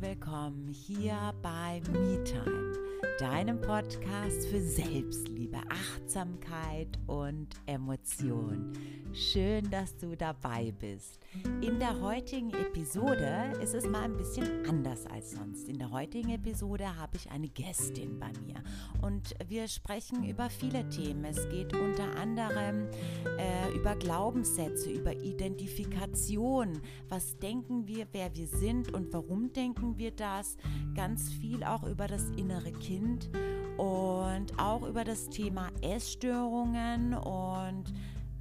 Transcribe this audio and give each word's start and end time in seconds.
willkommen 0.00 0.68
hier 0.68 1.34
bei 1.42 1.82
MeTime, 1.92 2.72
deinem 3.18 3.60
Podcast 3.60 4.46
für 4.48 4.62
Selbstliebe, 4.62 5.58
Achtsamkeit 5.68 6.98
und 7.06 7.48
Emotion. 7.66 8.72
Schön, 9.12 9.68
dass 9.70 9.96
du 9.96 10.16
dabei 10.16 10.72
bist. 10.78 11.18
In 11.60 11.80
der 11.80 12.00
heutigen 12.00 12.50
Episode 12.50 13.52
ist 13.60 13.74
es 13.74 13.84
mal 13.84 14.02
ein 14.04 14.16
bisschen 14.16 14.64
anders 14.68 15.04
als 15.06 15.32
sonst. 15.32 15.68
In 15.68 15.78
der 15.78 15.90
heutigen 15.90 16.30
Episode 16.30 16.96
habe 16.96 17.16
ich 17.16 17.28
eine 17.28 17.48
Gästin 17.48 18.20
bei 18.20 18.30
mir 18.46 18.62
und 19.02 19.34
wir 19.48 19.66
sprechen 19.66 20.22
über 20.22 20.48
viele 20.48 20.88
Themen. 20.90 21.24
Es 21.24 21.48
geht 21.48 21.74
unter 21.74 22.16
anderem 22.16 22.88
äh, 23.36 23.72
über 23.74 23.96
Glaubenssätze, 23.96 24.90
über 24.90 25.12
Identifikation. 25.12 26.80
Was 27.08 27.36
denken 27.38 27.88
wir, 27.88 28.06
wer 28.12 28.34
wir 28.36 28.46
sind 28.46 28.94
und 28.94 29.12
warum 29.12 29.52
denken 29.52 29.98
wir 29.98 30.12
das? 30.12 30.56
Ganz 30.94 31.32
viel 31.32 31.64
auch 31.64 31.82
über 31.82 32.06
das 32.06 32.30
innere 32.36 32.72
Kind 32.72 33.28
und 33.76 34.58
auch 34.58 34.86
über 34.86 35.04
das 35.04 35.28
Thema 35.30 35.70
Essstörungen 35.80 37.14
und 37.14 37.92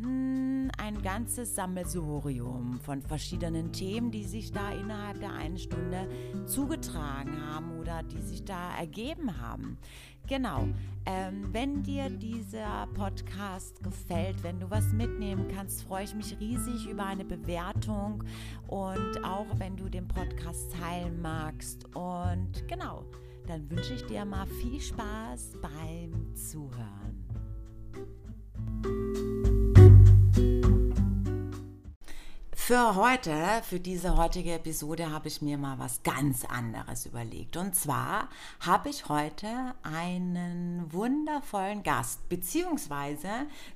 ein 0.02 1.02
ganzes 1.02 1.56
Sammelsurium 1.56 2.80
von 2.80 3.02
verschiedenen 3.02 3.74
Themen, 3.74 4.12
die 4.12 4.24
sich 4.24 4.52
da 4.52 4.72
innerhalb 4.72 5.20
der 5.20 5.34
einen 5.34 5.58
Stunde 5.58 6.08
zugetragen 6.46 7.46
haben 7.46 7.78
oder 7.80 8.04
die 8.04 8.22
sich 8.22 8.46
da 8.46 8.78
ergeben 8.78 9.42
haben. 9.42 9.78
Genau, 10.28 10.68
ähm, 11.06 11.50
wenn 11.52 11.82
dir 11.82 12.10
dieser 12.10 12.88
Podcast 12.94 13.84
gefällt, 13.84 14.44
wenn 14.44 14.60
du 14.60 14.70
was 14.70 14.94
mitnehmen 14.94 15.48
kannst, 15.48 15.82
freue 15.82 16.04
ich 16.04 16.14
mich 16.14 16.40
riesig 16.40 16.88
über 16.88 17.06
eine 17.06 17.26
Bewertung 17.26 18.24
und 18.68 19.24
auch 19.24 19.48
wenn 19.58 19.76
du 19.76 19.90
den 19.90 20.08
Podcast 20.08 20.72
teilen 20.80 21.20
magst. 21.22 21.86
Und 21.96 22.68
genau, 22.68 23.06
dann 23.48 23.70
wünsche 23.72 23.96
ich 23.96 24.06
dir 24.06 24.24
mal 24.24 24.46
viel 24.46 24.80
Spaß 24.80 25.54
beim 25.62 26.36
Zuhören. 26.36 27.19
Für 32.70 32.94
heute, 32.94 33.34
für 33.68 33.80
diese 33.80 34.16
heutige 34.16 34.54
Episode, 34.54 35.10
habe 35.10 35.28
ich 35.28 35.42
mir 35.42 35.58
mal 35.58 35.80
was 35.80 36.04
ganz 36.04 36.46
anderes 36.46 37.08
überlegt. 37.08 37.58
Und 37.58 37.74
zwar 37.74 38.30
habe 38.60 38.90
ich 38.90 39.10
heute 39.10 39.74
einen 39.82 40.86
wundervollen 40.94 41.82
Gast, 41.82 42.30
beziehungsweise 42.30 43.28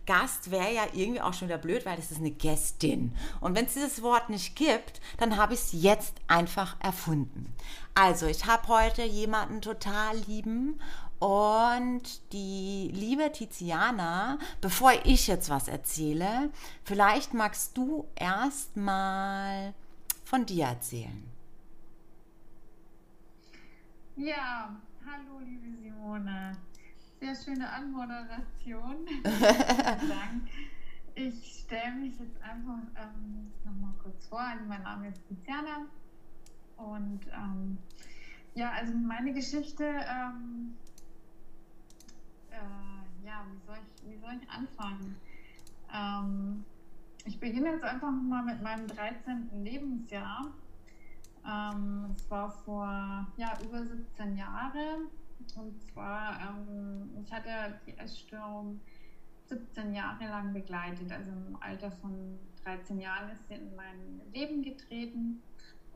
Gast 0.05 0.51
wäre 0.51 0.71
ja 0.71 0.83
irgendwie 0.93 1.21
auch 1.21 1.33
schon 1.33 1.47
wieder 1.47 1.57
blöd, 1.57 1.87
weil 1.87 1.97
es 1.97 2.11
ist 2.11 2.19
eine 2.19 2.29
Gästin. 2.29 3.15
Und 3.41 3.55
wenn 3.55 3.65
es 3.65 3.73
dieses 3.73 4.03
Wort 4.03 4.29
nicht 4.29 4.55
gibt, 4.55 5.01
dann 5.17 5.37
habe 5.37 5.55
ich 5.55 5.61
es 5.61 5.71
jetzt 5.71 6.13
einfach 6.27 6.75
erfunden. 6.79 7.51
Also, 7.95 8.27
ich 8.27 8.45
habe 8.45 8.67
heute 8.67 9.01
jemanden 9.01 9.61
total 9.61 10.17
lieben 10.27 10.79
und 11.19 12.33
die 12.33 12.89
liebe 12.93 13.31
Tiziana, 13.31 14.37
bevor 14.61 14.91
ich 15.05 15.27
jetzt 15.27 15.49
was 15.49 15.67
erzähle, 15.67 16.49
vielleicht 16.83 17.33
magst 17.33 17.77
du 17.77 18.07
erst 18.15 18.75
mal 18.75 19.73
von 20.25 20.45
dir 20.45 20.65
erzählen. 20.65 21.23
Ja, 24.15 24.75
hallo 25.05 25.39
liebe 25.39 25.75
Simone. 25.81 26.57
Sehr 27.19 27.35
schöne 27.35 27.69
Anmoderation. 27.69 29.05
Dank. 29.23 30.49
Ich 31.15 31.61
stelle 31.63 31.95
mich 31.95 32.19
jetzt 32.19 32.41
einfach 32.41 32.79
ähm, 32.95 33.51
nochmal 33.63 33.93
kurz 34.03 34.27
vor. 34.27 34.39
Also 34.39 34.65
mein 34.65 34.83
Name 34.83 35.09
ist 35.09 35.25
Tiziana 35.27 35.85
und 36.77 37.21
ähm, 37.33 37.77
ja, 38.55 38.71
also 38.71 38.93
meine 38.93 39.33
Geschichte 39.33 39.83
ähm, 39.85 40.75
äh, 42.53 43.25
ja, 43.25 43.45
wie 43.51 43.65
soll 43.65 43.77
ich, 43.81 44.09
wie 44.09 44.17
soll 44.17 44.31
ich 44.41 44.49
anfangen? 44.49 45.15
Ähm, 45.93 46.63
ich 47.25 47.39
beginne 47.39 47.71
jetzt 47.71 47.83
einfach 47.83 48.11
mal 48.11 48.43
mit 48.43 48.61
meinem 48.61 48.87
13. 48.87 49.63
Lebensjahr. 49.63 50.53
Ähm, 51.45 52.15
es 52.15 52.29
war 52.29 52.49
vor 52.49 53.27
ja, 53.37 53.59
über 53.61 53.85
17 53.85 54.37
Jahren. 54.37 55.07
Und 55.55 55.81
zwar, 55.91 56.39
ähm, 56.39 57.09
ich 57.23 57.31
hatte 57.31 57.79
die 57.85 57.97
Essstörung 57.97 58.79
17 59.45 59.93
Jahre 59.93 60.25
lang 60.25 60.53
begleitet. 60.53 61.11
Also 61.11 61.31
im 61.31 61.57
Alter 61.59 61.91
von 61.91 62.39
13 62.63 62.99
Jahren 62.99 63.29
ist 63.31 63.47
sie 63.47 63.55
in 63.55 63.75
mein 63.75 64.21
Leben 64.31 64.61
getreten 64.61 65.41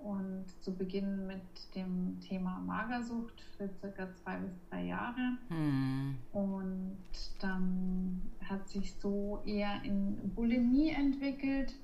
und 0.03 0.45
zu 0.61 0.73
Beginn 0.73 1.27
mit 1.27 1.41
dem 1.75 2.19
Thema 2.21 2.59
Magersucht 2.59 3.41
für 3.57 3.69
circa 3.79 4.13
zwei 4.15 4.37
bis 4.37 4.51
drei 4.69 4.85
Jahre. 4.85 5.37
Hm. 5.49 6.17
Und 6.31 6.97
dann 7.39 8.21
hat 8.43 8.67
sich 8.69 8.93
so 8.99 9.41
eher 9.45 9.81
in 9.83 10.15
Bulimie 10.35 10.89
entwickelt. 10.89 11.75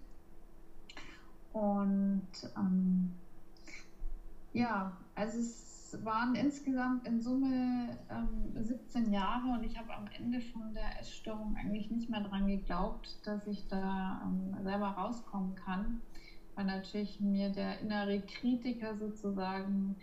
Und 1.51 2.28
ähm, 2.57 3.12
ja, 4.53 4.95
also 5.16 5.40
es 5.40 5.97
waren 6.03 6.34
insgesamt 6.35 7.06
in 7.07 7.22
Summe 7.22 7.97
ähm, 8.09 8.63
17 8.63 9.12
Jahre 9.12 9.53
und 9.53 9.63
ich 9.63 9.78
habe 9.78 9.94
am 9.94 10.07
Ende 10.18 10.41
von 10.41 10.74
der 10.74 11.00
Essstörung 11.00 11.56
eigentlich 11.56 11.91
nicht 11.91 12.09
mehr 12.09 12.22
dran 12.22 12.47
geglaubt, 12.47 13.19
dass 13.24 13.45
ich 13.45 13.68
da 13.68 14.22
ähm, 14.25 14.63
selber 14.63 14.88
rauskommen 14.88 15.53
kann 15.56 16.01
weil 16.55 16.65
natürlich 16.65 17.19
mir 17.19 17.49
der 17.49 17.79
innere 17.79 18.21
Kritiker 18.21 18.95
sozusagen 18.97 19.95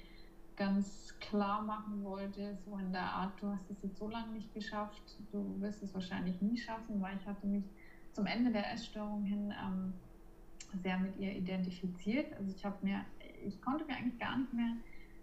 ganz 0.57 1.15
klar 1.21 1.63
machen 1.63 2.05
wollte, 2.05 2.59
so 2.65 2.77
in 2.77 2.93
der 2.93 3.03
Art, 3.03 3.33
du 3.41 3.49
hast 3.49 3.71
es 3.71 3.83
jetzt 3.83 3.99
so 3.99 4.09
lange 4.09 4.33
nicht 4.33 4.53
geschafft, 4.53 5.17
du 5.33 5.61
wirst 5.61 5.83
es 5.83 5.95
wahrscheinlich 5.95 6.41
nie 6.43 6.57
schaffen, 6.57 7.01
weil 7.01 7.17
ich 7.17 7.27
hatte 7.27 7.47
mich 7.47 7.65
zum 8.13 8.27
Ende 8.27 8.53
der 8.53 8.73
Essstörung 8.73 9.25
hin 9.25 9.55
ähm, 9.63 9.95
sehr 10.83 10.99
mit 10.99 11.17
ihr 11.19 11.33
identifiziert. 11.33 12.33
Also 12.39 12.55
ich 12.55 12.65
habe 12.65 12.77
mir, 12.83 13.05
ich 13.45 13.61
konnte 13.63 13.85
mir 13.87 13.97
eigentlich 13.97 14.19
gar 14.19 14.37
nicht 14.39 14.53
mehr 14.53 14.77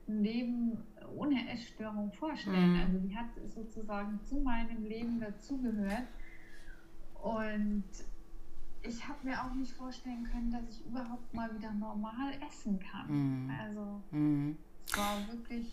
ein 0.08 0.24
Leben 0.24 0.78
ohne 1.16 1.50
Essstörung 1.52 2.12
vorstellen. 2.14 2.74
Mhm. 2.74 2.82
Also 2.82 2.98
die 3.00 3.16
hat 3.16 3.28
sozusagen 3.54 4.20
zu 4.24 4.40
meinem 4.40 4.86
Leben 4.86 5.20
dazugehört. 5.20 6.08
Und 7.22 7.84
ich 8.88 9.08
habe 9.08 9.20
mir 9.24 9.44
auch 9.44 9.54
nicht 9.54 9.74
vorstellen 9.74 10.28
können, 10.32 10.52
dass 10.52 10.64
ich 10.70 10.86
überhaupt 10.86 11.34
mal 11.34 11.54
wieder 11.56 11.72
normal 11.74 12.34
essen 12.48 12.80
kann. 12.80 13.08
Mhm. 13.08 13.52
Also 13.60 14.02
mhm. 14.12 14.58
es 14.88 14.98
war 14.98 15.28
wirklich 15.28 15.68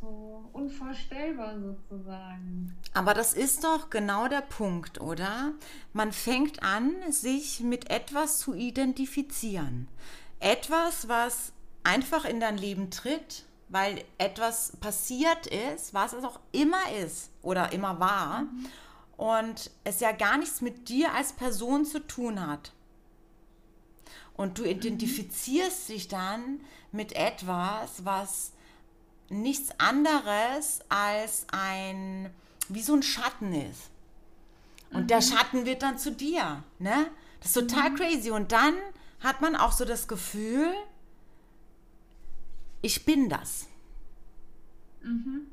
so 0.00 0.44
unvorstellbar 0.52 1.58
sozusagen. 1.58 2.76
Aber 2.92 3.14
das 3.14 3.32
ist 3.32 3.64
doch 3.64 3.90
genau 3.90 4.28
der 4.28 4.42
Punkt, 4.42 5.00
oder? 5.00 5.52
Man 5.92 6.12
fängt 6.12 6.62
an, 6.62 6.92
sich 7.10 7.60
mit 7.60 7.90
etwas 7.90 8.38
zu 8.38 8.54
identifizieren. 8.54 9.88
Etwas, 10.40 11.08
was 11.08 11.52
einfach 11.84 12.24
in 12.24 12.40
dein 12.40 12.58
Leben 12.58 12.90
tritt, 12.90 13.46
weil 13.68 14.04
etwas 14.18 14.76
passiert 14.76 15.46
ist, 15.46 15.94
was 15.94 16.12
es 16.12 16.24
auch 16.24 16.38
immer 16.52 16.92
ist 17.02 17.30
oder 17.42 17.72
immer 17.72 17.98
war. 17.98 18.42
Mhm 18.42 18.66
und 19.16 19.70
es 19.84 20.00
ja 20.00 20.12
gar 20.12 20.38
nichts 20.38 20.60
mit 20.60 20.88
dir 20.88 21.12
als 21.12 21.32
Person 21.32 21.84
zu 21.84 22.00
tun 22.00 22.46
hat. 22.46 22.72
Und 24.36 24.58
du 24.58 24.64
identifizierst 24.64 25.88
dich 25.88 26.08
dann 26.08 26.60
mit 26.90 27.12
etwas, 27.12 28.04
was 28.04 28.52
nichts 29.28 29.70
anderes 29.78 30.80
als 30.88 31.46
ein, 31.52 32.30
wie 32.68 32.82
so 32.82 32.94
ein 32.94 33.02
Schatten 33.02 33.52
ist. 33.52 33.90
Und 34.90 35.02
mhm. 35.02 35.06
der 35.08 35.22
Schatten 35.22 35.66
wird 35.66 35.82
dann 35.82 35.98
zu 35.98 36.12
dir. 36.12 36.64
Ne? 36.78 37.10
Das 37.40 37.48
ist 37.48 37.68
total 37.68 37.90
mhm. 37.90 37.96
crazy. 37.96 38.30
Und 38.30 38.52
dann 38.52 38.74
hat 39.20 39.40
man 39.40 39.56
auch 39.56 39.72
so 39.72 39.84
das 39.84 40.08
Gefühl, 40.08 40.72
ich 42.82 43.04
bin 43.04 43.28
das. 43.28 43.66
Mhm. 45.02 45.46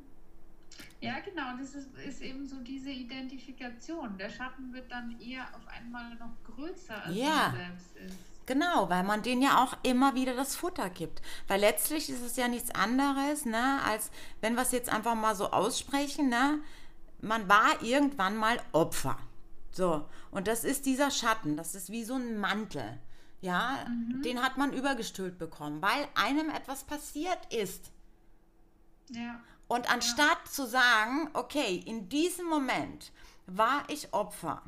Ja, 1.02 1.18
genau, 1.18 1.56
das 1.58 1.74
ist, 1.74 1.88
ist, 2.06 2.22
eben 2.22 2.46
so 2.46 2.60
diese 2.60 2.90
Identifikation. 2.90 4.16
Der 4.18 4.30
Schatten 4.30 4.72
wird 4.72 4.90
dann 4.92 5.20
eher 5.20 5.42
auf 5.56 5.66
einmal 5.66 6.14
noch 6.14 6.30
größer, 6.44 7.04
als 7.04 7.16
ja. 7.16 7.48
man 7.48 7.56
selbst 7.56 7.96
ist. 7.96 8.16
Genau, 8.46 8.88
weil 8.88 9.02
man 9.02 9.20
denen 9.20 9.42
ja 9.42 9.64
auch 9.64 9.76
immer 9.82 10.14
wieder 10.14 10.36
das 10.36 10.54
Futter 10.54 10.88
gibt. 10.90 11.20
Weil 11.48 11.58
letztlich 11.58 12.08
ist 12.08 12.22
es 12.22 12.36
ja 12.36 12.46
nichts 12.46 12.70
anderes, 12.72 13.44
ne, 13.44 13.80
als 13.84 14.12
wenn 14.40 14.54
wir 14.54 14.62
es 14.62 14.70
jetzt 14.70 14.90
einfach 14.90 15.16
mal 15.16 15.34
so 15.34 15.50
aussprechen, 15.50 16.28
ne, 16.28 16.60
man 17.20 17.48
war 17.48 17.82
irgendwann 17.82 18.36
mal 18.36 18.60
Opfer. 18.70 19.18
So, 19.72 20.08
und 20.30 20.46
das 20.46 20.62
ist 20.62 20.86
dieser 20.86 21.10
Schatten, 21.10 21.56
das 21.56 21.74
ist 21.74 21.90
wie 21.90 22.04
so 22.04 22.14
ein 22.14 22.38
Mantel. 22.38 23.00
Ja, 23.40 23.86
mhm. 23.88 24.22
den 24.22 24.40
hat 24.40 24.56
man 24.56 24.72
übergestülpt 24.72 25.38
bekommen, 25.38 25.82
weil 25.82 26.06
einem 26.14 26.48
etwas 26.48 26.84
passiert 26.84 27.52
ist. 27.52 27.90
Ja. 29.10 29.40
Und 29.68 29.90
anstatt 29.90 30.38
ja. 30.44 30.50
zu 30.50 30.66
sagen, 30.66 31.30
okay, 31.32 31.82
in 31.86 32.08
diesem 32.08 32.46
Moment 32.46 33.12
war 33.46 33.84
ich 33.88 34.12
Opfer, 34.12 34.62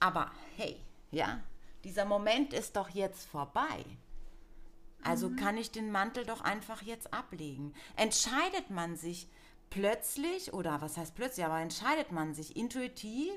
aber 0.00 0.30
hey, 0.56 0.80
ja, 1.10 1.40
dieser 1.84 2.04
Moment 2.04 2.52
ist 2.52 2.76
doch 2.76 2.90
jetzt 2.90 3.26
vorbei. 3.26 3.84
Also 5.02 5.28
mhm. 5.28 5.36
kann 5.36 5.56
ich 5.56 5.70
den 5.70 5.92
Mantel 5.92 6.26
doch 6.26 6.40
einfach 6.40 6.82
jetzt 6.82 7.14
ablegen. 7.14 7.74
Entscheidet 7.96 8.70
man 8.70 8.96
sich 8.96 9.28
plötzlich, 9.70 10.52
oder 10.52 10.80
was 10.80 10.96
heißt 10.96 11.14
plötzlich, 11.14 11.46
aber 11.46 11.60
entscheidet 11.60 12.12
man 12.12 12.34
sich 12.34 12.56
intuitiv 12.56 13.32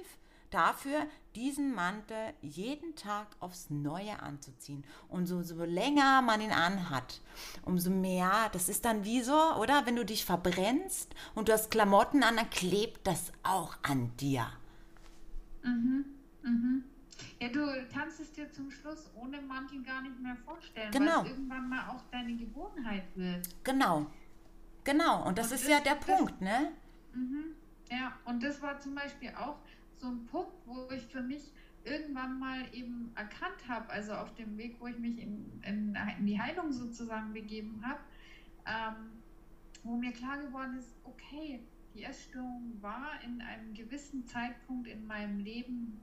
dafür, 0.51 1.07
diesen 1.35 1.73
Mantel 1.73 2.33
jeden 2.41 2.95
Tag 2.95 3.27
aufs 3.39 3.69
Neue 3.69 4.21
anzuziehen. 4.21 4.83
Und 5.07 5.27
so, 5.27 5.41
so 5.41 5.63
länger 5.63 6.21
man 6.21 6.41
ihn 6.41 6.51
anhat, 6.51 7.21
umso 7.63 7.89
mehr, 7.89 8.49
das 8.51 8.69
ist 8.69 8.85
dann 8.85 9.05
wie 9.05 9.21
so, 9.21 9.37
oder? 9.55 9.85
Wenn 9.85 9.95
du 9.95 10.05
dich 10.05 10.25
verbrennst 10.25 11.13
und 11.35 11.49
du 11.49 11.53
hast 11.53 11.71
Klamotten 11.71 12.23
an, 12.23 12.37
dann 12.37 12.49
klebt 12.49 13.05
das 13.05 13.31
auch 13.43 13.77
an 13.83 14.11
dir. 14.17 14.47
Mhm, 15.63 16.05
mhm. 16.43 16.83
Ja, 17.41 17.49
du 17.49 17.65
kannst 17.93 18.19
es 18.19 18.31
dir 18.31 18.51
zum 18.51 18.71
Schluss 18.71 19.09
ohne 19.15 19.41
Mantel 19.41 19.81
gar 19.83 20.01
nicht 20.01 20.19
mehr 20.19 20.35
vorstellen, 20.45 20.91
genau. 20.91 21.19
weil 21.19 21.25
es 21.25 21.31
irgendwann 21.31 21.69
mal 21.69 21.89
auch 21.89 22.01
deine 22.11 22.35
Gewohnheit 22.35 23.03
wird. 23.15 23.47
Genau, 23.63 24.07
genau. 24.83 25.25
Und 25.25 25.37
das 25.37 25.47
und 25.47 25.55
ist 25.55 25.63
das, 25.63 25.71
ja 25.71 25.79
der 25.79 25.95
das, 25.95 26.05
Punkt, 26.05 26.41
ne? 26.41 26.71
Mhm. 27.13 27.55
Ja, 27.89 28.13
und 28.25 28.43
das 28.43 28.61
war 28.61 28.79
zum 28.79 28.95
Beispiel 28.95 29.33
auch 29.35 29.57
so 29.99 30.07
ein 30.07 30.25
Punkt, 30.25 30.53
wo 30.65 30.89
ich 30.91 31.03
für 31.05 31.21
mich 31.21 31.51
irgendwann 31.83 32.39
mal 32.39 32.65
eben 32.73 33.11
erkannt 33.15 33.67
habe, 33.67 33.89
also 33.89 34.13
auf 34.13 34.33
dem 34.35 34.57
Weg, 34.57 34.77
wo 34.79 34.87
ich 34.87 34.97
mich 34.97 35.17
in, 35.19 35.61
in, 35.63 35.97
in 36.17 36.25
die 36.25 36.39
Heilung 36.39 36.71
sozusagen 36.71 37.33
begeben 37.33 37.81
habe, 37.85 37.99
ähm, 38.65 39.11
wo 39.83 39.95
mir 39.95 40.11
klar 40.11 40.37
geworden 40.37 40.77
ist, 40.77 40.93
okay, 41.03 41.61
die 41.95 42.03
Essstörung 42.03 42.77
war 42.81 43.11
in 43.23 43.41
einem 43.41 43.73
gewissen 43.73 44.25
Zeitpunkt 44.25 44.87
in 44.87 45.07
meinem 45.07 45.39
Leben 45.39 45.99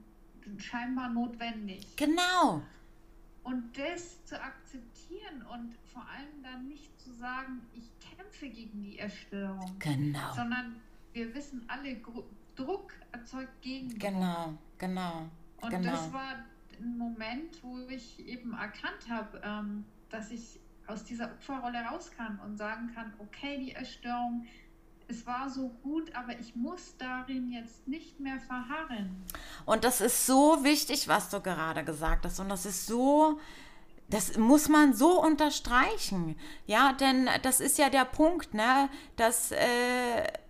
scheinbar 0.57 1.09
notwendig. 1.09 1.95
Genau. 1.95 2.61
Und 3.43 3.77
das 3.77 4.23
zu 4.25 4.41
akzeptieren 4.41 5.41
und 5.53 5.73
vor 5.93 6.05
allem 6.09 6.43
dann 6.43 6.67
nicht 6.67 6.99
zu 6.99 7.13
sagen, 7.13 7.61
ich 7.73 7.89
kämpfe 7.99 8.49
gegen 8.49 8.83
die 8.83 8.99
Essstörung. 8.99 9.75
Genau. 9.79 10.33
Sondern 10.35 10.75
wir 11.13 11.33
wissen 11.33 11.63
alle, 11.67 11.95
Druck 12.57 12.93
erzeugt 13.11 13.61
Gegendruck. 13.61 13.99
Genau, 13.99 14.53
genau. 14.77 15.29
Und 15.61 15.69
genau. 15.69 15.91
das 15.91 16.11
war 16.11 16.35
ein 16.79 16.97
Moment, 16.97 17.63
wo 17.63 17.79
ich 17.87 18.19
eben 18.27 18.53
erkannt 18.53 19.09
habe, 19.09 19.41
ähm, 19.43 19.85
dass 20.09 20.31
ich 20.31 20.59
aus 20.87 21.03
dieser 21.03 21.25
Opferrolle 21.25 21.79
raus 21.79 22.11
kann 22.15 22.39
und 22.39 22.57
sagen 22.57 22.91
kann, 22.93 23.13
okay, 23.19 23.57
die 23.57 23.75
Essstörung, 23.75 24.45
es 25.07 25.25
war 25.25 25.49
so 25.49 25.69
gut, 25.83 26.13
aber 26.15 26.37
ich 26.39 26.55
muss 26.55 26.95
darin 26.97 27.49
jetzt 27.51 27.87
nicht 27.87 28.19
mehr 28.19 28.39
verharren. 28.39 29.23
Und 29.65 29.83
das 29.83 30.01
ist 30.01 30.25
so 30.25 30.63
wichtig, 30.63 31.07
was 31.07 31.29
du 31.29 31.41
gerade 31.41 31.83
gesagt 31.83 32.25
hast. 32.25 32.39
Und 32.39 32.49
das 32.49 32.65
ist 32.65 32.85
so, 32.85 33.39
das 34.09 34.37
muss 34.37 34.69
man 34.69 34.93
so 34.93 35.21
unterstreichen. 35.21 36.37
Ja, 36.65 36.93
denn 36.93 37.29
das 37.41 37.59
ist 37.59 37.77
ja 37.77 37.89
der 37.89 38.05
Punkt, 38.05 38.53
ne, 38.53 38.89
dass 39.15 39.51
äh, 39.51 39.57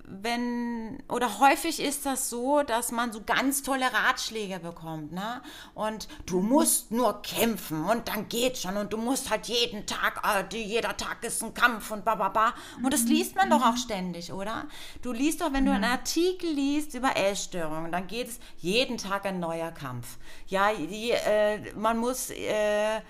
wenn, 0.10 1.04
oder 1.10 1.40
häufig 1.40 1.82
ist 1.82 2.06
das 2.06 2.30
so, 2.30 2.64
dass 2.64 2.92
man 2.92 3.12
so 3.12 3.22
ganz 3.26 3.62
tolle 3.62 3.92
Ratschläge 3.92 4.60
bekommt, 4.60 5.12
ne? 5.12 5.42
Und 5.74 6.08
du 6.26 6.40
musst 6.40 6.92
nur 6.92 7.22
kämpfen 7.22 7.84
und 7.84 8.08
dann 8.08 8.30
geht 8.30 8.58
schon 8.58 8.78
und 8.78 8.94
du 8.94 8.98
musst 8.98 9.30
halt 9.30 9.48
jeden 9.48 9.86
Tag, 9.86 10.22
äh, 10.24 10.56
jeder 10.56 10.96
Tag 10.96 11.24
ist 11.24 11.44
ein 11.44 11.54
Kampf 11.54 11.92
und 11.92 12.06
bababa. 12.06 12.54
Und 12.82 12.94
das 12.94 13.04
liest 13.04 13.36
man 13.36 13.50
doch 13.50 13.62
auch 13.62 13.76
ständig, 13.76 14.32
oder? 14.32 14.68
Du 15.02 15.12
liest 15.12 15.42
doch, 15.42 15.52
wenn 15.52 15.66
du 15.66 15.74
einen 15.74 15.84
Artikel 15.84 16.52
liest 16.52 16.94
über 16.94 17.18
Essstörungen, 17.18 17.92
dann 17.92 18.08
geht 18.08 18.30
es 18.30 18.40
jeden 18.60 18.98
Tag 18.98 19.26
ein 19.26 19.42
neuer 19.42 19.72
Kampf. 19.72 20.18
Ja, 20.48 20.74
die, 20.74 21.12
äh, 21.12 21.74
man 21.76 21.98
muss, 21.98 22.30
äh, 22.30 23.02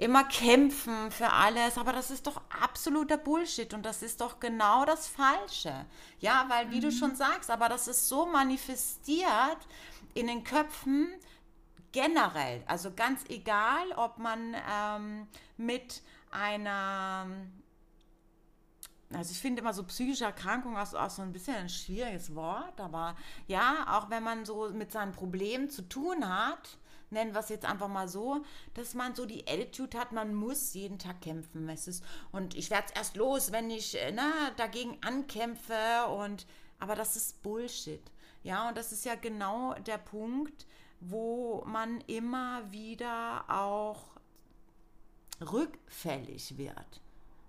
immer 0.00 0.24
kämpfen 0.24 1.10
für 1.10 1.30
alles, 1.30 1.76
aber 1.76 1.92
das 1.92 2.10
ist 2.10 2.26
doch 2.26 2.40
absoluter 2.48 3.18
Bullshit 3.18 3.74
und 3.74 3.84
das 3.84 4.02
ist 4.02 4.22
doch 4.22 4.40
genau 4.40 4.86
das 4.86 5.06
Falsche. 5.06 5.84
Ja, 6.20 6.46
weil 6.48 6.70
wie 6.70 6.78
mhm. 6.78 6.82
du 6.82 6.92
schon 6.92 7.14
sagst, 7.16 7.50
aber 7.50 7.68
das 7.68 7.86
ist 7.86 8.08
so 8.08 8.24
manifestiert 8.24 9.58
in 10.14 10.26
den 10.26 10.42
Köpfen 10.42 11.08
generell, 11.92 12.62
also 12.66 12.92
ganz 12.94 13.24
egal, 13.28 13.92
ob 13.96 14.16
man 14.16 14.56
ähm, 14.72 15.26
mit 15.58 16.02
einer 16.30 17.26
also 19.12 19.32
ich 19.32 19.40
finde 19.40 19.60
immer 19.60 19.74
so 19.74 19.82
psychische 19.82 20.24
Erkrankung 20.24 20.76
ist 20.78 20.94
auch 20.94 21.10
so 21.10 21.20
ein 21.22 21.32
bisschen 21.32 21.56
ein 21.56 21.68
schwieriges 21.68 22.34
Wort, 22.34 22.80
aber 22.80 23.16
ja, 23.48 23.98
auch 23.98 24.08
wenn 24.08 24.22
man 24.22 24.44
so 24.44 24.70
mit 24.70 24.92
seinen 24.92 25.12
Problemen 25.12 25.68
zu 25.68 25.82
tun 25.82 26.28
hat, 26.28 26.78
nennen 27.10 27.34
wir 27.34 27.40
es 27.40 27.48
jetzt 27.48 27.64
einfach 27.64 27.88
mal 27.88 28.08
so, 28.08 28.44
dass 28.74 28.94
man 28.94 29.14
so 29.14 29.26
die 29.26 29.46
Attitude 29.46 29.98
hat, 29.98 30.12
man 30.12 30.34
muss 30.34 30.74
jeden 30.74 30.98
Tag 30.98 31.20
kämpfen. 31.20 31.68
Es 31.68 32.02
und 32.32 32.54
ich 32.54 32.70
werde 32.70 32.86
es 32.88 32.96
erst 32.96 33.16
los, 33.16 33.52
wenn 33.52 33.70
ich 33.70 34.00
äh, 34.00 34.12
na, 34.12 34.50
dagegen 34.56 34.98
ankämpfe. 35.02 36.06
Und, 36.08 36.46
aber 36.78 36.94
das 36.94 37.16
ist 37.16 37.42
Bullshit. 37.42 38.02
Ja, 38.42 38.68
und 38.68 38.76
das 38.76 38.92
ist 38.92 39.04
ja 39.04 39.16
genau 39.16 39.74
der 39.74 39.98
Punkt, 39.98 40.66
wo 41.00 41.62
man 41.66 42.00
immer 42.02 42.70
wieder 42.72 43.44
auch 43.48 44.04
rückfällig 45.40 46.56
wird. 46.58 47.00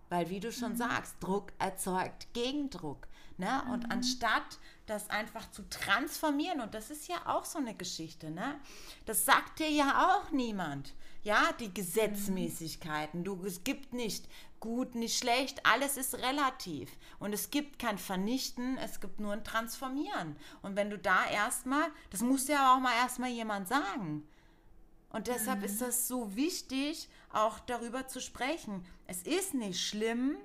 Weil, 0.10 0.30
wie 0.30 0.40
du 0.40 0.52
schon 0.52 0.74
mhm. 0.74 0.78
sagst, 0.78 1.16
Druck 1.22 1.54
erzeugt 1.58 2.34
Gegendruck. 2.34 3.08
Ne? 3.38 3.64
Und 3.72 3.86
mhm. 3.86 3.92
anstatt 3.92 4.60
das 4.92 5.10
einfach 5.10 5.50
zu 5.52 5.68
transformieren, 5.70 6.62
und 6.62 6.74
das 6.74 6.92
ist 6.92 7.08
ja 7.08 7.16
auch 7.26 7.46
so 7.46 7.58
eine 7.58 7.74
Geschichte, 7.74 8.30
ne? 8.30 8.60
das 9.06 9.26
sagt 9.26 9.60
dir 9.60 9.70
ja 9.70 10.08
auch 10.08 10.32
niemand. 10.32 10.94
Ja, 11.24 11.52
die 11.60 11.72
Gesetzmäßigkeiten. 11.72 13.24
Du, 13.24 13.46
es 13.46 13.64
gibt 13.64 13.94
nicht 13.94 14.28
gut, 14.60 14.96
nicht 14.96 15.18
schlecht, 15.20 15.64
alles 15.68 15.96
ist 15.96 16.16
relativ. 16.16 16.90
Und 17.20 17.32
es 17.32 17.52
gibt 17.52 17.78
kein 17.78 18.00
Vernichten, 18.00 18.78
es 18.78 19.00
gibt 19.00 19.20
nur 19.20 19.34
ein 19.34 19.44
Transformieren. 19.44 20.36
Und 20.64 20.76
wenn 20.76 20.90
du 20.90 20.98
da 20.98 21.26
erstmal, 21.26 21.90
das 22.10 22.22
muss 22.22 22.48
ja 22.48 22.74
auch 22.74 22.80
mal 22.80 22.96
erstmal 22.96 23.30
jemand 23.30 23.68
sagen. 23.68 24.28
Und 25.10 25.28
deshalb 25.28 25.60
mhm. 25.60 25.66
ist 25.66 25.82
das 25.82 26.08
so 26.08 26.36
wichtig, 26.36 27.08
auch 27.32 27.60
darüber 27.60 28.08
zu 28.08 28.20
sprechen. 28.20 28.86
Es 29.06 29.24
ist 29.24 29.54
nicht 29.54 29.80
schlimm, 29.80 30.38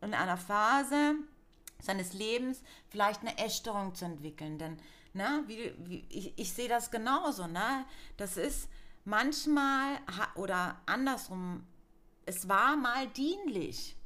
in 0.00 0.14
einer 0.14 0.36
Phase 0.36 1.14
seines 1.82 2.12
Lebens 2.12 2.62
vielleicht 2.88 3.20
eine 3.20 3.38
Essstörung 3.38 3.94
zu 3.94 4.04
entwickeln. 4.04 4.58
Denn 4.58 4.78
na, 5.14 5.42
wie, 5.46 5.72
wie, 5.78 6.04
ich, 6.08 6.38
ich 6.38 6.52
sehe 6.52 6.68
das 6.68 6.90
genauso. 6.90 7.46
Ne? 7.46 7.84
Das 8.16 8.36
ist 8.36 8.68
manchmal 9.04 9.98
oder 10.34 10.80
andersrum, 10.86 11.64
es 12.26 12.48
war 12.48 12.76
mal 12.76 13.08
dienlich. 13.08 13.96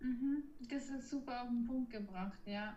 Mhm, 0.00 0.44
das 0.68 0.88
ist 0.88 1.10
super 1.10 1.42
auf 1.42 1.48
den 1.48 1.66
Punkt 1.66 1.90
gebracht, 1.90 2.40
ja. 2.46 2.74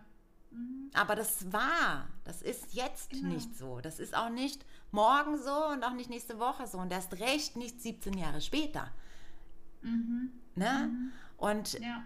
Mhm. 0.50 0.90
Aber 0.94 1.14
das 1.14 1.52
war, 1.52 2.08
das 2.24 2.42
ist 2.42 2.74
jetzt 2.74 3.10
genau. 3.10 3.28
nicht 3.28 3.56
so. 3.56 3.80
Das 3.80 3.98
ist 3.98 4.16
auch 4.16 4.30
nicht 4.30 4.64
morgen 4.90 5.38
so 5.38 5.68
und 5.68 5.84
auch 5.84 5.94
nicht 5.94 6.10
nächste 6.10 6.38
Woche 6.38 6.66
so 6.66 6.78
und 6.78 6.92
erst 6.92 7.18
recht 7.18 7.56
nicht 7.56 7.80
17 7.80 8.14
Jahre 8.14 8.40
später. 8.40 8.90
Mhm. 9.82 10.32
Ne? 10.54 10.90
Mhm. 10.90 11.12
Und 11.36 11.74
ja 11.74 12.04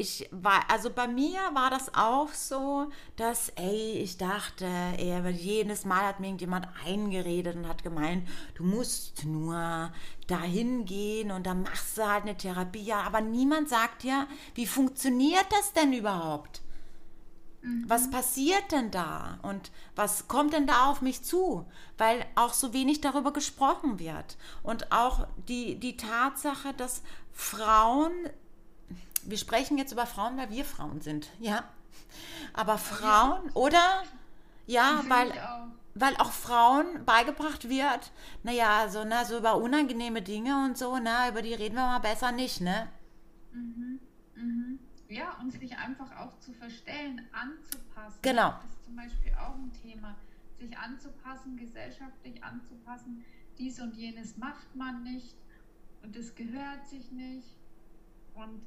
ich 0.00 0.28
war, 0.30 0.62
also 0.70 0.90
bei 0.90 1.06
mir 1.06 1.38
war 1.52 1.68
das 1.68 1.94
auch 1.94 2.32
so, 2.32 2.90
dass, 3.16 3.50
ey, 3.50 3.98
ich 4.02 4.16
dachte, 4.16 4.66
ey, 4.96 5.28
jedes 5.30 5.84
Mal 5.84 6.06
hat 6.06 6.20
mir 6.20 6.28
irgendjemand 6.28 6.68
eingeredet 6.86 7.54
und 7.54 7.68
hat 7.68 7.82
gemeint, 7.82 8.26
du 8.54 8.64
musst 8.64 9.26
nur 9.26 9.92
dahin 10.26 10.86
gehen 10.86 11.30
und 11.30 11.46
dann 11.46 11.62
machst 11.62 11.98
du 11.98 12.08
halt 12.08 12.22
eine 12.22 12.36
Therapie. 12.36 12.82
Ja, 12.82 13.02
aber 13.02 13.20
niemand 13.20 13.68
sagt 13.68 14.02
ja, 14.04 14.26
wie 14.54 14.66
funktioniert 14.66 15.46
das 15.50 15.74
denn 15.74 15.92
überhaupt? 15.92 16.62
Mhm. 17.60 17.84
Was 17.86 18.10
passiert 18.10 18.72
denn 18.72 18.90
da 18.90 19.38
und 19.42 19.70
was 19.96 20.28
kommt 20.28 20.54
denn 20.54 20.66
da 20.66 20.90
auf 20.90 21.02
mich 21.02 21.22
zu? 21.22 21.66
Weil 21.98 22.24
auch 22.36 22.54
so 22.54 22.72
wenig 22.72 23.02
darüber 23.02 23.34
gesprochen 23.34 23.98
wird. 23.98 24.38
Und 24.62 24.92
auch 24.92 25.26
die, 25.48 25.78
die 25.78 25.98
Tatsache, 25.98 26.72
dass 26.72 27.02
Frauen 27.32 28.12
wir 29.24 29.38
sprechen 29.38 29.78
jetzt 29.78 29.92
über 29.92 30.06
Frauen, 30.06 30.36
weil 30.36 30.50
wir 30.50 30.64
Frauen 30.64 31.00
sind, 31.00 31.28
ja. 31.38 31.64
Aber 32.52 32.78
Frauen, 32.78 33.46
ja. 33.46 33.54
oder? 33.54 34.02
Ja, 34.66 35.02
weil, 35.08 35.32
auch. 35.32 35.66
weil 35.94 36.16
auch 36.16 36.32
Frauen 36.32 37.04
beigebracht 37.04 37.68
wird, 37.68 38.12
naja, 38.42 38.88
so, 38.88 39.04
ne, 39.04 39.24
so 39.24 39.38
über 39.38 39.56
unangenehme 39.56 40.22
Dinge 40.22 40.64
und 40.64 40.78
so, 40.78 40.96
ne, 40.98 41.28
über 41.28 41.42
die 41.42 41.54
reden 41.54 41.74
wir 41.74 41.86
mal 41.86 41.98
besser 41.98 42.32
nicht, 42.32 42.60
ne? 42.60 42.88
Mhm. 43.52 44.00
Mhm. 44.36 44.78
Ja, 45.08 45.36
und 45.40 45.50
sich 45.50 45.76
einfach 45.76 46.16
auch 46.16 46.38
zu 46.38 46.52
verstellen, 46.52 47.26
anzupassen. 47.32 48.18
Genau. 48.22 48.50
Das 48.50 48.70
ist 48.70 48.84
zum 48.84 48.96
Beispiel 48.96 49.32
auch 49.34 49.54
ein 49.54 49.72
Thema. 49.82 50.14
Sich 50.58 50.76
anzupassen, 50.76 51.56
gesellschaftlich 51.56 52.44
anzupassen. 52.44 53.24
Dies 53.58 53.80
und 53.80 53.96
jenes 53.96 54.36
macht 54.36 54.74
man 54.76 55.02
nicht 55.02 55.34
und 56.02 56.16
das 56.16 56.34
gehört 56.34 56.86
sich 56.86 57.10
nicht. 57.10 57.56
Und 58.34 58.62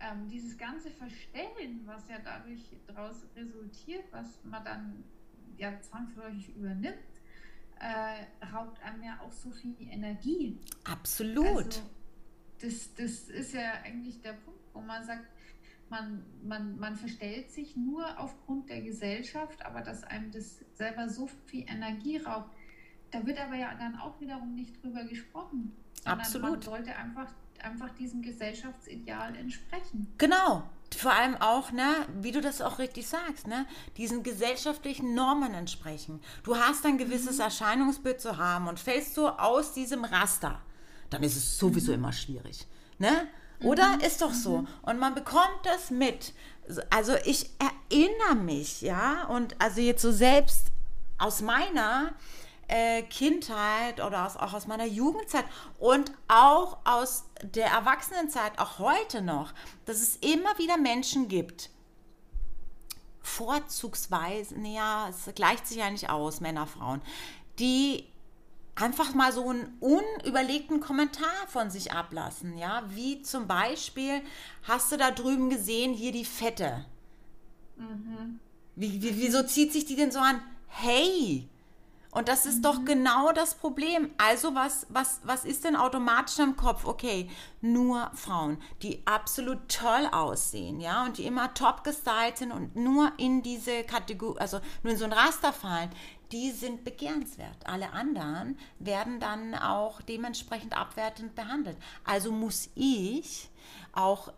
ähm, 0.00 0.28
dieses 0.28 0.56
ganze 0.56 0.90
Verstellen, 0.90 1.82
was 1.84 2.08
ja 2.08 2.18
dadurch 2.22 2.60
daraus 2.86 3.26
resultiert, 3.36 4.04
was 4.10 4.42
man 4.44 4.64
dann 4.64 5.04
ja 5.56 5.80
zwangsläufig 5.80 6.54
übernimmt, 6.56 6.96
äh, 7.80 8.46
raubt 8.46 8.82
einem 8.82 9.02
ja 9.02 9.20
auch 9.20 9.32
so 9.32 9.50
viel 9.50 9.74
Energie. 9.80 10.58
Absolut. 10.84 11.46
Also, 11.46 11.82
das, 12.60 12.94
das 12.94 13.28
ist 13.28 13.54
ja 13.54 13.72
eigentlich 13.84 14.20
der 14.20 14.32
Punkt, 14.32 14.60
wo 14.72 14.80
man 14.80 15.04
sagt, 15.04 15.26
man, 15.90 16.22
man, 16.42 16.78
man 16.78 16.96
verstellt 16.96 17.50
sich 17.50 17.76
nur 17.76 18.18
aufgrund 18.18 18.68
der 18.68 18.82
Gesellschaft, 18.82 19.64
aber 19.64 19.80
dass 19.80 20.04
einem 20.04 20.30
das 20.32 20.64
selber 20.74 21.08
so 21.08 21.28
viel 21.46 21.64
Energie 21.68 22.18
raubt. 22.18 22.54
Da 23.10 23.24
wird 23.24 23.38
aber 23.38 23.56
ja 23.56 23.74
dann 23.74 23.96
auch 23.96 24.20
wiederum 24.20 24.54
nicht 24.54 24.82
drüber 24.82 25.04
gesprochen. 25.04 25.72
Absolut. 26.04 26.50
Man 26.50 26.62
sollte 26.62 26.94
einfach, 26.96 27.32
einfach 27.62 27.90
diesem 27.94 28.22
Gesellschaftsideal 28.22 29.36
entsprechen. 29.36 30.12
Genau. 30.18 30.62
Vor 30.96 31.12
allem 31.12 31.36
auch, 31.36 31.70
ne, 31.70 32.06
wie 32.20 32.32
du 32.32 32.40
das 32.40 32.62
auch 32.62 32.78
richtig 32.78 33.06
sagst, 33.06 33.46
ne, 33.46 33.66
diesen 33.96 34.22
gesellschaftlichen 34.22 35.14
Normen 35.14 35.52
entsprechen. 35.52 36.20
Du 36.44 36.56
hast 36.56 36.86
ein 36.86 36.96
gewisses 36.96 37.36
mhm. 37.36 37.42
Erscheinungsbild 37.42 38.20
zu 38.20 38.38
haben 38.38 38.68
und 38.68 38.78
fällst 38.78 39.16
du 39.16 39.28
aus 39.28 39.74
diesem 39.74 40.04
Raster, 40.04 40.60
dann 41.10 41.22
ist 41.22 41.36
es 41.36 41.58
sowieso 41.58 41.92
mhm. 41.92 41.98
immer 41.98 42.12
schwierig. 42.12 42.66
Ne? 42.98 43.28
Oder? 43.62 43.96
Mhm. 43.96 44.00
Ist 44.00 44.22
doch 44.22 44.32
so. 44.32 44.58
Mhm. 44.58 44.68
Und 44.82 44.98
man 44.98 45.14
bekommt 45.14 45.60
das 45.64 45.90
mit. 45.90 46.32
Also 46.90 47.14
ich 47.24 47.50
erinnere 47.58 48.36
mich, 48.36 48.80
ja, 48.80 49.24
und 49.24 49.60
also 49.60 49.80
jetzt 49.80 50.02
so 50.02 50.12
selbst 50.12 50.68
aus 51.18 51.40
meiner 51.42 52.12
äh, 52.68 53.02
Kindheit 53.02 54.00
oder 54.00 54.26
aus, 54.26 54.36
auch 54.36 54.52
aus 54.52 54.66
meiner 54.66 54.86
Jugendzeit 54.86 55.44
und 55.78 56.12
auch 56.28 56.78
aus 56.84 57.24
der 57.42 57.66
Erwachsenenzeit, 57.66 58.58
auch 58.58 58.78
heute 58.78 59.22
noch, 59.22 59.52
dass 59.86 60.00
es 60.00 60.16
immer 60.16 60.56
wieder 60.58 60.76
Menschen 60.76 61.28
gibt, 61.28 61.70
vorzugsweise, 63.22 64.58
naja, 64.58 65.08
es 65.08 65.34
gleicht 65.34 65.66
sich 65.66 65.78
ja 65.78 65.90
nicht 65.90 66.10
aus, 66.10 66.40
Männer, 66.40 66.66
Frauen, 66.66 67.02
die 67.58 68.04
einfach 68.74 69.14
mal 69.14 69.32
so 69.32 69.48
einen 69.48 69.76
unüberlegten 69.80 70.80
Kommentar 70.80 71.46
von 71.48 71.70
sich 71.70 71.92
ablassen, 71.92 72.56
ja, 72.56 72.84
wie 72.88 73.22
zum 73.22 73.46
Beispiel, 73.46 74.22
hast 74.64 74.92
du 74.92 74.96
da 74.96 75.10
drüben 75.10 75.50
gesehen, 75.50 75.94
hier 75.94 76.12
die 76.12 76.24
Fette? 76.24 76.84
Mhm. 77.76 78.40
Wie, 78.76 79.02
wie, 79.02 79.16
wieso 79.16 79.42
zieht 79.42 79.72
sich 79.72 79.86
die 79.86 79.96
denn 79.96 80.12
so 80.12 80.20
an? 80.20 80.40
Hey, 80.68 81.48
und 82.18 82.26
das 82.26 82.46
ist 82.46 82.64
doch 82.64 82.84
genau 82.84 83.30
das 83.30 83.54
Problem. 83.54 84.10
Also 84.18 84.56
was, 84.56 84.88
was, 84.88 85.20
was 85.22 85.44
ist 85.44 85.62
denn 85.62 85.76
automatisch 85.76 86.40
im 86.40 86.56
Kopf? 86.56 86.84
Okay, 86.84 87.30
nur 87.60 88.10
Frauen, 88.12 88.58
die 88.82 89.06
absolut 89.06 89.68
toll 89.68 90.08
aussehen, 90.10 90.80
ja, 90.80 91.04
und 91.04 91.18
die 91.18 91.26
immer 91.26 91.54
top 91.54 91.84
gestylt 91.84 92.38
sind 92.38 92.50
und 92.50 92.74
nur 92.74 93.12
in 93.18 93.42
diese 93.42 93.84
Kategorie, 93.84 94.40
also 94.40 94.58
nur 94.82 94.94
in 94.94 94.98
so 94.98 95.04
ein 95.04 95.12
Raster 95.12 95.52
fallen, 95.52 95.90
die 96.32 96.50
sind 96.50 96.82
begehrenswert. 96.82 97.64
Alle 97.66 97.92
anderen 97.92 98.58
werden 98.80 99.20
dann 99.20 99.54
auch 99.54 100.02
dementsprechend 100.02 100.76
abwertend 100.76 101.36
behandelt. 101.36 101.76
Also 102.04 102.32
muss 102.32 102.68
ich 102.74 103.48
auch 103.92 104.32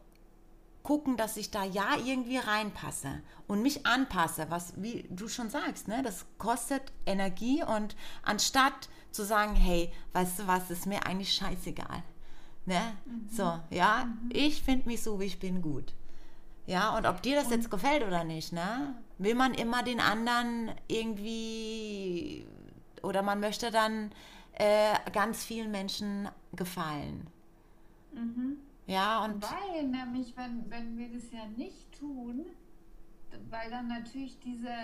gucken, 0.90 1.16
dass 1.16 1.36
ich 1.36 1.52
da 1.52 1.62
ja 1.62 1.94
irgendwie 2.04 2.38
reinpasse 2.38 3.22
und 3.46 3.62
mich 3.62 3.86
anpasse, 3.86 4.46
was, 4.48 4.72
wie 4.82 5.06
du 5.08 5.28
schon 5.28 5.48
sagst, 5.48 5.86
ne, 5.86 6.02
das 6.02 6.26
kostet 6.36 6.82
Energie 7.06 7.62
und 7.62 7.94
anstatt 8.24 8.88
zu 9.12 9.22
sagen, 9.22 9.54
hey, 9.54 9.92
weißt 10.14 10.40
du 10.40 10.46
was, 10.48 10.68
ist 10.68 10.86
mir 10.86 11.06
eigentlich 11.06 11.32
scheißegal. 11.32 12.02
Ne? 12.66 12.80
Mhm. 13.04 13.28
So, 13.30 13.60
ja, 13.70 14.06
mhm. 14.06 14.30
ich 14.32 14.62
finde 14.64 14.88
mich 14.88 15.00
so, 15.00 15.20
wie 15.20 15.26
ich 15.26 15.38
bin, 15.38 15.62
gut. 15.62 15.94
Ja, 16.66 16.96
und 16.96 17.06
ob 17.06 17.22
dir 17.22 17.36
das 17.36 17.44
und 17.44 17.52
jetzt 17.52 17.70
gefällt 17.70 18.04
oder 18.04 18.24
nicht, 18.24 18.52
ne? 18.52 18.96
Will 19.18 19.36
man 19.36 19.54
immer 19.54 19.84
den 19.84 20.00
anderen 20.00 20.72
irgendwie 20.88 22.48
oder 23.00 23.22
man 23.22 23.38
möchte 23.38 23.70
dann 23.70 24.10
äh, 24.54 24.94
ganz 25.12 25.44
vielen 25.44 25.70
Menschen 25.70 26.28
gefallen. 26.52 27.28
Mhm. 28.12 28.56
Ja, 28.90 29.24
und. 29.24 29.42
Weil 29.42 29.86
nämlich, 29.86 30.36
wenn, 30.36 30.68
wenn 30.68 30.98
wir 30.98 31.08
das 31.12 31.30
ja 31.30 31.46
nicht 31.56 31.96
tun, 31.96 32.46
weil 33.48 33.70
dann 33.70 33.86
natürlich 33.86 34.38
diese, 34.40 34.74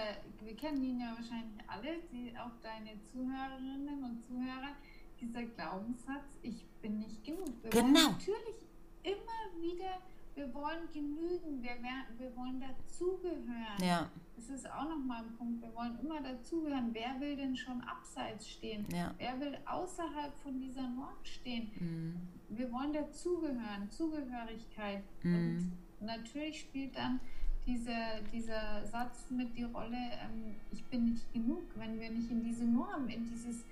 wir 0.40 0.54
kennen 0.54 0.82
ihn 0.82 1.00
ja 1.00 1.08
wahrscheinlich 1.08 1.58
alle, 1.66 1.98
die, 2.12 2.32
auch 2.38 2.52
deine 2.62 3.00
Zuhörerinnen 3.02 4.04
und 4.04 4.22
Zuhörer, 4.22 4.74
dieser 5.20 5.42
Glaubenssatz, 5.42 6.38
ich 6.42 6.64
bin 6.80 7.00
nicht 7.00 7.24
genug. 7.24 7.50
Wir 7.62 7.70
genau. 7.70 8.10
natürlich 8.10 8.64
immer 9.02 9.60
wieder 9.60 10.00
wir 10.36 10.52
wollen 10.52 10.86
genügen, 10.92 11.62
wir, 11.62 11.76
wir 12.18 12.36
wollen 12.36 12.60
dazugehören. 12.60 13.82
Ja. 13.82 14.10
Das 14.36 14.50
ist 14.50 14.70
auch 14.70 14.86
nochmal 14.86 15.24
ein 15.24 15.34
Punkt. 15.34 15.62
Wir 15.62 15.74
wollen 15.74 15.98
immer 15.98 16.20
dazugehören. 16.20 16.90
Wer 16.92 17.18
will 17.18 17.36
denn 17.36 17.56
schon 17.56 17.80
abseits 17.80 18.46
stehen? 18.46 18.86
Ja. 18.92 19.14
Wer 19.16 19.40
will 19.40 19.56
außerhalb 19.64 20.36
von 20.42 20.60
dieser 20.60 20.82
Norm 20.82 21.16
stehen? 21.22 21.70
Mhm. 21.80 22.16
Wir 22.48 22.70
wollen 22.72 22.92
dazugehören, 22.92 23.90
Zugehörigkeit. 23.90 25.02
Mhm. 25.22 25.72
Und 26.00 26.06
natürlich 26.06 26.60
spielt 26.60 26.96
dann 26.96 27.20
diese, 27.66 27.94
dieser 28.32 28.86
Satz 28.86 29.26
mit 29.30 29.56
die 29.56 29.64
Rolle, 29.64 29.96
ähm, 29.96 30.54
ich 30.72 30.84
bin 30.84 31.10
nicht 31.10 31.32
genug, 31.32 31.64
wenn 31.74 31.98
wir 31.98 32.10
nicht 32.10 32.30
in 32.30 32.44
diese 32.44 32.64
Norm, 32.64 33.08
in 33.08 33.28
dieses 33.28 33.64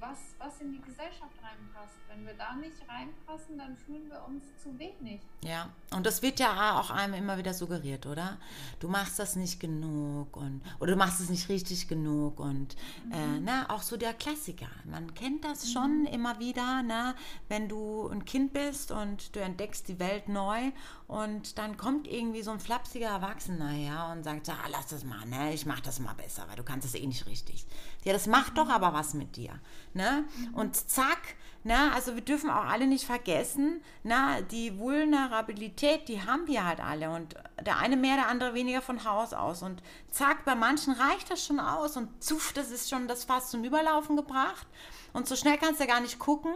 was, 0.00 0.18
was 0.38 0.60
in 0.60 0.72
die 0.72 0.80
Gesellschaft 0.80 1.34
reinpasst. 1.42 1.96
Wenn 2.08 2.26
wir 2.26 2.34
da 2.34 2.54
nicht 2.54 2.76
reinpassen, 2.88 3.58
dann 3.58 3.76
fühlen 3.76 4.08
wir 4.08 4.24
uns 4.26 4.44
zu 4.62 4.76
wenig. 4.78 5.20
Ja, 5.42 5.70
und 5.94 6.06
das 6.06 6.22
wird 6.22 6.40
ja 6.40 6.78
auch 6.78 6.90
einem 6.90 7.14
immer 7.14 7.38
wieder 7.38 7.54
suggeriert, 7.54 8.06
oder? 8.06 8.38
Du 8.78 8.88
machst 8.88 9.18
das 9.18 9.36
nicht 9.36 9.60
genug 9.60 10.36
und 10.36 10.62
oder 10.78 10.92
du 10.92 10.98
machst 10.98 11.20
es 11.20 11.28
nicht 11.28 11.48
richtig 11.48 11.88
genug 11.88 12.40
und 12.40 12.76
mhm. 13.04 13.12
äh, 13.12 13.40
na, 13.40 13.70
auch 13.70 13.82
so 13.82 13.96
der 13.96 14.14
Klassiker. 14.14 14.68
Man 14.84 15.14
kennt 15.14 15.44
das 15.44 15.64
mhm. 15.64 15.68
schon 15.68 16.06
immer 16.06 16.38
wieder, 16.38 16.82
na, 16.82 17.14
wenn 17.48 17.68
du 17.68 18.08
ein 18.08 18.24
Kind 18.24 18.52
bist 18.52 18.90
und 18.90 19.34
du 19.36 19.40
entdeckst 19.40 19.88
die 19.88 19.98
Welt 19.98 20.28
neu 20.28 20.72
und 21.06 21.58
dann 21.58 21.76
kommt 21.76 22.06
irgendwie 22.06 22.42
so 22.42 22.50
ein 22.50 22.60
flapsiger 22.60 23.08
Erwachsener 23.08 23.68
her 23.68 24.10
und 24.12 24.22
sagt, 24.22 24.48
ah, 24.48 24.68
lass 24.70 24.86
das 24.88 25.04
mal, 25.04 25.26
ne? 25.26 25.52
ich 25.52 25.66
mach 25.66 25.80
das 25.80 25.98
mal 25.98 26.14
besser, 26.14 26.44
weil 26.48 26.56
du 26.56 26.62
kannst 26.62 26.86
es 26.86 26.94
eh 26.94 27.06
nicht 27.06 27.26
richtig. 27.26 27.66
Ja, 28.04 28.12
das 28.14 28.26
macht 28.26 28.56
doch 28.56 28.68
aber 28.68 28.94
was 28.94 29.14
mit 29.14 29.36
dir. 29.36 29.60
Ne? 29.92 30.24
Und 30.54 30.74
zack, 30.76 31.36
ne? 31.64 31.92
also 31.92 32.14
wir 32.14 32.22
dürfen 32.22 32.48
auch 32.48 32.64
alle 32.64 32.86
nicht 32.86 33.04
vergessen, 33.04 33.82
ne? 34.02 34.46
die 34.50 34.78
Vulnerabilität, 34.78 36.08
die 36.08 36.22
haben 36.22 36.46
wir 36.46 36.64
halt 36.64 36.80
alle. 36.80 37.10
Und 37.10 37.34
der 37.60 37.78
eine 37.78 37.96
mehr, 37.96 38.16
der 38.16 38.28
andere 38.28 38.54
weniger 38.54 38.80
von 38.80 39.04
Haus 39.04 39.34
aus. 39.34 39.62
Und 39.62 39.82
zack, 40.10 40.46
bei 40.46 40.54
manchen 40.54 40.94
reicht 40.94 41.30
das 41.30 41.44
schon 41.44 41.60
aus. 41.60 41.96
Und 41.96 42.22
zuff, 42.22 42.52
das 42.54 42.70
ist 42.70 42.88
schon 42.88 43.06
das 43.06 43.24
fast 43.24 43.50
zum 43.50 43.64
Überlaufen 43.64 44.16
gebracht. 44.16 44.66
Und 45.12 45.28
so 45.28 45.36
schnell 45.36 45.58
kannst 45.58 45.80
du 45.80 45.86
gar 45.86 46.00
nicht 46.00 46.18
gucken. 46.18 46.54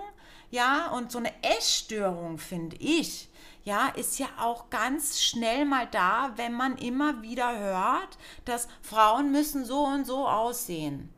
Ja, 0.51 0.89
und 0.93 1.11
so 1.11 1.19
eine 1.19 1.33
Essstörung, 1.43 2.39
finde 2.39 2.77
ich, 2.77 3.29
ja, 3.65 3.89
ist 3.89 4.19
ja 4.19 4.29
auch 4.39 4.71
ganz 4.71 5.21
schnell 5.21 5.65
mal 5.65 5.87
da, 5.91 6.33
wenn 6.37 6.53
man 6.53 6.77
immer 6.77 7.23
wieder 7.23 7.59
hört, 7.59 8.19
dass 8.45 8.69
Frauen 8.83 9.33
müssen 9.33 9.65
so 9.65 9.85
und 9.85 10.05
so 10.05 10.29
aussehen. 10.29 11.14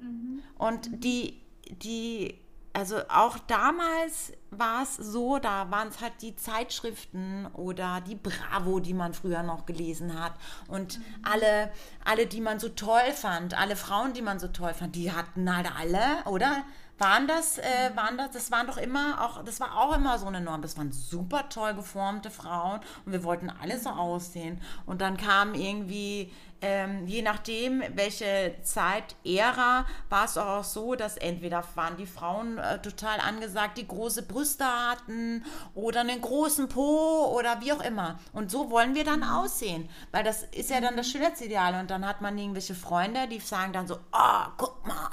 Mhm. 0.00 0.42
Und 0.58 1.04
die, 1.04 1.40
die, 1.82 2.38
also 2.72 2.98
auch 3.08 3.38
damals 3.38 4.32
war 4.50 4.82
es 4.82 4.96
so, 4.96 5.38
da 5.38 5.70
waren 5.70 5.88
es 5.88 6.00
halt 6.00 6.14
die 6.20 6.36
Zeitschriften 6.36 7.46
oder 7.54 8.00
die 8.00 8.16
Bravo, 8.16 8.80
die 8.80 8.94
man 8.94 9.14
früher 9.14 9.42
noch 9.42 9.66
gelesen 9.66 10.20
hat. 10.20 10.34
Und 10.68 10.98
mhm. 10.98 11.04
alle, 11.22 11.72
alle, 12.04 12.26
die 12.26 12.40
man 12.40 12.60
so 12.60 12.68
toll 12.68 13.12
fand, 13.14 13.58
alle 13.58 13.76
Frauen, 13.76 14.12
die 14.12 14.22
man 14.22 14.38
so 14.38 14.48
toll 14.48 14.74
fand, 14.74 14.96
die 14.96 15.12
hatten 15.12 15.54
halt 15.54 15.70
alle, 15.76 16.24
oder? 16.26 16.64
waren 17.00 17.26
das, 17.26 17.56
äh, 17.56 17.90
waren 17.94 18.18
das, 18.18 18.32
das 18.32 18.50
waren 18.50 18.66
doch 18.66 18.76
immer 18.76 19.24
auch, 19.24 19.42
das 19.42 19.58
war 19.58 19.78
auch 19.78 19.96
immer 19.96 20.18
so 20.18 20.26
eine 20.26 20.40
Norm. 20.40 20.60
Das 20.60 20.76
waren 20.76 20.92
super 20.92 21.48
toll 21.48 21.74
geformte 21.74 22.30
Frauen 22.30 22.80
und 23.06 23.12
wir 23.12 23.24
wollten 23.24 23.48
alle 23.50 23.78
so 23.78 23.88
aussehen. 23.88 24.60
Und 24.84 25.00
dann 25.00 25.16
kam 25.16 25.54
irgendwie 25.54 26.30
ähm, 26.62 27.06
je 27.06 27.22
nachdem, 27.22 27.82
welche 27.94 28.54
Zeit, 28.62 29.16
Ära, 29.24 29.86
war 30.08 30.24
es 30.24 30.36
auch 30.36 30.64
so, 30.64 30.94
dass 30.94 31.16
entweder 31.16 31.64
waren 31.74 31.96
die 31.96 32.06
Frauen 32.06 32.58
äh, 32.58 32.80
total 32.82 33.18
angesagt, 33.20 33.78
die 33.78 33.88
große 33.88 34.22
Brüste 34.24 34.64
hatten 34.64 35.44
oder 35.74 36.00
einen 36.00 36.20
großen 36.20 36.68
Po 36.68 37.32
oder 37.34 37.60
wie 37.62 37.72
auch 37.72 37.82
immer. 37.82 38.18
Und 38.32 38.50
so 38.50 38.70
wollen 38.70 38.94
wir 38.94 39.04
dann 39.04 39.22
aussehen, 39.22 39.88
weil 40.12 40.22
das 40.22 40.42
ist 40.42 40.70
ja 40.70 40.80
dann 40.80 40.96
das 40.96 41.08
Schönheitsideal. 41.08 41.80
Und 41.80 41.90
dann 41.90 42.06
hat 42.06 42.20
man 42.20 42.36
irgendwelche 42.36 42.74
Freunde, 42.74 43.26
die 43.28 43.40
sagen 43.40 43.72
dann 43.72 43.86
so, 43.86 43.98
oh, 44.12 44.46
guck 44.58 44.86
mal, 44.86 45.10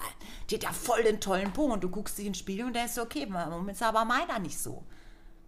die 0.49 0.55
hat 0.55 0.63
ja 0.63 0.71
voll 0.73 1.03
den 1.03 1.21
tollen 1.21 1.53
Po. 1.53 1.65
Und 1.65 1.83
du 1.83 1.89
guckst 1.89 2.17
dich 2.17 2.25
ins 2.25 2.39
Spiegel 2.39 2.65
und 2.65 2.75
denkst, 2.75 2.97
okay, 2.97 3.25
warum 3.29 3.69
ist 3.69 3.83
aber 3.83 4.03
meiner 4.03 4.39
nicht 4.39 4.59
so? 4.59 4.83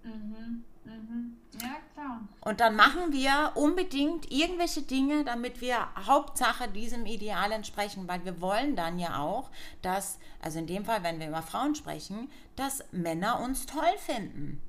Mhm. 0.04 0.64
Mhm. 0.86 1.38
Ja, 1.62 1.76
klar. 1.94 2.22
Und 2.42 2.60
dann 2.60 2.76
machen 2.76 3.12
wir 3.12 3.52
unbedingt 3.56 4.32
irgendwelche 4.32 4.82
Dinge, 4.82 5.24
damit 5.24 5.62
wir 5.62 5.88
Hauptsache 6.06 6.70
diesem 6.70 7.06
Ideal 7.06 7.52
entsprechen, 7.52 8.08
weil 8.08 8.24
wir 8.26 8.40
wollen 8.42 8.76
dann 8.76 8.98
ja 9.00 9.20
auch, 9.20 9.50
dass, 9.82 10.20
also 10.42 10.60
in 10.60 10.68
dem 10.68 10.86
Fall, 10.86 11.04
wenn 11.04 11.20
wir 11.20 11.28
über 11.28 11.42
Frauen 11.42 11.76
sprechen, 11.76 12.30
dass 12.56 12.84
Männer 12.92 13.40
uns 13.42 13.66
toll 13.66 13.98
finden. 13.98 14.62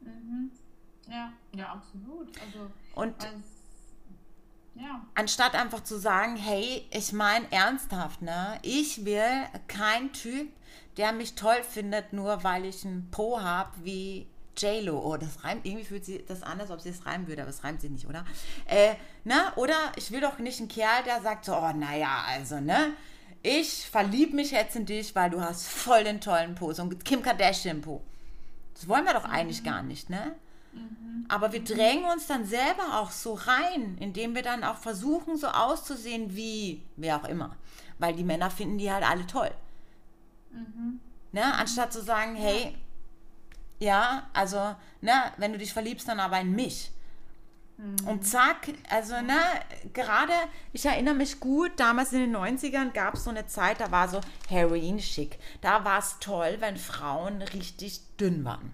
Mhm. 0.00 0.50
Ja, 1.08 1.32
ja, 1.54 1.72
absolut. 1.72 2.28
Also, 2.40 2.70
und 2.94 3.14
Ja. 4.74 5.04
Anstatt 5.14 5.54
einfach 5.54 5.84
zu 5.84 5.98
sagen, 5.98 6.36
hey, 6.36 6.86
ich 6.90 7.12
meine 7.12 7.46
ernsthaft, 7.52 8.22
ne? 8.22 8.58
Ich 8.62 9.04
will 9.04 9.30
kein 9.68 10.12
Typ, 10.14 10.50
der 10.96 11.12
mich 11.12 11.34
toll 11.34 11.62
findet, 11.62 12.14
nur 12.14 12.42
weil 12.42 12.64
ich 12.64 12.84
einen 12.86 13.10
Po 13.10 13.40
habe 13.40 13.70
wie 13.84 14.26
J-Lo. 14.56 14.98
Oh, 14.98 15.16
das 15.16 15.44
reimt, 15.44 15.64
irgendwie 15.66 15.84
fühlt 15.84 16.04
sie 16.04 16.24
das 16.26 16.42
an, 16.42 16.60
als 16.60 16.70
ob 16.70 16.80
sie 16.80 16.90
es 16.90 17.06
reimen 17.06 17.26
würde, 17.26 17.42
aber 17.42 17.50
es 17.50 17.64
reimt 17.64 17.80
sie 17.80 17.88
nicht, 17.88 18.06
oder? 18.06 18.24
Äh, 18.66 18.94
ne? 19.24 19.52
Oder 19.56 19.76
ich 19.96 20.10
will 20.10 20.20
doch 20.20 20.38
nicht 20.38 20.60
einen 20.60 20.68
Kerl, 20.68 21.02
der 21.04 21.20
sagt 21.22 21.44
so, 21.44 21.54
oh, 21.56 21.72
naja, 21.72 22.24
also, 22.28 22.60
ne? 22.60 22.92
Ich 23.42 23.88
verlieb 23.88 24.34
mich 24.34 24.52
jetzt 24.52 24.76
in 24.76 24.86
dich, 24.86 25.14
weil 25.14 25.30
du 25.30 25.40
hast 25.40 25.66
voll 25.66 26.04
den 26.04 26.20
tollen 26.20 26.54
Po, 26.54 26.72
so 26.72 26.82
ein 26.82 26.98
Kim 27.00 27.22
Kardashian-Po. 27.22 28.02
Das 28.74 28.88
wollen 28.88 29.04
wir 29.04 29.14
doch 29.14 29.24
eigentlich 29.24 29.64
gar 29.64 29.82
nicht, 29.82 30.10
ne? 30.10 30.36
Aber 31.28 31.52
wir 31.52 31.62
drängen 31.62 32.04
uns 32.04 32.26
dann 32.26 32.46
selber 32.46 33.00
auch 33.00 33.10
so 33.10 33.34
rein, 33.34 33.96
indem 34.00 34.34
wir 34.34 34.42
dann 34.42 34.64
auch 34.64 34.76
versuchen, 34.76 35.36
so 35.36 35.48
auszusehen 35.48 36.34
wie 36.34 36.82
wer 36.96 37.16
auch 37.16 37.28
immer. 37.28 37.56
Weil 37.98 38.14
die 38.14 38.24
Männer 38.24 38.50
finden 38.50 38.78
die 38.78 38.90
halt 38.90 39.04
alle 39.04 39.26
toll. 39.26 39.50
Ne? 41.32 41.54
Anstatt 41.54 41.92
zu 41.92 42.02
sagen, 42.02 42.34
hey, 42.34 42.74
ja, 43.82 44.28
also, 44.32 44.76
ne, 45.00 45.32
wenn 45.38 45.52
du 45.52 45.58
dich 45.58 45.72
verliebst, 45.72 46.06
dann 46.06 46.20
aber 46.20 46.40
in 46.40 46.52
mich. 46.52 46.92
Und 48.06 48.24
zack, 48.24 48.68
also, 48.88 49.20
ne, 49.20 49.40
gerade, 49.92 50.32
ich 50.72 50.86
erinnere 50.86 51.14
mich 51.14 51.40
gut, 51.40 51.72
damals 51.80 52.12
in 52.12 52.20
den 52.20 52.36
90ern 52.36 52.92
gab 52.92 53.14
es 53.14 53.24
so 53.24 53.30
eine 53.30 53.46
Zeit, 53.46 53.80
da 53.80 53.90
war 53.90 54.08
so 54.08 54.20
Heroin-schick. 54.48 55.36
Da 55.60 55.84
war 55.84 55.98
es 55.98 56.18
toll, 56.20 56.58
wenn 56.60 56.76
Frauen 56.76 57.42
richtig 57.42 58.00
dünn 58.20 58.44
waren. 58.44 58.72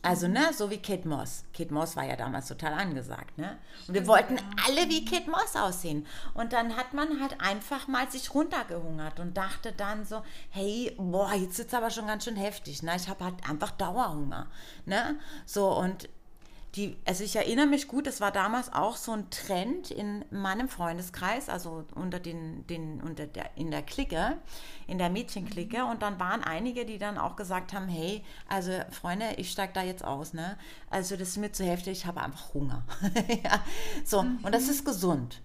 Also, 0.00 0.28
ne, 0.28 0.52
so 0.52 0.70
wie 0.70 0.78
Kate 0.78 1.08
Moss. 1.08 1.44
Kate 1.52 1.74
Moss 1.74 1.96
war 1.96 2.04
ja 2.04 2.14
damals 2.14 2.46
total 2.46 2.72
angesagt, 2.74 3.36
ne? 3.36 3.58
Und 3.88 3.94
wir 3.94 4.06
wollten 4.06 4.38
alle 4.64 4.88
wie 4.88 5.04
Kate 5.04 5.28
Moss 5.28 5.56
aussehen. 5.56 6.06
Und 6.34 6.52
dann 6.52 6.76
hat 6.76 6.94
man 6.94 7.20
halt 7.20 7.40
einfach 7.40 7.88
mal 7.88 8.08
sich 8.08 8.32
runtergehungert 8.32 9.18
und 9.18 9.36
dachte 9.36 9.72
dann 9.72 10.04
so, 10.04 10.22
hey, 10.50 10.94
boah, 10.98 11.34
jetzt 11.34 11.58
ist 11.58 11.74
aber 11.74 11.90
schon 11.90 12.06
ganz 12.06 12.24
schön 12.24 12.36
heftig, 12.36 12.82
ne? 12.84 12.92
Ich 12.94 13.08
habe 13.08 13.24
halt 13.24 13.48
einfach 13.48 13.72
Dauerhunger, 13.72 14.46
ne? 14.86 15.18
So, 15.46 15.76
und 15.76 16.08
die, 16.78 16.96
also 17.04 17.24
ich 17.24 17.34
erinnere 17.34 17.66
mich 17.66 17.88
gut, 17.88 18.06
das 18.06 18.20
war 18.20 18.30
damals 18.30 18.72
auch 18.72 18.96
so 18.96 19.10
ein 19.10 19.28
Trend 19.30 19.90
in 19.90 20.24
meinem 20.30 20.68
Freundeskreis, 20.68 21.48
also 21.48 21.84
unter 21.96 22.20
den, 22.20 22.64
den 22.68 23.00
unter 23.00 23.26
der, 23.26 23.50
in 23.56 23.72
der 23.72 23.82
Clique, 23.82 24.38
in 24.86 24.96
der 24.98 25.10
Mädchenklicke. 25.10 25.84
Und 25.84 26.02
dann 26.02 26.20
waren 26.20 26.44
einige, 26.44 26.86
die 26.86 26.98
dann 26.98 27.18
auch 27.18 27.34
gesagt 27.34 27.72
haben, 27.72 27.88
hey, 27.88 28.24
also 28.48 28.70
Freunde, 28.90 29.34
ich 29.38 29.50
steige 29.50 29.72
da 29.72 29.82
jetzt 29.82 30.04
aus, 30.04 30.34
ne? 30.34 30.56
Also 30.88 31.16
das 31.16 31.30
ist 31.30 31.38
mir 31.38 31.50
zu 31.50 31.64
heftig, 31.64 31.98
ich 31.98 32.06
habe 32.06 32.22
einfach 32.22 32.54
Hunger. 32.54 32.84
ja, 33.42 33.60
so, 34.04 34.20
und 34.20 34.54
das 34.54 34.68
ist 34.68 34.84
gesund. 34.84 35.42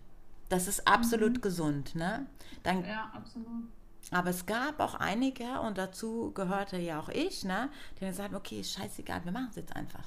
Das 0.49 0.67
ist 0.67 0.87
absolut 0.87 1.41
gesund, 1.41 1.95
ne? 1.95 2.27
Dann, 2.61 2.85
Ja, 2.85 3.11
absolut. 3.11 3.63
aber 4.11 4.29
es 4.29 4.45
gab 4.45 4.79
auch 4.79 4.93
einige, 4.93 5.61
und 5.61 5.79
dazu 5.79 6.31
gehörte 6.35 6.77
ja 6.77 6.99
auch 6.99 7.09
ich, 7.09 7.43
ne, 7.43 7.69
die 7.99 8.05
gesagt 8.05 8.29
haben, 8.29 8.35
okay, 8.35 8.63
scheißegal, 8.63 9.25
wir 9.25 9.31
machen 9.31 9.47
es 9.49 9.55
jetzt 9.55 9.75
einfach. 9.75 10.03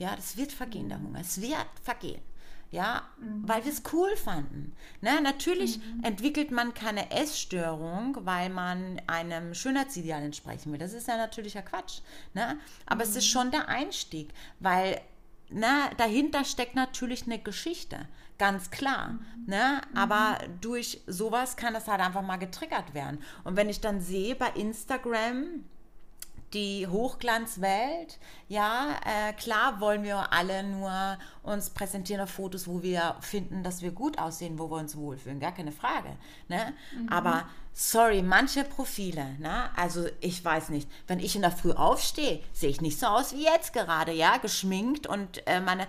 Ja, 0.00 0.16
das 0.16 0.38
wird 0.38 0.50
vergehen, 0.50 0.88
der 0.88 0.98
Hunger. 0.98 1.20
Es 1.20 1.42
wird 1.42 1.66
vergehen. 1.82 2.22
Ja, 2.70 3.02
weil 3.42 3.64
wir 3.64 3.72
es 3.72 3.82
cool 3.92 4.16
fanden. 4.16 4.74
Ne, 5.00 5.20
natürlich 5.20 5.80
entwickelt 6.02 6.52
man 6.52 6.72
keine 6.72 7.10
Essstörung, 7.10 8.16
weil 8.20 8.48
man 8.48 9.02
einem 9.08 9.54
Schönheitsideal 9.54 10.22
entsprechen 10.22 10.72
will. 10.72 10.78
Das 10.78 10.94
ist 10.94 11.08
ja 11.08 11.16
natürlicher 11.16 11.62
Quatsch. 11.62 12.00
Ne? 12.32 12.58
Aber 12.86 13.02
es 13.02 13.14
ist 13.14 13.26
schon 13.26 13.50
der 13.50 13.68
Einstieg, 13.68 14.32
weil 14.60 15.00
na, 15.50 15.90
dahinter 15.98 16.44
steckt 16.44 16.76
natürlich 16.76 17.24
eine 17.24 17.40
Geschichte, 17.40 18.08
ganz 18.38 18.70
klar. 18.70 19.18
Ne? 19.46 19.82
Aber 19.94 20.38
durch 20.62 21.02
sowas 21.08 21.56
kann 21.56 21.74
das 21.74 21.88
halt 21.88 22.00
einfach 22.00 22.22
mal 22.22 22.38
getriggert 22.38 22.94
werden. 22.94 23.20
Und 23.44 23.56
wenn 23.56 23.68
ich 23.68 23.80
dann 23.82 24.00
sehe 24.00 24.34
bei 24.34 24.48
Instagram, 24.50 25.64
die 26.52 26.86
Hochglanzwelt, 26.86 28.18
ja, 28.48 28.96
äh, 29.04 29.32
klar 29.34 29.80
wollen 29.80 30.02
wir 30.02 30.32
alle 30.32 30.64
nur 30.64 31.18
uns 31.42 31.70
präsentieren 31.70 32.22
auf 32.22 32.30
Fotos, 32.30 32.66
wo 32.66 32.82
wir 32.82 33.16
finden, 33.20 33.62
dass 33.62 33.82
wir 33.82 33.92
gut 33.92 34.18
aussehen, 34.18 34.58
wo 34.58 34.70
wir 34.70 34.78
uns 34.78 34.96
wohlfühlen, 34.96 35.38
gar 35.38 35.52
keine 35.52 35.72
Frage. 35.72 36.16
Ne? 36.48 36.74
Aber 37.08 37.44
sorry, 37.72 38.22
manche 38.22 38.64
Profile, 38.64 39.36
ne? 39.38 39.70
also 39.76 40.06
ich 40.20 40.44
weiß 40.44 40.70
nicht, 40.70 40.90
wenn 41.06 41.20
ich 41.20 41.36
in 41.36 41.42
der 41.42 41.52
Früh 41.52 41.72
aufstehe, 41.72 42.42
sehe 42.52 42.70
ich 42.70 42.80
nicht 42.80 42.98
so 42.98 43.06
aus 43.06 43.32
wie 43.32 43.44
jetzt 43.44 43.72
gerade, 43.72 44.12
ja, 44.12 44.38
geschminkt 44.38 45.06
und 45.06 45.46
äh, 45.46 45.60
meine 45.60 45.86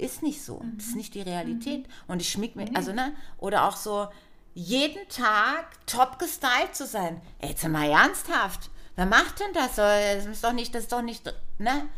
ist 0.00 0.22
nicht 0.22 0.42
so. 0.42 0.62
Das 0.76 0.86
ist 0.86 0.96
nicht 0.96 1.14
die 1.14 1.20
Realität. 1.20 1.86
Und 2.08 2.22
ich 2.22 2.30
schmick 2.30 2.56
mir, 2.56 2.70
also, 2.74 2.92
ne? 2.92 3.12
Oder 3.36 3.68
auch 3.68 3.76
so, 3.76 4.08
jeden 4.54 5.06
Tag 5.08 5.66
top 5.86 6.18
gestylt 6.18 6.74
zu 6.74 6.86
sein. 6.86 7.20
Ey, 7.38 7.50
jetzt 7.50 7.66
mal 7.68 7.88
ernsthaft. 7.88 8.70
Wer 9.00 9.06
macht 9.06 9.40
denn 9.40 9.54
das? 9.54 9.76
Das 9.76 10.26
ist 10.26 10.44
doch 10.44 10.52
nicht, 10.52 10.74
das 10.74 10.82
ist 10.82 10.92
doch 10.92 11.00
nicht, 11.00 11.24
ne? 11.58 11.88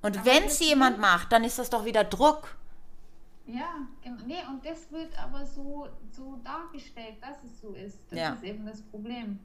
Und 0.00 0.24
wenn 0.24 0.44
das 0.44 0.54
es 0.54 0.60
jemand 0.66 0.98
macht, 0.98 1.30
dann 1.30 1.44
ist 1.44 1.58
das 1.58 1.68
doch 1.68 1.84
wieder 1.84 2.02
Druck. 2.02 2.56
Ja, 3.46 3.86
genau. 4.02 4.22
Nee, 4.26 4.38
und 4.48 4.64
das 4.64 4.90
wird 4.90 5.18
aber 5.22 5.44
so, 5.44 5.86
so 6.12 6.40
dargestellt, 6.42 7.16
dass 7.20 7.36
es 7.44 7.60
so 7.60 7.74
ist. 7.74 7.98
Das 8.10 8.18
Ja. 8.18 8.32
ist 8.32 8.42
eben 8.42 8.64
das 8.64 8.80
Problem. 8.80 9.38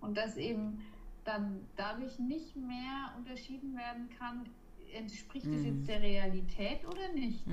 Und 0.00 0.16
dass 0.16 0.38
eben 0.38 0.80
dann 1.26 1.66
dadurch 1.76 2.18
nicht 2.18 2.56
mehr 2.56 3.12
unterschieden 3.18 3.76
werden 3.76 4.08
kann, 4.18 4.48
entspricht 4.94 5.44
es 5.44 5.52
Mhm. 5.60 5.64
jetzt 5.80 5.88
der 5.88 6.00
Realität 6.00 6.80
oder 6.88 7.12
nicht. 7.12 7.44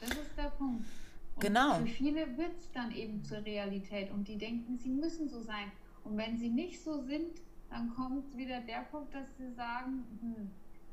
Das 0.00 0.08
ist 0.08 0.38
der 0.38 0.48
Punkt. 0.56 0.86
Und 1.34 1.40
Genau. 1.42 1.74
Für 1.74 1.86
viele 1.86 2.38
wird 2.38 2.56
es 2.56 2.70
dann 2.72 2.92
eben 2.92 3.22
zur 3.22 3.44
Realität 3.44 4.10
und 4.10 4.26
die 4.26 4.38
denken, 4.38 4.78
sie 4.78 4.88
müssen 4.88 5.28
so 5.28 5.42
sein. 5.42 5.70
Und 6.02 6.16
wenn 6.16 6.38
sie 6.38 6.48
nicht 6.48 6.82
so 6.82 7.02
sind, 7.02 7.42
dann 7.70 7.94
kommt 7.94 8.36
wieder 8.36 8.60
der 8.60 8.80
Punkt, 8.90 9.14
dass 9.14 9.26
sie 9.38 9.52
sagen, 9.54 10.04
hm, 10.20 10.50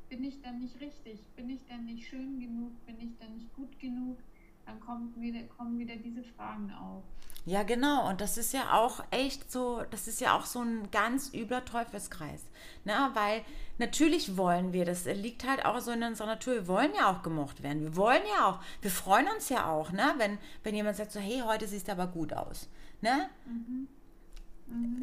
bin 0.08 0.24
ich 0.24 0.40
denn 0.40 0.60
nicht 0.60 0.80
richtig? 0.80 1.20
Bin 1.36 1.50
ich 1.50 1.64
denn 1.66 1.84
nicht 1.84 2.08
schön 2.08 2.40
genug? 2.40 2.72
Bin 2.86 2.98
ich 3.00 3.16
denn 3.18 3.34
nicht 3.34 3.52
gut 3.54 3.78
genug? 3.78 4.18
Dann 4.64 4.80
kommt 4.80 5.20
wieder, 5.20 5.42
kommen 5.56 5.78
wieder 5.78 5.96
diese 5.96 6.22
Fragen 6.22 6.72
auf. 6.72 7.02
Ja, 7.44 7.62
genau. 7.62 8.08
Und 8.08 8.20
das 8.20 8.36
ist 8.36 8.52
ja 8.52 8.72
auch 8.72 9.02
echt 9.10 9.50
so, 9.50 9.82
das 9.90 10.06
ist 10.06 10.20
ja 10.20 10.36
auch 10.36 10.44
so 10.44 10.60
ein 10.60 10.90
ganz 10.90 11.32
übler 11.32 11.64
Teufelskreis. 11.64 12.44
Ne? 12.84 12.92
Weil 13.14 13.42
natürlich 13.78 14.36
wollen 14.36 14.72
wir, 14.72 14.84
das 14.84 15.06
liegt 15.06 15.48
halt 15.48 15.64
auch 15.64 15.80
so 15.80 15.90
in 15.90 16.02
unserer 16.02 16.26
Natur, 16.26 16.54
wir 16.54 16.68
wollen 16.68 16.92
ja 16.94 17.10
auch 17.10 17.22
gemocht 17.22 17.62
werden. 17.62 17.80
Wir 17.82 17.96
wollen 17.96 18.22
ja 18.36 18.48
auch, 18.48 18.60
wir 18.82 18.90
freuen 18.90 19.28
uns 19.34 19.48
ja 19.48 19.70
auch, 19.70 19.92
ne? 19.92 20.14
wenn, 20.18 20.38
wenn 20.62 20.74
jemand 20.74 20.96
sagt 20.96 21.12
so, 21.12 21.20
hey, 21.20 21.42
heute 21.44 21.66
siehst 21.66 21.88
du 21.88 21.92
aber 21.92 22.06
gut 22.06 22.34
aus. 22.34 22.68
Ne? 23.00 23.30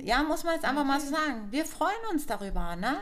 Ja, 0.03 0.23
muss 0.23 0.43
man 0.43 0.55
jetzt 0.55 0.65
einfach 0.65 0.85
mal 0.85 0.99
so 0.99 1.09
sagen. 1.09 1.47
Wir 1.49 1.65
freuen 1.65 1.95
uns 2.11 2.25
darüber, 2.25 2.75
ne? 2.75 2.97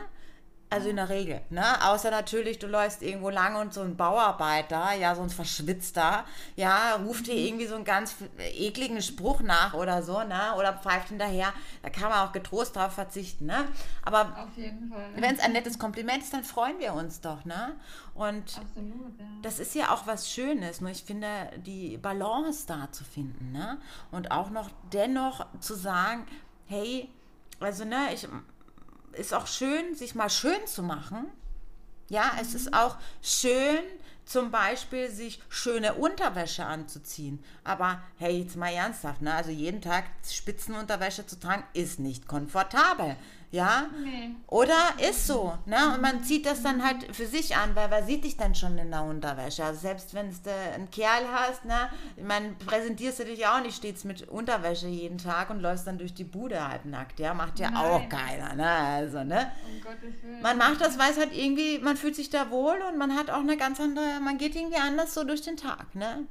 Also 0.70 0.88
in 0.88 0.96
der 0.96 1.08
Regel, 1.08 1.40
ne? 1.50 1.62
Außer 1.86 2.10
natürlich, 2.10 2.58
du 2.58 2.66
läufst 2.66 3.00
irgendwo 3.02 3.30
lang 3.30 3.54
und 3.54 3.72
so 3.72 3.82
ein 3.82 3.96
Bauarbeiter, 3.96 4.92
ja, 4.94 5.14
so 5.14 5.22
ein 5.22 5.30
Verschwitzter, 5.30 6.24
ja, 6.56 6.96
ruft 6.96 7.28
dir 7.28 7.34
irgendwie 7.34 7.66
so 7.66 7.76
einen 7.76 7.84
ganz 7.84 8.16
ekligen 8.38 9.00
Spruch 9.00 9.40
nach 9.40 9.74
oder 9.74 10.02
so, 10.02 10.24
ne? 10.24 10.54
Oder 10.58 10.72
pfeift 10.72 11.10
hinterher. 11.10 11.52
Da 11.82 11.90
kann 11.90 12.08
man 12.10 12.26
auch 12.26 12.32
getrost 12.32 12.74
drauf 12.74 12.92
verzichten, 12.92 13.46
ne? 13.46 13.66
Aber 14.02 14.48
wenn 15.14 15.34
es 15.34 15.40
ein 15.40 15.52
nettes 15.52 15.78
Kompliment 15.78 16.24
ist, 16.24 16.32
dann 16.32 16.42
freuen 16.42 16.80
wir 16.80 16.94
uns 16.94 17.20
doch, 17.20 17.44
ne? 17.44 17.76
Und 18.14 18.58
Absolut, 18.58 19.18
ja. 19.18 19.26
das 19.42 19.60
ist 19.60 19.76
ja 19.76 19.92
auch 19.92 20.08
was 20.08 20.30
Schönes. 20.30 20.80
Nur 20.80 20.90
ich 20.90 21.04
finde, 21.04 21.28
die 21.58 21.98
Balance 21.98 22.66
da 22.66 22.90
zu 22.90 23.04
finden, 23.04 23.52
ne? 23.52 23.78
Und 24.10 24.32
auch 24.32 24.50
noch 24.50 24.70
dennoch 24.92 25.46
zu 25.60 25.74
sagen, 25.74 26.26
hey, 26.66 27.08
also 27.60 27.84
ne, 27.84 28.12
ich 28.12 28.26
ist 29.12 29.32
auch 29.32 29.46
schön, 29.46 29.94
sich 29.94 30.14
mal 30.14 30.30
schön 30.30 30.66
zu 30.66 30.82
machen. 30.82 31.26
Ja, 32.08 32.32
es 32.40 32.54
ist 32.54 32.74
auch 32.74 32.96
schön, 33.22 33.82
zum 34.26 34.50
Beispiel 34.50 35.10
sich 35.10 35.40
schöne 35.48 35.94
Unterwäsche 35.94 36.64
anzuziehen. 36.64 37.42
Aber 37.62 38.02
hey, 38.18 38.42
jetzt 38.42 38.56
mal 38.56 38.72
ernsthaft, 38.72 39.22
ne? 39.22 39.34
Also 39.34 39.50
jeden 39.50 39.80
Tag 39.80 40.04
Spitzenunterwäsche 40.28 41.26
zu 41.26 41.38
tragen, 41.38 41.64
ist 41.74 42.00
nicht 42.00 42.26
komfortabel. 42.26 43.16
Ja? 43.54 43.86
Nee. 44.02 44.34
Oder 44.48 44.94
ist 45.08 45.28
so, 45.28 45.56
ne? 45.64 45.94
Und 45.94 46.02
man 46.02 46.24
zieht 46.24 46.44
das 46.44 46.64
dann 46.64 46.84
halt 46.84 47.14
für 47.14 47.26
sich 47.26 47.54
an, 47.54 47.76
weil 47.76 47.88
wer 47.88 48.02
sieht 48.02 48.24
dich 48.24 48.36
denn 48.36 48.56
schon 48.56 48.76
in 48.78 48.90
der 48.90 49.04
Unterwäsche? 49.04 49.64
Also 49.64 49.78
selbst 49.78 50.12
wenn 50.12 50.28
du 50.28 50.50
einen 50.74 50.90
Kerl 50.90 51.22
hast, 51.32 51.64
ne? 51.64 51.88
Meine, 52.20 52.54
präsentierst 52.54 53.20
du 53.20 53.24
dich 53.26 53.46
auch 53.46 53.60
nicht 53.62 53.76
stets 53.76 54.02
mit 54.02 54.28
Unterwäsche 54.28 54.88
jeden 54.88 55.18
Tag 55.18 55.50
und 55.50 55.60
läufst 55.60 55.86
dann 55.86 55.98
durch 55.98 56.12
die 56.12 56.24
Bude 56.24 56.66
halbnackt, 56.66 57.20
ja? 57.20 57.32
Macht 57.32 57.60
ja 57.60 57.68
auch 57.76 58.00
Nein. 58.00 58.08
keiner, 58.08 58.54
ne? 58.56 58.68
Also, 58.68 59.22
ne? 59.22 59.52
Um. 59.86 60.42
Man 60.42 60.58
macht 60.58 60.80
das, 60.80 60.98
weil 60.98 61.12
es 61.12 61.18
halt 61.18 61.32
irgendwie, 61.32 61.78
man 61.78 61.96
fühlt 61.96 62.16
sich 62.16 62.30
da 62.30 62.50
wohl 62.50 62.78
und 62.90 62.98
man 62.98 63.14
hat 63.14 63.30
auch 63.30 63.38
eine 63.38 63.56
ganz 63.56 63.78
andere, 63.78 64.18
man 64.20 64.36
geht 64.36 64.56
irgendwie 64.56 64.78
anders 64.78 65.14
so 65.14 65.22
durch 65.22 65.42
den 65.42 65.56
Tag, 65.56 65.94
ne? 65.94 66.26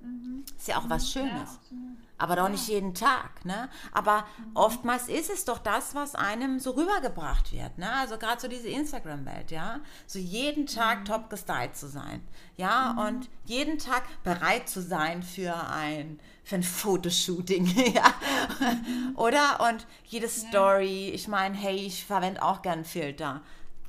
Mhm. 0.00 0.42
Ist 0.56 0.68
ja 0.68 0.78
auch 0.78 0.88
was 0.88 1.12
Schönes. 1.12 1.58
Ja, 1.70 1.76
aber 2.22 2.36
doch 2.36 2.48
nicht 2.48 2.68
jeden 2.68 2.94
Tag, 2.94 3.44
ne? 3.44 3.68
Aber 3.90 4.24
mhm. 4.38 4.50
oftmals 4.54 5.08
ist 5.08 5.28
es 5.28 5.44
doch 5.44 5.58
das, 5.58 5.96
was 5.96 6.14
einem 6.14 6.60
so 6.60 6.70
rübergebracht 6.70 7.52
wird, 7.52 7.78
ne? 7.78 7.92
Also 7.94 8.16
gerade 8.16 8.40
so 8.40 8.46
diese 8.46 8.68
Instagram-Welt, 8.68 9.50
ja? 9.50 9.80
So 10.06 10.20
jeden 10.20 10.68
Tag 10.68 11.00
mhm. 11.00 11.04
top 11.06 11.30
gestylt 11.30 11.74
zu 11.74 11.88
sein, 11.88 12.22
ja? 12.56 12.92
Mhm. 12.92 12.98
Und 13.00 13.30
jeden 13.44 13.78
Tag 13.78 14.04
bereit 14.22 14.68
zu 14.68 14.80
sein 14.80 15.24
für 15.24 15.52
ein, 15.68 16.20
für 16.44 16.54
ein 16.54 16.62
Fotoshooting, 16.62 17.66
ja? 17.92 18.14
Mhm. 18.60 19.16
Oder? 19.16 19.68
Und 19.68 19.88
jede 20.04 20.28
Story, 20.28 21.08
ich 21.08 21.26
meine, 21.26 21.56
hey, 21.56 21.74
ich 21.74 22.04
verwende 22.04 22.40
auch 22.40 22.62
gern 22.62 22.84
Filter. 22.84 23.40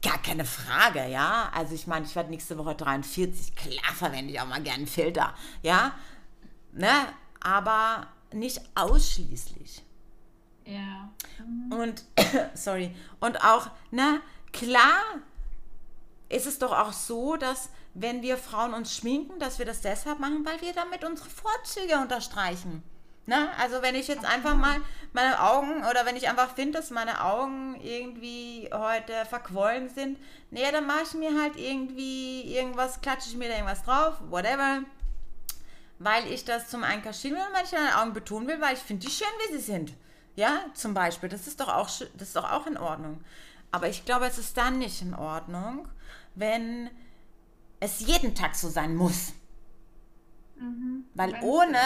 Gar 0.02 0.18
keine 0.24 0.46
Frage, 0.46 1.08
ja. 1.08 1.52
Also 1.54 1.76
ich 1.76 1.86
meine, 1.86 2.08
ich 2.08 2.16
werde 2.16 2.32
nächste 2.32 2.58
Woche 2.58 2.74
43, 2.74 3.56
klar 3.56 3.94
verwende 3.94 4.34
ich 4.34 4.42
auch 4.42 4.48
mal 4.48 4.64
gerne 4.64 4.80
einen 4.80 4.88
Filter, 4.88 5.36
ja. 5.62 5.92
Ne? 6.72 6.90
Aber 7.42 8.08
nicht 8.34 8.62
ausschließlich. 8.76 9.84
Ja. 10.66 11.12
Mhm. 11.46 11.74
Und, 11.74 12.04
sorry, 12.54 12.96
und 13.20 13.44
auch, 13.44 13.70
ne, 13.92 14.22
klar 14.52 15.02
ist 16.30 16.48
es 16.48 16.60
doch 16.60 16.72
auch 16.72 16.94
so, 16.94 17.36
dass 17.36 17.70
wenn 17.94 18.22
wir 18.22 18.38
Frauen 18.38 18.74
uns 18.74 18.96
schminken, 18.96 19.40
dass 19.40 19.60
wir 19.60 19.66
das 19.66 19.82
deshalb 19.82 20.20
machen, 20.20 20.46
weil 20.46 20.60
wir 20.62 20.74
damit 20.74 21.04
unsere 21.04 21.30
Vorzüge 21.30 21.98
unterstreichen. 22.00 22.82
Ne? 23.26 23.50
Also 23.58 23.82
wenn 23.82 23.96
ich 23.96 24.08
jetzt 24.08 24.26
einfach 24.26 24.56
mal 24.56 24.82
meine 25.14 25.40
Augen 25.40 25.86
oder 25.86 26.06
wenn 26.06 26.18
ich 26.18 26.28
einfach 26.28 26.56
finde, 26.56 26.80
dass 26.80 26.90
meine 26.90 27.24
Augen 27.24 27.80
irgendwie 27.82 28.70
heute 28.74 29.14
verquollen 29.30 29.90
sind, 29.90 30.18
naja, 30.52 30.72
dann 30.72 30.88
mache 30.88 31.04
ich 31.04 31.14
mir 31.14 31.42
halt 31.42 31.56
irgendwie 31.56 32.42
irgendwas, 32.54 33.00
klatsche 33.00 33.30
ich 33.30 33.38
mir 33.38 33.48
da 33.48 33.56
irgendwas 33.56 33.84
drauf, 33.84 34.16
whatever. 34.30 34.82
Weil 36.04 36.32
ich 36.32 36.46
das 36.46 36.70
zum 36.70 36.84
einen 36.84 37.02
kaschieren 37.02 37.38
will 37.38 37.44
und 37.48 37.54
weil 37.54 37.66
ich 37.66 37.72
meine 37.72 37.98
Augen 38.00 38.14
betonen 38.14 38.48
will, 38.48 38.60
weil 38.60 38.74
ich 38.74 38.82
finde 38.82 39.06
die 39.06 39.12
schön, 39.12 39.28
wie 39.48 39.54
sie 39.54 39.64
sind. 39.64 39.94
Ja, 40.36 40.66
zum 40.74 40.94
Beispiel. 40.94 41.30
Das 41.30 41.48
ist 41.48 41.60
doch 41.60 41.70
auch, 41.70 41.88
das 41.88 42.28
ist 42.28 42.36
doch 42.36 42.52
auch 42.52 42.68
in 42.68 42.78
Ordnung. 42.78 43.24
Aber 43.72 43.88
ich 43.88 44.06
glaube, 44.06 44.26
es 44.26 44.38
ist 44.38 44.58
dann 44.58 44.80
nicht 44.80 45.02
in 45.02 45.14
Ordnung, 45.14 45.88
wenn 46.36 46.90
es 47.80 48.02
jeden 48.02 48.36
Tag 48.36 48.56
so 48.56 48.70
sein 48.70 48.96
muss. 48.96 49.34
Mhm. 50.58 51.06
Weil 51.14 51.34
wenn 51.34 51.44
ohne 51.44 51.80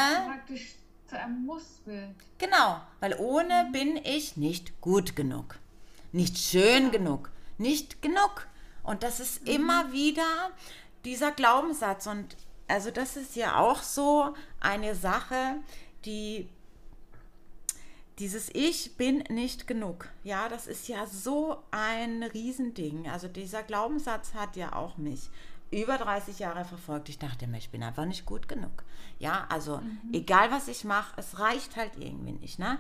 zu 1.08 1.20
einem 1.20 1.46
Muss 1.46 1.82
wird. 1.86 2.16
Genau, 2.38 2.82
weil 3.00 3.16
ohne 3.18 3.70
bin 3.72 3.98
ich 3.98 4.38
nicht 4.38 4.82
gut 4.82 5.16
genug. 5.16 5.58
Nicht 6.12 6.38
schön 6.38 6.86
ja. 6.86 6.90
genug. 6.90 7.32
Nicht 7.58 8.02
genug. 8.02 8.48
Und 8.84 9.04
das 9.04 9.20
ist 9.20 9.42
mhm. 9.42 9.48
immer 9.48 9.92
wieder 9.92 10.52
dieser 11.06 11.32
Glaubenssatz. 11.32 12.08
Und 12.08 12.36
also 12.68 12.92
das 12.92 13.16
ist 13.18 13.36
ja 13.36 13.60
auch 13.60 13.82
so 13.82 14.34
eine 14.60 14.96
Sache, 14.96 15.56
die 16.06 16.48
dieses 18.20 18.50
Ich 18.54 18.98
bin 18.98 19.20
nicht 19.30 19.68
genug. 19.68 20.10
Ja, 20.24 20.50
das 20.50 20.66
ist 20.68 20.88
ja 20.88 21.06
so 21.06 21.58
ein 21.72 22.24
Riesending. 22.24 23.08
Also 23.10 23.28
dieser 23.28 23.62
Glaubenssatz 23.64 24.34
hat 24.34 24.56
ja 24.56 24.74
auch 24.74 24.98
mich 24.98 25.30
über 25.70 25.98
30 25.98 26.40
Jahre 26.40 26.66
verfolgt. 26.66 27.10
Ich 27.10 27.20
dachte 27.20 27.46
mir, 27.48 27.58
ich 27.58 27.70
bin 27.70 27.84
einfach 27.84 28.06
nicht 28.06 28.26
gut 28.26 28.48
genug. 28.48 28.84
Ja, 29.20 29.46
also 29.50 29.78
mhm. 29.78 30.00
egal 30.14 30.52
was 30.52 30.68
ich 30.68 30.84
mache, 30.84 31.14
es 31.18 31.40
reicht 31.40 31.76
halt 31.76 31.92
irgendwie 31.98 32.32
nicht. 32.32 32.58
Ne? 32.58 32.80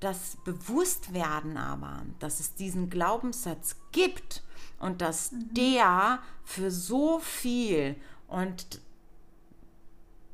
Das 0.00 0.38
Bewusstwerden 0.44 1.56
aber, 1.56 2.02
dass 2.20 2.40
es 2.40 2.54
diesen 2.54 2.88
Glaubenssatz 2.88 3.76
gibt 3.92 4.42
und 4.78 5.02
dass 5.02 5.32
mhm. 5.32 5.54
der 5.54 6.20
für 6.44 6.70
so 6.70 7.18
viel 7.18 7.96
und 8.28 8.80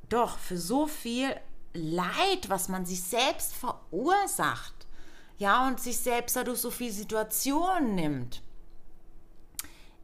doch 0.09 0.39
für 0.39 0.59
so 0.59 0.87
viel 0.87 1.35
Leid, 1.73 2.49
was 2.49 2.69
man 2.69 2.87
sich 2.87 3.03
selbst 3.03 3.55
verursacht, 3.55 4.75
ja, 5.39 5.67
und 5.67 5.81
sich 5.81 5.99
selbst 5.99 6.37
dadurch 6.37 6.61
so 6.61 6.71
viel 6.71 6.93
Situationen 6.93 7.97
nimmt, 7.97 8.43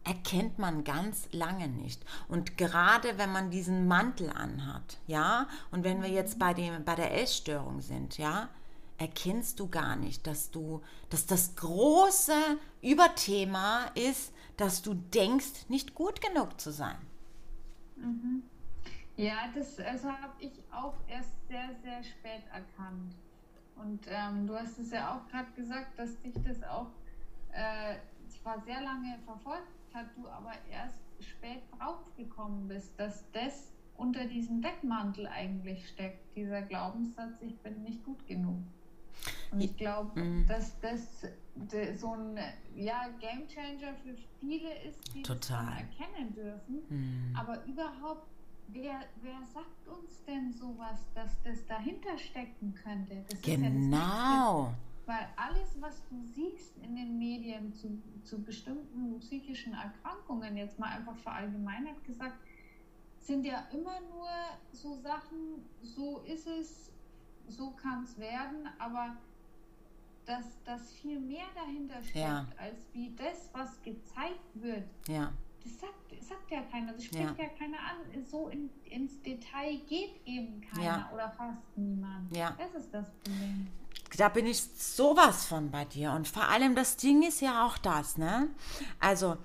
erkennt 0.03 0.59
man 0.59 0.83
ganz 0.83 1.29
lange 1.31 1.69
nicht. 1.69 2.03
Und 2.27 2.57
gerade 2.57 3.19
wenn 3.19 3.31
man 3.31 3.51
diesen 3.51 3.87
Mantel 3.87 4.31
anhat, 4.31 4.99
ja, 5.07 5.47
und 5.71 5.85
wenn 5.85 6.03
wir 6.03 6.11
jetzt 6.11 6.39
bei, 6.39 6.55
dem, 6.55 6.85
bei 6.85 6.97
der 6.97 7.21
Essstörung 7.23 7.81
sind, 7.81 8.19
ja, 8.19 8.49
erkennst 8.99 9.61
du 9.61 9.69
gar 9.69 9.97
nicht, 9.97 10.27
dass 10.27 10.51
du, 10.51 10.83
dass 11.09 11.27
das 11.27 11.55
große 11.55 12.59
Überthema 12.83 13.87
ist, 13.95 14.33
dass 14.57 14.83
du 14.83 14.95
denkst, 14.95 15.69
nicht 15.69 15.95
gut 15.95 16.21
genug 16.21 16.61
zu 16.61 16.73
sein. 16.73 16.99
Mhm. 18.01 18.43
Ja, 19.17 19.51
das 19.55 19.79
also 19.79 20.09
habe 20.09 20.33
ich 20.41 20.53
auch 20.73 20.95
erst 21.07 21.47
sehr, 21.49 21.75
sehr 21.83 22.03
spät 22.03 22.43
erkannt. 22.53 23.15
Und 23.77 24.07
ähm, 24.09 24.47
du 24.47 24.59
hast 24.59 24.79
es 24.79 24.91
ja 24.91 25.15
auch 25.15 25.31
gerade 25.31 25.51
gesagt, 25.53 25.99
dass 25.99 26.21
dich 26.21 26.35
das 26.45 26.63
auch 26.63 26.91
äh, 27.53 27.97
zwar 28.29 28.61
sehr 28.61 28.81
lange 28.81 29.19
verfolgt 29.25 29.67
hat, 29.93 30.07
du 30.17 30.29
aber 30.29 30.53
erst 30.71 31.01
spät 31.21 31.63
draufgekommen 31.79 32.69
bist, 32.69 32.99
dass 32.99 33.31
das 33.33 33.73
unter 33.97 34.25
diesem 34.25 34.63
Deckmantel 34.63 35.27
eigentlich 35.27 35.87
steckt, 35.89 36.35
dieser 36.35 36.63
Glaubenssatz, 36.63 37.35
ich 37.41 37.59
bin 37.59 37.83
nicht 37.83 38.05
gut 38.05 38.27
genug. 38.27 38.63
Und 39.51 39.61
ich 39.61 39.77
glaube, 39.77 40.21
mm. 40.21 40.47
dass 40.47 40.79
das 40.81 41.27
so 41.97 42.13
ein 42.13 42.39
ja, 42.75 43.09
Game 43.21 43.47
Changer 43.49 43.95
für 44.03 44.15
viele 44.39 44.73
ist, 44.85 45.15
die 45.15 45.23
Total. 45.23 45.73
erkennen 45.73 46.33
dürfen. 46.35 46.83
Mm. 46.89 47.37
Aber 47.37 47.65
überhaupt, 47.67 48.27
wer, 48.69 49.01
wer 49.23 49.43
sagt 49.53 49.89
uns 49.89 50.25
denn 50.25 50.53
sowas, 50.53 51.07
dass 51.15 51.41
das 51.43 51.67
dahinter 51.67 52.17
stecken 52.19 52.75
könnte? 52.75 53.25
Das 53.29 53.43
genau. 53.43 54.73
Weil 55.07 55.29
alles, 55.37 55.81
was 55.81 56.03
du 56.09 56.23
siehst 56.23 56.79
in 56.79 56.95
den 56.95 57.19
Medien 57.19 57.73
zu, 57.75 58.01
zu 58.23 58.41
bestimmten 58.43 59.19
psychischen 59.19 59.73
Erkrankungen, 59.73 60.57
jetzt 60.57 60.79
mal 60.79 60.91
einfach 60.91 61.17
verallgemeinert 61.17 62.05
gesagt, 62.05 62.37
sind 63.19 63.45
ja 63.45 63.67
immer 63.73 64.01
nur 64.01 64.29
so 64.73 64.95
Sachen, 64.95 65.65
so 65.83 66.21
ist 66.21 66.47
es, 66.47 66.93
so 67.49 67.71
kann 67.73 68.05
es 68.05 68.19
werden, 68.19 68.69
aber 68.79 69.17
dass 70.27 70.45
das 70.65 70.93
viel 70.93 71.19
mehr 71.19 71.47
dahinter 71.55 72.03
steckt, 72.03 72.17
ja. 72.17 72.47
als 72.57 72.79
wie 72.93 73.15
das, 73.17 73.51
was 73.53 73.81
gezeigt 73.83 74.55
wird. 74.55 74.85
Ja. 75.09 75.33
Das 75.63 75.79
sagt, 75.79 76.25
sagt 76.25 76.51
ja 76.51 76.63
keiner, 76.71 76.93
das 76.93 77.05
spricht 77.05 77.39
ja, 77.39 77.45
ja 77.45 77.49
keiner 77.59 77.79
an. 77.79 78.25
So 78.25 78.49
in, 78.49 78.71
ins 78.85 79.21
Detail 79.23 79.77
geht 79.89 80.27
eben 80.27 80.61
keiner 80.61 80.85
ja. 80.85 81.11
oder 81.13 81.31
fast 81.31 81.77
niemand. 81.77 82.35
Ja. 82.35 82.57
Das 82.59 82.83
ist 82.83 82.95
das 82.95 83.11
Problem 83.11 83.69
da 84.17 84.29
bin 84.29 84.47
ich 84.47 84.63
sowas 84.63 85.47
von 85.47 85.71
bei 85.71 85.85
dir. 85.85 86.13
Und 86.13 86.29
vor 86.29 86.49
allem 86.49 86.75
das 86.75 86.97
Ding 86.97 87.23
ist 87.23 87.41
ja 87.41 87.67
auch 87.67 87.79
das, 87.79 88.19
ne? 88.19 88.49
Also, 88.99 89.37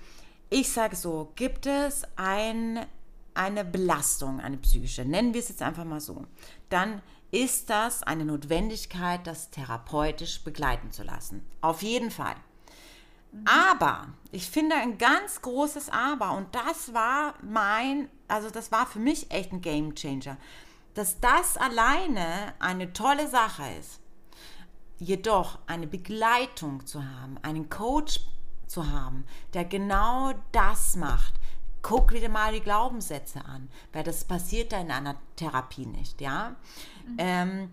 ich 0.49 0.69
sage 0.69 0.95
so, 0.95 1.31
gibt 1.35 1.65
es 1.65 2.03
ein, 2.15 2.85
eine 3.33 3.65
Belastung, 3.65 4.39
eine 4.39 4.57
psychische, 4.57 5.05
nennen 5.05 5.33
wir 5.33 5.39
es 5.39 5.49
jetzt 5.49 5.61
einfach 5.61 5.85
mal 5.85 5.99
so, 5.99 6.25
dann 6.69 7.01
ist 7.31 7.69
das 7.69 8.03
eine 8.03 8.25
Notwendigkeit, 8.25 9.25
das 9.27 9.49
therapeutisch 9.51 10.43
begleiten 10.43 10.91
zu 10.91 11.03
lassen. 11.03 11.45
Auf 11.61 11.81
jeden 11.81 12.11
Fall. 12.11 12.35
Aber, 13.43 14.07
ich 14.31 14.49
finde 14.49 14.75
ein 14.75 14.97
ganz 14.97 15.41
großes 15.41 15.89
Aber, 15.89 16.31
und 16.31 16.55
das 16.55 16.93
war 16.93 17.33
mein, 17.41 18.09
also 18.29 18.49
das 18.49 18.71
war 18.71 18.85
für 18.85 18.99
mich 18.99 19.29
echt 19.31 19.51
ein 19.51 19.61
Game 19.61 19.93
Changer, 19.93 20.37
dass 20.93 21.19
das 21.19 21.57
alleine 21.57 22.53
eine 22.59 22.93
tolle 22.93 23.27
Sache 23.27 23.63
ist 23.79 23.99
Jedoch 24.97 25.59
eine 25.67 25.87
Begleitung 25.87 26.85
zu 26.85 27.03
haben, 27.03 27.37
einen 27.41 27.69
Coach 27.69 28.21
zu 28.65 28.89
haben, 28.89 29.25
der 29.53 29.65
genau 29.65 30.31
das 30.53 30.95
macht. 30.95 31.33
Guck 31.87 32.13
wieder 32.13 32.29
mal 32.29 32.51
die 32.51 32.61
Glaubenssätze 32.61 33.45
an, 33.45 33.69
weil 33.93 34.03
das 34.03 34.25
passiert 34.25 34.71
da 34.71 34.81
in 34.81 34.89
einer 34.89 35.17
Therapie 35.35 35.85
nicht, 35.85 36.19
ja. 36.19 36.55
Mhm. 37.05 37.15
Ähm, 37.19 37.69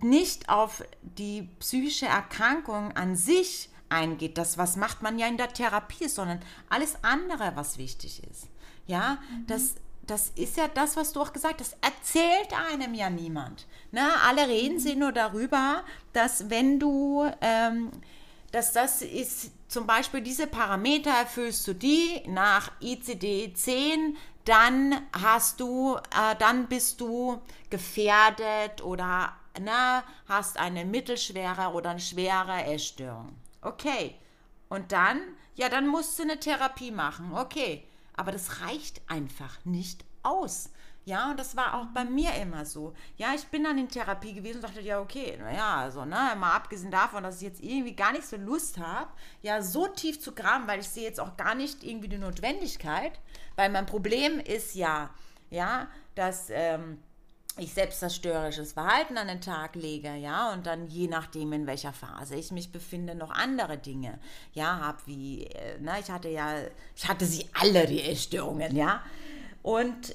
nicht 0.00 0.48
auf 0.48 0.84
die 1.02 1.48
psychische 1.58 2.06
Erkrankung 2.06 2.92
an 2.92 3.16
sich 3.16 3.68
eingeht, 3.88 4.38
das 4.38 4.58
was 4.58 4.76
macht 4.76 5.02
man 5.02 5.18
ja 5.18 5.26
in 5.26 5.38
der 5.38 5.52
Therapie, 5.52 6.06
sondern 6.06 6.38
alles 6.68 7.02
andere, 7.02 7.50
was 7.56 7.78
wichtig 7.78 8.22
ist. 8.30 8.46
Ja, 8.86 9.18
mhm. 9.32 9.46
das 9.48 9.74
das 10.06 10.30
ist 10.34 10.56
ja 10.56 10.68
das, 10.68 10.96
was 10.96 11.12
du 11.12 11.20
auch 11.20 11.32
gesagt 11.32 11.60
hast. 11.60 11.76
Erzählt 11.80 12.52
einem 12.70 12.94
ja 12.94 13.10
niemand. 13.10 13.66
Ne? 13.92 14.02
Alle 14.26 14.48
reden 14.48 14.78
sie 14.80 14.96
nur 14.96 15.12
darüber, 15.12 15.84
dass 16.12 16.50
wenn 16.50 16.80
du, 16.80 17.30
ähm, 17.40 17.90
dass 18.52 18.72
das 18.72 19.02
ist 19.02 19.52
zum 19.68 19.86
Beispiel 19.86 20.20
diese 20.20 20.46
Parameter 20.46 21.10
erfüllst 21.10 21.66
du 21.68 21.74
die 21.74 22.22
nach 22.26 22.72
ICD 22.80 23.54
10, 23.54 24.16
dann 24.44 25.00
hast 25.12 25.60
du, 25.60 25.96
äh, 25.96 26.34
dann 26.38 26.66
bist 26.66 27.00
du 27.00 27.40
gefährdet 27.68 28.82
oder 28.82 29.36
ne, 29.60 30.02
hast 30.28 30.58
eine 30.58 30.84
mittelschwere 30.84 31.72
oder 31.72 31.90
eine 31.90 32.00
schwere 32.00 32.64
Essstörung. 32.64 33.36
Okay. 33.62 34.16
Und 34.68 34.92
dann, 34.92 35.20
ja, 35.54 35.68
dann 35.68 35.86
musst 35.86 36.18
du 36.18 36.22
eine 36.22 36.40
Therapie 36.40 36.90
machen. 36.90 37.32
Okay. 37.34 37.86
Aber 38.14 38.32
das 38.32 38.60
reicht 38.60 39.00
einfach 39.08 39.64
nicht 39.64 40.04
aus. 40.22 40.70
Ja, 41.10 41.32
und 41.32 41.40
das 41.40 41.56
war 41.56 41.74
auch 41.74 41.86
bei 41.86 42.04
mir 42.04 42.32
immer 42.34 42.64
so. 42.64 42.94
Ja, 43.16 43.34
ich 43.34 43.44
bin 43.48 43.64
dann 43.64 43.76
in 43.78 43.88
Therapie 43.88 44.32
gewesen 44.32 44.58
und 44.58 44.62
dachte, 44.62 44.80
ja, 44.80 45.00
okay, 45.00 45.36
naja, 45.40 45.78
also, 45.78 46.04
ne, 46.04 46.36
mal 46.38 46.54
abgesehen 46.54 46.92
davon, 46.92 47.24
dass 47.24 47.36
ich 47.36 47.42
jetzt 47.42 47.60
irgendwie 47.60 47.96
gar 47.96 48.12
nicht 48.12 48.24
so 48.24 48.36
Lust 48.36 48.78
habe, 48.78 49.10
ja, 49.42 49.60
so 49.60 49.88
tief 49.88 50.20
zu 50.20 50.32
graben, 50.32 50.68
weil 50.68 50.78
ich 50.78 50.88
sehe 50.88 51.02
jetzt 51.02 51.18
auch 51.18 51.36
gar 51.36 51.56
nicht 51.56 51.82
irgendwie 51.82 52.06
die 52.06 52.16
Notwendigkeit, 52.16 53.18
weil 53.56 53.70
mein 53.70 53.86
Problem 53.86 54.38
ist 54.38 54.76
ja, 54.76 55.10
ja, 55.50 55.88
dass, 56.14 56.48
ähm, 56.50 57.02
ich 57.58 57.74
selbstzerstörerisches 57.74 58.74
Verhalten 58.74 59.18
an 59.18 59.26
den 59.26 59.40
Tag 59.40 59.74
lege, 59.74 60.14
ja, 60.14 60.52
und 60.52 60.64
dann 60.64 60.86
je 60.86 61.08
nachdem, 61.08 61.52
in 61.52 61.66
welcher 61.66 61.92
Phase 61.92 62.36
ich 62.36 62.52
mich 62.52 62.70
befinde, 62.70 63.16
noch 63.16 63.32
andere 63.32 63.78
Dinge, 63.78 64.20
ja, 64.52 64.78
habe, 64.78 64.98
wie, 65.06 65.46
äh, 65.46 65.80
ne, 65.80 65.96
ich 66.00 66.08
hatte 66.08 66.28
ja, 66.28 66.54
ich 66.94 67.08
hatte 67.08 67.26
sie 67.26 67.46
alle, 67.60 67.88
die 67.88 68.00
Essstörungen, 68.00 68.76
ja, 68.76 69.02
und 69.64 70.14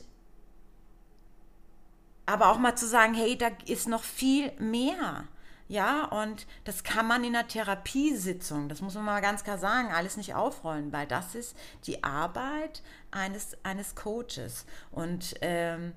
aber 2.25 2.49
auch 2.49 2.57
mal 2.57 2.75
zu 2.75 2.87
sagen, 2.87 3.13
hey, 3.13 3.37
da 3.37 3.49
ist 3.65 3.87
noch 3.87 4.03
viel 4.03 4.51
mehr, 4.59 5.27
ja, 5.67 6.05
und 6.05 6.45
das 6.63 6.83
kann 6.83 7.07
man 7.07 7.23
in 7.23 7.35
einer 7.35 7.47
Therapiesitzung, 7.47 8.69
das 8.69 8.81
muss 8.81 8.93
man 8.93 9.05
mal 9.05 9.21
ganz 9.21 9.43
klar 9.43 9.57
sagen, 9.57 9.91
alles 9.91 10.15
nicht 10.15 10.35
aufrollen, 10.35 10.93
weil 10.93 11.07
das 11.07 11.33
ist 11.33 11.57
die 11.87 12.03
Arbeit 12.03 12.83
eines, 13.09 13.57
eines 13.63 13.95
Coaches 13.95 14.65
und 14.91 15.35
ähm, 15.41 15.93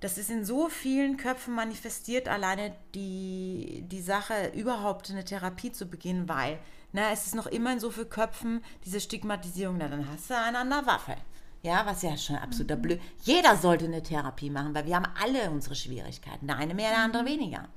das 0.00 0.18
ist 0.18 0.30
in 0.30 0.44
so 0.44 0.68
vielen 0.68 1.16
Köpfen 1.16 1.54
manifestiert, 1.54 2.28
alleine 2.28 2.76
die, 2.94 3.84
die 3.86 4.02
Sache, 4.02 4.50
überhaupt 4.54 5.10
eine 5.10 5.24
Therapie 5.24 5.70
zu 5.70 5.86
beginnen, 5.86 6.28
weil 6.28 6.58
na, 6.92 7.10
es 7.10 7.26
ist 7.26 7.34
noch 7.34 7.46
immer 7.46 7.72
in 7.72 7.80
so 7.80 7.90
vielen 7.90 8.10
Köpfen 8.10 8.64
diese 8.84 9.00
Stigmatisierung, 9.00 9.78
na, 9.78 9.88
dann 9.88 10.08
hast 10.10 10.28
du 10.28 10.36
einen 10.36 10.56
an 10.56 10.70
der 10.70 10.86
Waffe. 10.86 11.16
Ja, 11.64 11.86
was 11.86 12.02
ja 12.02 12.14
schon 12.18 12.36
absoluter 12.36 12.76
mhm. 12.76 12.82
Blöd. 12.82 13.00
Jeder 13.22 13.56
sollte 13.56 13.86
eine 13.86 14.02
Therapie 14.02 14.50
machen, 14.50 14.74
weil 14.74 14.84
wir 14.84 14.96
haben 14.96 15.10
alle 15.20 15.50
unsere 15.50 15.74
Schwierigkeiten. 15.74 16.46
Der 16.46 16.58
eine 16.58 16.74
mehr, 16.74 16.90
der 16.90 16.98
andere 16.98 17.24
weniger. 17.24 17.68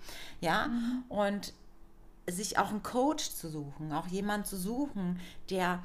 Ja, 0.41 0.67
mhm. 0.67 1.03
und 1.07 1.53
sich 2.29 2.57
auch 2.57 2.69
einen 2.69 2.83
Coach 2.83 3.29
zu 3.29 3.49
suchen, 3.49 3.93
auch 3.93 4.07
jemanden 4.07 4.45
zu 4.45 4.57
suchen, 4.57 5.21
der 5.49 5.81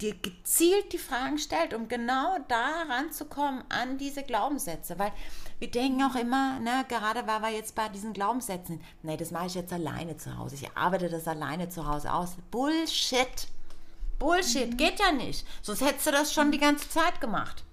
dir 0.00 0.14
gezielt 0.14 0.92
die 0.92 0.98
Fragen 0.98 1.38
stellt, 1.38 1.74
um 1.74 1.88
genau 1.88 2.36
da 2.46 2.82
ranzukommen 2.88 3.64
an 3.68 3.98
diese 3.98 4.22
Glaubenssätze. 4.22 4.96
Weil 5.00 5.12
wir 5.58 5.68
denken 5.68 6.04
auch 6.04 6.14
immer, 6.14 6.60
ne, 6.60 6.84
gerade 6.88 7.26
weil 7.26 7.42
wir 7.42 7.50
jetzt 7.50 7.74
bei 7.74 7.88
diesen 7.88 8.12
Glaubenssätzen, 8.12 8.80
nee, 9.02 9.16
das 9.16 9.32
mache 9.32 9.46
ich 9.46 9.54
jetzt 9.54 9.72
alleine 9.72 10.16
zu 10.16 10.38
Hause. 10.38 10.54
Ich 10.54 10.76
arbeite 10.76 11.08
das 11.08 11.26
alleine 11.26 11.68
zu 11.68 11.88
Hause 11.88 12.12
aus. 12.12 12.36
Bullshit. 12.52 13.48
Bullshit, 14.22 14.70
mhm. 14.70 14.76
geht 14.76 15.00
ja 15.00 15.10
nicht. 15.10 15.44
Sonst 15.62 15.80
hättest 15.80 16.06
du 16.06 16.12
das 16.12 16.32
schon 16.32 16.52
die 16.52 16.58
ganze 16.58 16.88
Zeit 16.88 17.20
gemacht. 17.20 17.64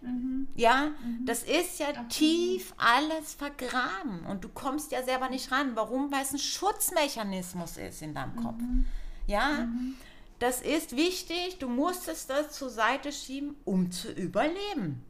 Mhm. 0.00 0.46
Ja, 0.54 0.92
mhm. 1.02 1.26
das 1.26 1.42
ist 1.42 1.80
ja 1.80 1.88
Absolut. 1.88 2.10
tief 2.10 2.74
alles 2.76 3.34
vergraben 3.34 4.24
und 4.26 4.44
du 4.44 4.48
kommst 4.48 4.92
ja 4.92 5.02
selber 5.02 5.28
nicht 5.28 5.50
ran. 5.50 5.72
Warum? 5.74 6.12
Weil 6.12 6.22
es 6.22 6.32
ein 6.32 6.38
Schutzmechanismus 6.38 7.76
ist 7.76 8.02
in 8.02 8.14
deinem 8.14 8.36
Kopf. 8.36 8.58
Mhm. 8.58 8.86
Ja, 9.26 9.66
mhm. 9.66 9.96
das 10.38 10.62
ist 10.62 10.94
wichtig. 10.94 11.58
Du 11.58 11.68
musstest 11.68 12.30
das 12.30 12.52
zur 12.52 12.70
Seite 12.70 13.10
schieben, 13.10 13.56
um 13.64 13.90
zu 13.90 14.12
überleben. 14.12 15.02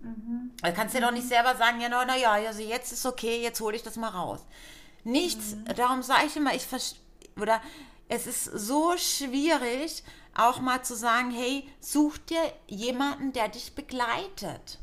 Mhm. 0.00 0.52
Also 0.62 0.76
kannst 0.76 0.94
du 0.94 1.00
dir 1.00 1.06
doch 1.06 1.12
nicht 1.12 1.26
selber 1.26 1.56
sagen, 1.56 1.80
ja, 1.80 1.88
na, 1.88 2.04
na 2.04 2.16
ja, 2.16 2.32
also 2.32 2.62
jetzt 2.62 2.92
ist 2.92 3.06
okay, 3.06 3.42
jetzt 3.42 3.60
hole 3.60 3.74
ich 3.74 3.82
das 3.82 3.96
mal 3.96 4.10
raus. 4.10 4.40
Nichts, 5.02 5.56
mhm. 5.56 5.64
darum 5.74 6.02
sage 6.02 6.26
ich 6.26 6.36
immer, 6.36 6.54
ich 6.54 6.66
oder 7.36 7.60
es 8.08 8.26
ist 8.26 8.44
so 8.44 8.96
schwierig, 8.96 10.04
auch 10.34 10.60
mal 10.60 10.82
zu 10.82 10.94
sagen, 10.94 11.30
hey, 11.30 11.68
such 11.80 12.18
dir 12.18 12.40
jemanden, 12.66 13.32
der 13.32 13.48
dich 13.48 13.74
begleitet. 13.74 14.78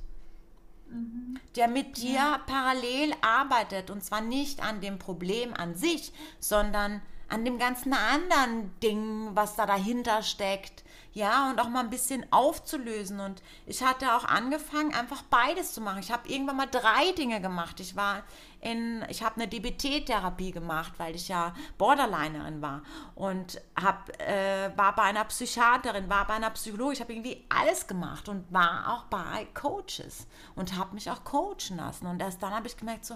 Mhm. 0.89 1.39
Der 1.55 1.67
mit 1.67 1.97
dir 1.97 2.13
ja. 2.13 2.41
parallel 2.45 3.13
arbeitet 3.21 3.89
und 3.89 4.03
zwar 4.03 4.21
nicht 4.21 4.61
an 4.61 4.81
dem 4.81 4.99
Problem 4.99 5.53
an 5.53 5.75
sich, 5.75 6.13
sondern 6.39 7.01
an 7.29 7.45
dem 7.45 7.57
ganzen 7.57 7.93
anderen 7.93 8.77
Ding, 8.81 9.29
was 9.33 9.55
da 9.55 9.65
dahinter 9.65 10.21
steckt 10.21 10.83
ja, 11.13 11.49
und 11.49 11.59
auch 11.59 11.67
mal 11.67 11.81
ein 11.81 11.89
bisschen 11.89 12.25
aufzulösen. 12.31 13.19
Und 13.19 13.41
ich 13.65 13.83
hatte 13.83 14.15
auch 14.15 14.23
angefangen, 14.23 14.93
einfach 14.93 15.23
beides 15.23 15.73
zu 15.73 15.81
machen. 15.81 15.99
Ich 15.99 16.11
habe 16.11 16.29
irgendwann 16.29 16.55
mal 16.55 16.67
drei 16.67 17.11
Dinge 17.17 17.41
gemacht. 17.41 17.79
Ich 17.79 17.95
war 17.95 18.23
in, 18.61 19.03
ich 19.09 19.23
habe 19.23 19.41
eine 19.41 19.47
DBT-Therapie 19.47 20.51
gemacht, 20.51 20.93
weil 20.97 21.15
ich 21.15 21.27
ja 21.27 21.53
Borderlinerin 21.77 22.61
war 22.61 22.83
und 23.15 23.59
hab, 23.75 24.09
äh, 24.21 24.71
war 24.75 24.95
bei 24.95 25.03
einer 25.03 25.25
Psychiaterin, 25.25 26.09
war 26.09 26.27
bei 26.27 26.35
einer 26.35 26.51
Psychologin. 26.51 26.93
Ich 26.93 27.01
habe 27.01 27.13
irgendwie 27.13 27.43
alles 27.49 27.87
gemacht 27.87 28.29
und 28.29 28.51
war 28.53 28.93
auch 28.93 29.05
bei 29.05 29.47
Coaches 29.53 30.27
und 30.55 30.77
habe 30.77 30.93
mich 30.93 31.09
auch 31.09 31.23
coachen 31.23 31.77
lassen. 31.77 32.05
Und 32.05 32.21
erst 32.21 32.41
dann 32.43 32.53
habe 32.53 32.67
ich 32.67 32.77
gemerkt, 32.77 33.05
so, 33.05 33.15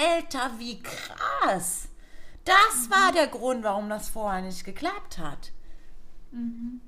Alter, 0.00 0.52
wie 0.58 0.82
krass. 0.82 1.88
Das 2.44 2.90
war 2.90 3.12
der 3.12 3.26
Grund, 3.26 3.62
warum 3.64 3.90
das 3.90 4.08
vorher 4.08 4.40
nicht 4.40 4.64
geklappt 4.64 5.18
hat. 5.18 5.52
Mhm. 6.30 6.80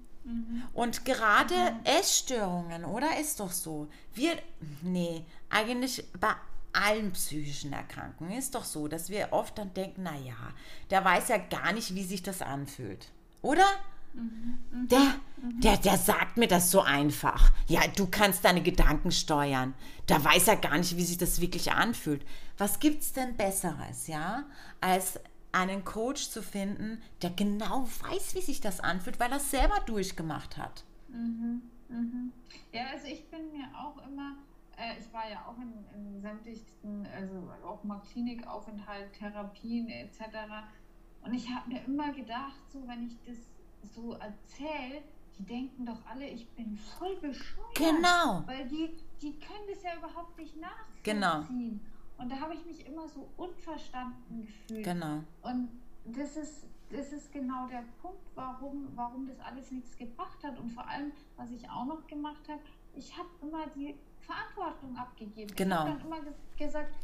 Und 0.72 1.04
gerade 1.04 1.54
mhm. 1.54 1.84
Essstörungen, 1.84 2.84
oder? 2.84 3.18
Ist 3.18 3.40
doch 3.40 3.52
so. 3.52 3.88
Wir, 4.14 4.38
nee, 4.82 5.24
eigentlich 5.48 6.04
bei 6.18 6.34
allen 6.72 7.12
psychischen 7.12 7.72
Erkrankungen 7.72 8.32
ist 8.32 8.54
doch 8.54 8.64
so, 8.64 8.88
dass 8.88 9.10
wir 9.10 9.28
oft 9.32 9.58
dann 9.58 9.74
denken, 9.74 10.02
naja, 10.04 10.36
der 10.90 11.04
weiß 11.04 11.28
ja 11.28 11.38
gar 11.38 11.72
nicht, 11.72 11.94
wie 11.94 12.04
sich 12.04 12.22
das 12.22 12.42
anfühlt. 12.42 13.10
Oder? 13.42 13.66
Mhm. 14.12 14.58
Mhm. 14.70 14.88
Der, 14.88 14.98
mhm. 14.98 15.60
der, 15.60 15.76
der 15.76 15.96
sagt 15.96 16.36
mir 16.36 16.48
das 16.48 16.70
so 16.70 16.80
einfach. 16.80 17.52
Ja, 17.68 17.82
du 17.86 18.06
kannst 18.06 18.44
deine 18.44 18.62
Gedanken 18.62 19.12
steuern. 19.12 19.74
Da 20.06 20.22
weiß 20.22 20.48
er 20.48 20.56
gar 20.56 20.78
nicht, 20.78 20.96
wie 20.96 21.04
sich 21.04 21.18
das 21.18 21.40
wirklich 21.40 21.72
anfühlt. 21.72 22.24
Was 22.58 22.80
gibt's 22.80 23.12
denn 23.12 23.36
Besseres, 23.36 24.06
ja, 24.06 24.44
als 24.80 25.20
einen 25.52 25.84
Coach 25.84 26.30
zu 26.30 26.42
finden, 26.42 27.02
der 27.22 27.30
genau 27.30 27.88
weiß, 28.02 28.34
wie 28.34 28.40
sich 28.40 28.60
das 28.60 28.80
anfühlt, 28.80 29.18
weil 29.18 29.30
er 29.30 29.38
es 29.38 29.50
selber 29.50 29.80
durchgemacht 29.86 30.56
hat. 30.56 30.84
Mhm, 31.08 31.62
mhm. 31.88 32.32
Ja, 32.72 32.82
also 32.92 33.06
ich 33.06 33.28
bin 33.30 33.50
mir 33.52 33.66
auch 33.76 33.96
immer, 34.06 34.36
äh, 34.80 34.98
ich 34.98 35.12
war 35.12 35.28
ja 35.30 35.44
auch 35.46 35.56
in, 35.58 35.84
in 35.94 36.20
sämtlichsten, 36.20 37.06
also 37.14 37.48
auch 37.64 37.84
mal 37.84 38.00
Klinikaufenthalt, 38.00 39.12
Therapien 39.12 39.88
etc. 39.88 40.20
Und 41.22 41.34
ich 41.34 41.48
habe 41.50 41.68
mir 41.68 41.84
immer 41.84 42.12
gedacht, 42.12 42.60
so 42.72 42.86
wenn 42.88 43.06
ich 43.06 43.16
das 43.26 43.36
so 43.94 44.14
erzähle, 44.14 45.02
die 45.38 45.44
denken 45.44 45.86
doch 45.86 46.04
alle, 46.06 46.26
ich 46.26 46.48
bin 46.50 46.76
voll 46.76 47.16
bescheuert. 47.16 47.74
Genau. 47.74 48.42
Weil 48.46 48.66
die, 48.68 48.96
die 49.20 49.38
können 49.38 49.66
das 49.68 49.82
ja 49.82 49.96
überhaupt 49.96 50.38
nicht 50.38 50.56
nachvollziehen. 50.56 51.02
Genau. 51.02 51.44
Und 52.18 52.30
da 52.30 52.40
habe 52.40 52.54
ich 52.54 52.64
mich 52.66 52.86
immer 52.86 53.08
so 53.08 53.28
unverstanden 53.36 54.46
gefühlt. 54.46 54.84
Genau. 54.84 55.22
Und 55.42 55.70
das 56.04 56.36
ist, 56.36 56.66
das 56.90 57.12
ist 57.12 57.32
genau 57.32 57.66
der 57.68 57.84
Punkt, 58.02 58.20
warum, 58.34 58.88
warum 58.94 59.26
das 59.26 59.40
alles 59.40 59.70
nichts 59.70 59.96
gebracht 59.96 60.42
hat. 60.44 60.58
Und 60.58 60.70
vor 60.70 60.86
allem, 60.86 61.12
was 61.36 61.50
ich 61.50 61.68
auch 61.70 61.86
noch 61.86 62.06
gemacht 62.06 62.46
habe, 62.48 62.60
ich 62.94 63.16
habe 63.16 63.28
immer 63.40 63.66
die 63.68 63.94
Verantwortung 64.30 64.96
abgegeben. 64.96 65.54
Genau. 65.56 65.84
Ich 65.84 65.90
habe 65.90 65.98
dann 65.98 66.06
immer 66.06 66.32
gesagt, 66.56 66.94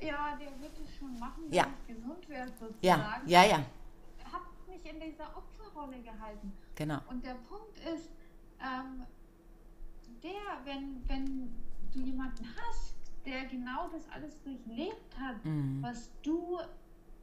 ja, 0.00 0.36
der 0.36 0.60
wird 0.60 0.78
es 0.78 0.96
schon 0.96 1.18
machen, 1.18 1.44
wenn 1.46 1.54
ja. 1.54 1.66
ich 1.88 1.94
gesund 1.94 2.28
werde, 2.28 2.50
sozusagen. 2.52 2.80
Ja, 2.82 3.22
ja, 3.26 3.44
ja. 3.44 3.64
Habe 4.32 4.44
mich 4.68 4.84
in 4.84 5.00
dieser 5.00 5.36
Opferrolle 5.36 6.00
gehalten. 6.00 6.52
Genau. 6.74 6.98
Und 7.08 7.24
der 7.24 7.34
Punkt 7.34 7.78
ist, 7.94 8.10
ähm, 8.60 9.06
der, 10.22 10.64
wenn, 10.64 11.02
wenn 11.08 11.54
du 11.92 12.00
jemanden 12.00 12.48
hast, 12.56 12.96
der 13.24 13.44
genau 13.44 13.88
das 13.92 14.08
alles 14.10 14.40
durchlebt 14.42 15.16
hat, 15.18 15.44
mhm. 15.44 15.78
was 15.80 16.10
du 16.22 16.58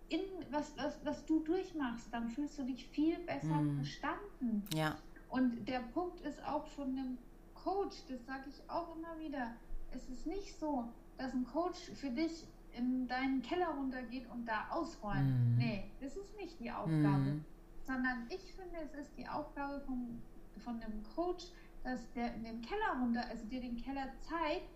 in, 0.08 0.22
was, 0.50 0.74
was, 0.78 1.00
was 1.04 1.26
du 1.26 1.42
durchmachst, 1.42 2.08
dann 2.12 2.30
fühlst 2.30 2.58
du 2.58 2.64
dich 2.64 2.88
viel 2.88 3.20
besser 3.20 3.56
mhm. 3.56 3.76
verstanden. 3.76 4.64
Ja. 4.74 4.98
Und 5.30 5.68
der 5.68 5.82
Punkt 5.94 6.22
ist 6.22 6.44
auch 6.44 6.66
von 6.68 6.88
einem 6.88 7.18
Coach, 7.64 7.96
das 8.08 8.26
sage 8.26 8.44
ich 8.50 8.70
auch 8.70 8.96
immer 8.96 9.18
wieder, 9.20 9.54
es 9.92 10.08
ist 10.10 10.26
nicht 10.26 10.58
so, 10.60 10.88
dass 11.18 11.34
ein 11.34 11.46
Coach 11.46 11.92
für 11.96 12.10
dich 12.10 12.46
in 12.74 13.08
deinen 13.08 13.42
Keller 13.42 13.70
runtergeht 13.70 14.30
und 14.30 14.46
da 14.46 14.68
ausräumt. 14.70 15.52
Mhm. 15.52 15.58
Nee, 15.58 15.92
das 16.00 16.16
ist 16.16 16.36
nicht 16.38 16.60
die 16.60 16.72
Aufgabe. 16.72 17.18
Mhm. 17.18 17.46
Sondern 17.86 18.28
ich 18.30 18.54
finde, 18.54 18.78
es 18.84 18.94
ist 18.94 19.18
die 19.18 19.28
Aufgabe 19.28 19.82
von, 19.82 20.22
von 20.60 20.82
einem 20.82 21.04
Coach, 21.16 21.46
dass 21.84 22.12
der 22.14 22.36
in 22.36 22.44
den 22.44 22.62
Keller 22.62 23.00
runter, 23.02 23.26
also 23.30 23.46
dir 23.46 23.62
den 23.62 23.78
Keller 23.78 24.08
zeigt, 24.20 24.70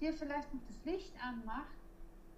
dir 0.00 0.12
vielleicht 0.12 0.52
noch 0.52 0.62
das 0.66 0.84
Licht 0.84 1.12
anmacht 1.22 1.79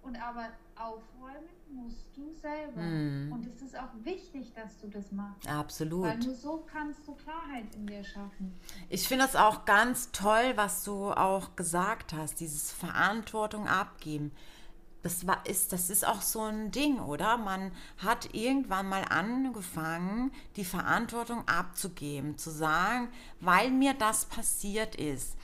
und 0.03 0.15
aber 0.15 0.49
aufräumen 0.75 1.49
musst 1.71 2.05
du 2.15 2.31
selber. 2.33 2.81
Mm. 2.81 3.31
Und 3.31 3.47
es 3.47 3.61
ist 3.61 3.77
auch 3.77 3.89
wichtig, 4.03 4.53
dass 4.53 4.77
du 4.79 4.87
das 4.87 5.11
machst. 5.11 5.47
Absolut. 5.47 6.03
Weil 6.03 6.17
nur 6.19 6.35
so 6.35 6.65
kannst 6.71 7.07
du 7.07 7.13
Klarheit 7.15 7.73
in 7.75 7.87
dir 7.87 8.03
schaffen. 8.03 8.53
Ich 8.89 9.07
finde 9.07 9.25
das 9.25 9.35
auch 9.35 9.65
ganz 9.65 10.11
toll, 10.11 10.53
was 10.55 10.83
du 10.83 11.11
auch 11.11 11.55
gesagt 11.55 12.13
hast, 12.13 12.39
dieses 12.39 12.71
Verantwortung 12.71 13.67
abgeben. 13.67 14.31
Das, 15.01 15.27
war, 15.27 15.45
ist, 15.45 15.73
das 15.73 15.89
ist 15.89 16.07
auch 16.07 16.21
so 16.21 16.41
ein 16.43 16.71
Ding, 16.71 16.99
oder? 16.99 17.37
Man 17.37 17.71
hat 17.97 18.33
irgendwann 18.33 18.87
mal 18.87 19.03
angefangen, 19.03 20.31
die 20.55 20.63
Verantwortung 20.63 21.45
abzugeben, 21.47 22.37
zu 22.37 22.51
sagen, 22.51 23.09
weil 23.41 23.69
mir 23.69 23.93
das 23.93 24.25
passiert 24.25 24.95
ist, 24.95 25.35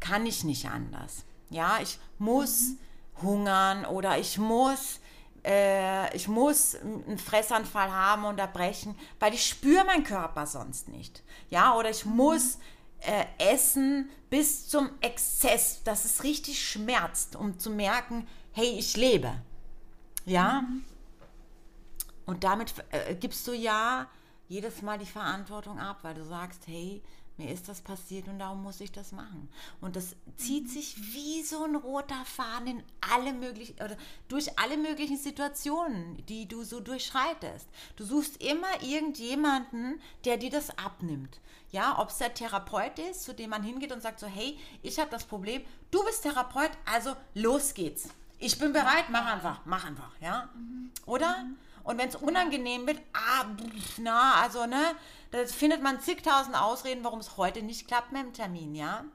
kann 0.00 0.26
ich 0.26 0.42
nicht 0.42 0.68
anders. 0.68 1.24
Ja, 1.50 1.78
ich 1.80 1.98
muss 2.18 2.70
mhm. 2.70 2.78
Hungern 3.22 3.84
oder 3.84 4.18
ich 4.18 4.38
muss 4.38 5.00
äh, 5.44 6.14
ich 6.16 6.28
muss 6.28 6.74
einen 6.76 7.18
Fressanfall 7.18 7.90
haben, 7.90 8.24
unterbrechen, 8.24 8.96
weil 9.18 9.34
ich 9.34 9.46
spüre 9.46 9.84
meinen 9.84 10.04
Körper 10.04 10.46
sonst 10.46 10.88
nicht. 10.88 11.22
Ja, 11.48 11.74
oder 11.76 11.90
ich 11.90 12.04
muss 12.04 12.58
äh, 13.00 13.24
essen 13.38 14.10
bis 14.30 14.68
zum 14.68 14.90
Exzess, 15.00 15.82
dass 15.84 16.04
es 16.04 16.24
richtig 16.24 16.62
schmerzt, 16.62 17.36
um 17.36 17.58
zu 17.58 17.70
merken, 17.70 18.26
hey, 18.52 18.76
ich 18.78 18.96
lebe. 18.96 19.32
Ja. 20.26 20.64
Und 22.26 22.44
damit 22.44 22.74
äh, 22.90 23.14
gibst 23.14 23.46
du 23.46 23.52
ja 23.52 24.06
jedes 24.48 24.82
Mal 24.82 24.98
die 24.98 25.06
Verantwortung 25.06 25.78
ab, 25.78 25.98
weil 26.02 26.14
du 26.14 26.24
sagst, 26.24 26.66
hey, 26.66 27.02
mir 27.38 27.50
ist 27.52 27.68
das 27.68 27.80
passiert 27.80 28.28
und 28.28 28.38
darum 28.38 28.62
muss 28.62 28.80
ich 28.80 28.92
das 28.92 29.12
machen. 29.12 29.48
Und 29.80 29.96
das 29.96 30.16
zieht 30.36 30.64
mhm. 30.64 30.68
sich 30.68 30.96
wie 31.14 31.42
so 31.42 31.64
ein 31.64 31.76
roter 31.76 32.24
Faden 32.24 32.66
in 32.66 32.82
alle 33.12 33.32
möglichen 33.32 33.74
oder 33.74 33.96
durch 34.28 34.58
alle 34.58 34.76
möglichen 34.76 35.16
Situationen, 35.16 36.24
die 36.26 36.46
du 36.46 36.64
so 36.64 36.80
durchschreitest. 36.80 37.68
Du 37.96 38.04
suchst 38.04 38.42
immer 38.42 38.82
irgendjemanden, 38.82 40.00
der 40.24 40.36
dir 40.36 40.50
das 40.50 40.76
abnimmt. 40.78 41.40
Ja, 41.70 41.98
ob 41.98 42.08
es 42.08 42.18
der 42.18 42.34
Therapeut 42.34 42.98
ist, 42.98 43.24
zu 43.24 43.34
dem 43.34 43.50
man 43.50 43.62
hingeht 43.62 43.92
und 43.92 44.02
sagt 44.02 44.20
so, 44.20 44.26
hey, 44.26 44.58
ich 44.82 44.98
habe 44.98 45.10
das 45.10 45.24
Problem, 45.24 45.62
du 45.90 46.02
bist 46.04 46.22
Therapeut, 46.22 46.70
also 46.86 47.14
los 47.34 47.74
geht's. 47.74 48.08
Ich 48.38 48.58
bin 48.58 48.72
bereit, 48.72 49.06
mach 49.10 49.26
einfach, 49.26 49.60
mach 49.64 49.84
einfach, 49.84 50.12
ja? 50.20 50.48
Mhm. 50.54 50.90
Oder? 51.06 51.44
Mhm. 51.44 51.56
Und 51.88 51.96
wenn 51.96 52.10
es 52.10 52.16
unangenehm 52.16 52.86
wird, 52.86 53.00
ah, 53.14 53.46
na, 53.96 54.34
also, 54.42 54.66
ne, 54.66 54.94
da 55.30 55.46
findet 55.46 55.82
man 55.82 56.02
zigtausend 56.02 56.54
Ausreden, 56.54 57.02
warum 57.02 57.18
es 57.18 57.38
heute 57.38 57.62
nicht 57.62 57.88
klappt 57.88 58.12
mit 58.12 58.20
dem 58.20 58.34
Termin, 58.34 58.74
ja? 58.74 59.06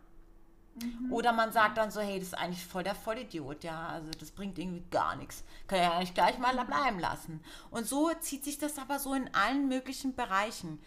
Mhm. 0.81 1.13
Oder 1.13 1.33
man 1.33 1.51
sagt 1.51 1.77
dann 1.77 1.91
so, 1.91 2.01
hey, 2.01 2.17
das 2.17 2.29
ist 2.29 2.33
eigentlich 2.33 2.65
voll 2.65 2.81
der 2.81 2.95
Vollidiot, 2.95 3.63
ja, 3.63 3.89
also 3.89 4.09
das 4.19 4.31
bringt 4.31 4.57
irgendwie 4.57 4.83
gar 4.89 5.15
nichts. 5.15 5.43
Kann 5.67 5.77
ja 5.77 5.91
eigentlich 5.91 6.15
gleich 6.15 6.39
mal 6.39 6.55
bleiben 6.65 6.97
lassen. 6.97 7.43
Und 7.69 7.85
so 7.85 8.09
zieht 8.19 8.43
sich 8.43 8.57
das 8.57 8.79
aber 8.79 8.97
so 8.97 9.13
in 9.13 9.31
allen 9.35 9.67
möglichen 9.67 10.15
Bereichen. 10.15 10.81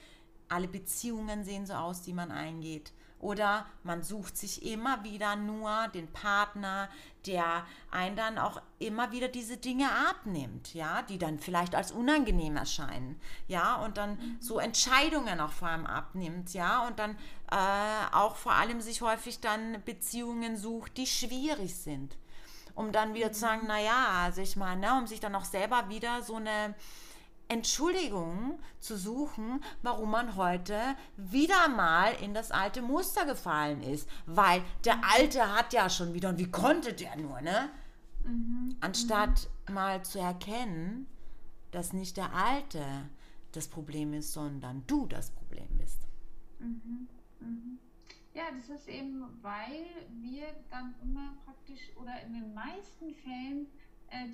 Alle 0.48 0.66
Beziehungen 0.66 1.44
sehen 1.44 1.66
so 1.66 1.74
aus, 1.74 2.02
die 2.02 2.12
man 2.12 2.32
eingeht. 2.32 2.92
Oder 3.18 3.66
man 3.82 4.02
sucht 4.02 4.36
sich 4.36 4.70
immer 4.70 5.02
wieder 5.02 5.36
nur 5.36 5.88
den 5.88 6.06
Partner, 6.12 6.88
der 7.26 7.66
einen 7.90 8.14
dann 8.14 8.38
auch 8.38 8.60
immer 8.78 9.10
wieder 9.10 9.28
diese 9.28 9.56
Dinge 9.56 9.88
abnimmt, 10.10 10.74
ja, 10.74 11.02
die 11.02 11.18
dann 11.18 11.38
vielleicht 11.38 11.74
als 11.74 11.92
unangenehm 11.92 12.56
erscheinen, 12.56 13.20
ja, 13.48 13.76
und 13.76 13.96
dann 13.96 14.10
mhm. 14.12 14.36
so 14.40 14.58
Entscheidungen 14.58 15.40
auch 15.40 15.52
vor 15.52 15.68
allem 15.68 15.86
abnimmt, 15.86 16.52
ja, 16.52 16.86
und 16.86 16.98
dann 16.98 17.16
äh, 17.50 18.14
auch 18.14 18.36
vor 18.36 18.52
allem 18.52 18.80
sich 18.80 19.00
häufig 19.00 19.40
dann 19.40 19.82
Beziehungen 19.84 20.56
sucht, 20.56 20.96
die 20.98 21.06
schwierig 21.06 21.74
sind, 21.74 22.16
um 22.74 22.92
dann 22.92 23.14
wieder 23.14 23.32
zu 23.32 23.40
sagen, 23.40 23.62
mhm. 23.62 23.68
naja, 23.68 24.08
also 24.24 24.42
ich 24.42 24.56
meine, 24.56 24.82
ne, 24.82 24.98
um 24.98 25.06
sich 25.06 25.20
dann 25.20 25.34
auch 25.34 25.46
selber 25.46 25.88
wieder 25.88 26.22
so 26.22 26.36
eine 26.36 26.74
Entschuldigung 27.48 28.58
zu 28.80 28.96
suchen, 28.96 29.62
warum 29.82 30.10
man 30.10 30.36
heute 30.36 30.78
wieder 31.16 31.68
mal 31.68 32.12
in 32.22 32.34
das 32.34 32.50
alte 32.50 32.82
Muster 32.82 33.24
gefallen 33.24 33.82
ist. 33.82 34.08
Weil 34.26 34.62
der 34.84 35.00
Alte 35.14 35.54
hat 35.54 35.72
ja 35.72 35.88
schon 35.88 36.12
wieder, 36.14 36.28
und 36.28 36.38
wie 36.38 36.50
konnte 36.50 36.92
der 36.92 37.16
nur, 37.16 37.40
ne? 37.40 37.70
Mhm. 38.24 38.76
Anstatt 38.80 39.48
mhm. 39.68 39.74
mal 39.74 40.04
zu 40.04 40.18
erkennen, 40.18 41.06
dass 41.70 41.92
nicht 41.92 42.16
der 42.16 42.32
Alte 42.34 42.84
das 43.52 43.68
Problem 43.68 44.12
ist, 44.12 44.32
sondern 44.32 44.82
du 44.86 45.06
das 45.06 45.30
Problem 45.30 45.68
bist. 45.78 46.00
Mhm. 46.58 47.08
Mhm. 47.40 47.78
Ja, 48.34 48.44
das 48.54 48.68
ist 48.68 48.88
eben, 48.88 49.24
weil 49.40 49.86
wir 50.20 50.46
dann 50.70 50.94
immer 51.02 51.32
praktisch 51.44 51.90
oder 51.96 52.20
in 52.22 52.34
den 52.34 52.52
meisten 52.52 53.14
Fällen 53.14 53.66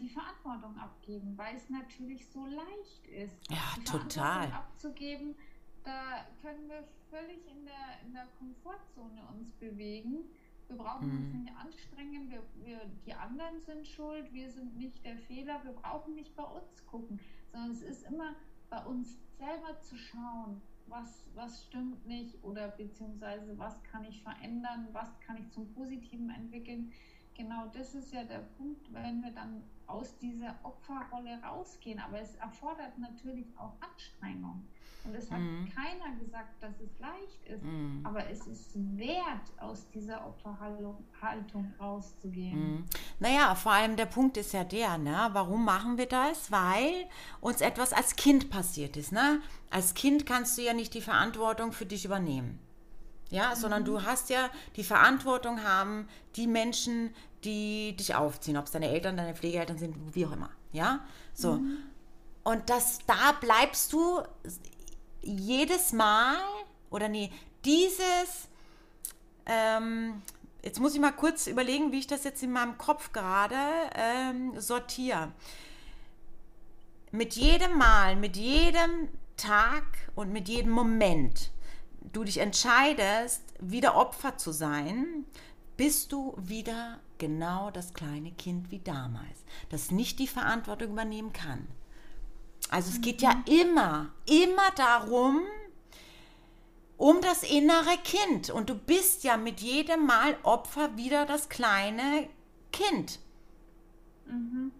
die 0.00 0.08
Verantwortung 0.08 0.76
abgeben, 0.78 1.36
weil 1.36 1.56
es 1.56 1.68
natürlich 1.70 2.26
so 2.28 2.46
leicht 2.46 3.06
ist. 3.06 3.50
Ja, 3.50 3.74
die 3.76 3.84
total. 3.84 4.52
abzugeben, 4.52 5.34
da 5.82 6.26
können 6.40 6.68
wir 6.68 6.84
völlig 7.10 7.46
in 7.46 7.64
der, 7.64 8.00
in 8.06 8.12
der 8.12 8.26
Komfortzone 8.38 9.22
uns 9.34 9.52
bewegen. 9.52 10.24
Wir 10.68 10.76
brauchen 10.76 11.08
mhm. 11.08 11.16
uns 11.18 11.34
nicht 11.34 11.56
anstrengen, 11.56 12.30
wir, 12.30 12.42
wir, 12.64 12.80
die 13.04 13.14
anderen 13.14 13.60
sind 13.60 13.86
schuld, 13.86 14.32
wir 14.32 14.50
sind 14.50 14.76
nicht 14.76 15.04
der 15.04 15.18
Fehler, 15.18 15.62
wir 15.64 15.72
brauchen 15.72 16.14
nicht 16.14 16.34
bei 16.36 16.44
uns 16.44 16.86
gucken, 16.86 17.20
sondern 17.50 17.72
es 17.72 17.82
ist 17.82 18.04
immer 18.04 18.34
bei 18.70 18.82
uns 18.84 19.18
selber 19.38 19.78
zu 19.80 19.96
schauen, 19.96 20.62
was, 20.86 21.28
was 21.34 21.64
stimmt 21.64 22.06
nicht 22.06 22.42
oder 22.42 22.68
beziehungsweise 22.68 23.58
was 23.58 23.82
kann 23.82 24.04
ich 24.04 24.22
verändern, 24.22 24.88
was 24.92 25.18
kann 25.20 25.36
ich 25.36 25.50
zum 25.50 25.72
Positiven 25.74 26.30
entwickeln 26.30 26.92
genau 27.34 27.66
das 27.72 27.94
ist 27.94 28.12
ja 28.12 28.24
der 28.24 28.40
Punkt, 28.56 28.92
wenn 28.92 29.22
wir 29.22 29.30
dann 29.30 29.62
aus 29.86 30.16
dieser 30.18 30.54
Opferrolle 30.62 31.40
rausgehen. 31.42 31.98
Aber 31.98 32.20
es 32.20 32.34
erfordert 32.36 32.98
natürlich 32.98 33.46
auch 33.56 33.72
Anstrengung. 33.80 34.64
Und 35.04 35.16
es 35.16 35.30
hat 35.30 35.40
mhm. 35.40 35.68
keiner 35.74 36.14
gesagt, 36.16 36.62
dass 36.62 36.78
es 36.80 36.98
leicht 37.00 37.44
ist. 37.46 37.64
Mhm. 37.64 38.00
Aber 38.04 38.28
es 38.30 38.46
ist 38.46 38.70
wert, 38.96 39.52
aus 39.58 39.88
dieser 39.90 40.24
Opferhaltung 40.24 41.74
rauszugehen. 41.80 42.76
Mhm. 42.76 42.84
Naja, 43.18 43.54
vor 43.56 43.72
allem 43.72 43.96
der 43.96 44.06
Punkt 44.06 44.36
ist 44.36 44.52
ja 44.52 44.62
der, 44.62 44.98
ne? 44.98 45.28
warum 45.32 45.64
machen 45.64 45.98
wir 45.98 46.06
das? 46.06 46.52
Weil 46.52 47.08
uns 47.40 47.60
etwas 47.60 47.92
als 47.92 48.14
Kind 48.14 48.48
passiert 48.48 48.96
ist. 48.96 49.12
Ne? 49.12 49.40
Als 49.70 49.94
Kind 49.94 50.24
kannst 50.24 50.56
du 50.56 50.62
ja 50.62 50.72
nicht 50.72 50.94
die 50.94 51.00
Verantwortung 51.00 51.72
für 51.72 51.86
dich 51.86 52.04
übernehmen 52.04 52.60
ja, 53.32 53.56
sondern 53.56 53.84
du 53.84 53.94
mhm. 53.94 54.06
hast 54.06 54.30
ja 54.30 54.50
die 54.76 54.84
Verantwortung 54.84 55.64
haben, 55.64 56.06
die 56.36 56.46
Menschen, 56.46 57.14
die 57.44 57.96
dich 57.96 58.14
aufziehen, 58.14 58.58
ob 58.58 58.66
es 58.66 58.72
deine 58.72 58.90
Eltern, 58.90 59.16
deine 59.16 59.34
Pflegeeltern 59.34 59.78
sind, 59.78 59.96
wie 60.14 60.26
auch 60.26 60.32
immer, 60.32 60.50
ja, 60.70 61.00
so. 61.34 61.54
Mhm. 61.54 61.78
Und 62.44 62.68
das, 62.68 62.98
da 63.06 63.32
bleibst 63.40 63.92
du 63.92 64.20
jedes 65.22 65.92
Mal, 65.92 66.36
oder 66.90 67.08
nee, 67.08 67.32
dieses, 67.64 68.48
ähm, 69.46 70.20
jetzt 70.62 70.78
muss 70.78 70.94
ich 70.94 71.00
mal 71.00 71.12
kurz 71.12 71.46
überlegen, 71.46 71.90
wie 71.90 72.00
ich 72.00 72.06
das 72.06 72.24
jetzt 72.24 72.42
in 72.42 72.52
meinem 72.52 72.76
Kopf 72.76 73.12
gerade 73.12 73.56
ähm, 73.94 74.60
sortiere. 74.60 75.32
Mit 77.12 77.34
jedem 77.34 77.78
Mal, 77.78 78.16
mit 78.16 78.36
jedem 78.36 79.08
Tag 79.36 79.84
und 80.14 80.32
mit 80.32 80.48
jedem 80.48 80.72
Moment 80.72 81.50
du 82.12 82.24
dich 82.24 82.38
entscheidest, 82.38 83.42
wieder 83.60 83.96
Opfer 83.96 84.36
zu 84.38 84.52
sein, 84.52 85.24
bist 85.76 86.12
du 86.12 86.34
wieder 86.38 87.00
genau 87.18 87.70
das 87.70 87.94
kleine 87.94 88.32
Kind 88.32 88.70
wie 88.70 88.80
damals, 88.80 89.44
das 89.68 89.90
nicht 89.90 90.18
die 90.18 90.26
Verantwortung 90.26 90.92
übernehmen 90.92 91.32
kann. 91.32 91.66
Also 92.70 92.90
es 92.90 93.00
geht 93.00 93.22
ja 93.22 93.34
mhm. 93.34 93.44
immer, 93.46 94.14
immer 94.26 94.70
darum, 94.76 95.42
um 96.96 97.20
das 97.20 97.42
innere 97.42 97.96
Kind. 98.04 98.50
Und 98.50 98.70
du 98.70 98.74
bist 98.74 99.24
ja 99.24 99.36
mit 99.36 99.60
jedem 99.60 100.06
Mal 100.06 100.36
Opfer 100.42 100.96
wieder 100.96 101.26
das 101.26 101.48
kleine 101.48 102.28
Kind. 102.72 103.18
Mhm. 104.26 104.72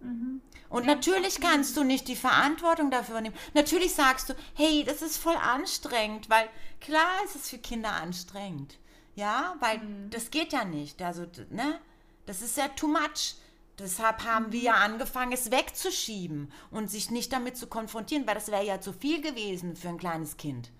Mhm. 0.00 0.40
Und 0.70 0.86
natürlich 0.86 1.40
kannst 1.40 1.76
du 1.76 1.82
nicht 1.82 2.06
die 2.06 2.16
Verantwortung 2.16 2.92
dafür 2.92 3.16
übernehmen. 3.16 3.36
Natürlich 3.54 3.92
sagst 3.92 4.30
du, 4.30 4.34
hey, 4.54 4.84
das 4.84 5.02
ist 5.02 5.16
voll 5.16 5.34
anstrengend, 5.34 6.30
weil 6.30 6.48
klar 6.80 7.24
ist 7.24 7.34
es 7.34 7.50
für 7.50 7.58
Kinder 7.58 7.92
anstrengend. 7.92 8.78
Ja, 9.16 9.56
weil 9.58 9.78
mhm. 9.78 10.10
das 10.10 10.30
geht 10.30 10.52
ja 10.52 10.64
nicht. 10.64 11.02
Also, 11.02 11.26
ne? 11.50 11.80
Das 12.24 12.40
ist 12.40 12.56
ja 12.56 12.68
too 12.68 12.86
much. 12.86 13.34
Deshalb 13.80 14.24
haben 14.24 14.46
mhm. 14.46 14.52
wir 14.52 14.60
ja 14.60 14.74
angefangen, 14.74 15.32
es 15.32 15.50
wegzuschieben 15.50 16.52
und 16.70 16.88
sich 16.88 17.10
nicht 17.10 17.32
damit 17.32 17.56
zu 17.56 17.66
konfrontieren, 17.66 18.26
weil 18.28 18.36
das 18.36 18.48
wäre 18.48 18.64
ja 18.64 18.80
zu 18.80 18.92
viel 18.92 19.20
gewesen 19.20 19.74
für 19.74 19.88
ein 19.88 19.98
kleines 19.98 20.36
Kind. 20.36 20.70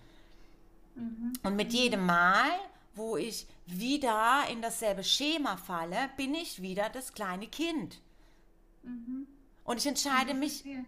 Mhm. 0.95 1.33
Und 1.43 1.57
mit 1.57 1.73
jedem 1.73 2.07
Mal, 2.07 2.49
wo 2.95 3.17
ich 3.17 3.49
wieder 3.67 4.45
in 4.53 4.63
dasselbe 4.63 5.03
Schema 5.03 5.57
falle, 5.57 6.11
bin 6.17 6.33
ich 6.35 6.63
wieder 6.63 6.91
das 6.91 7.13
kleine 7.13 7.49
Kind. 7.49 8.01
Mhm. 8.85 9.27
Und 9.71 9.77
ich 9.77 9.87
entscheide 9.87 10.31
das 10.31 10.37
mich. 10.37 10.63
Dir, 10.65 10.85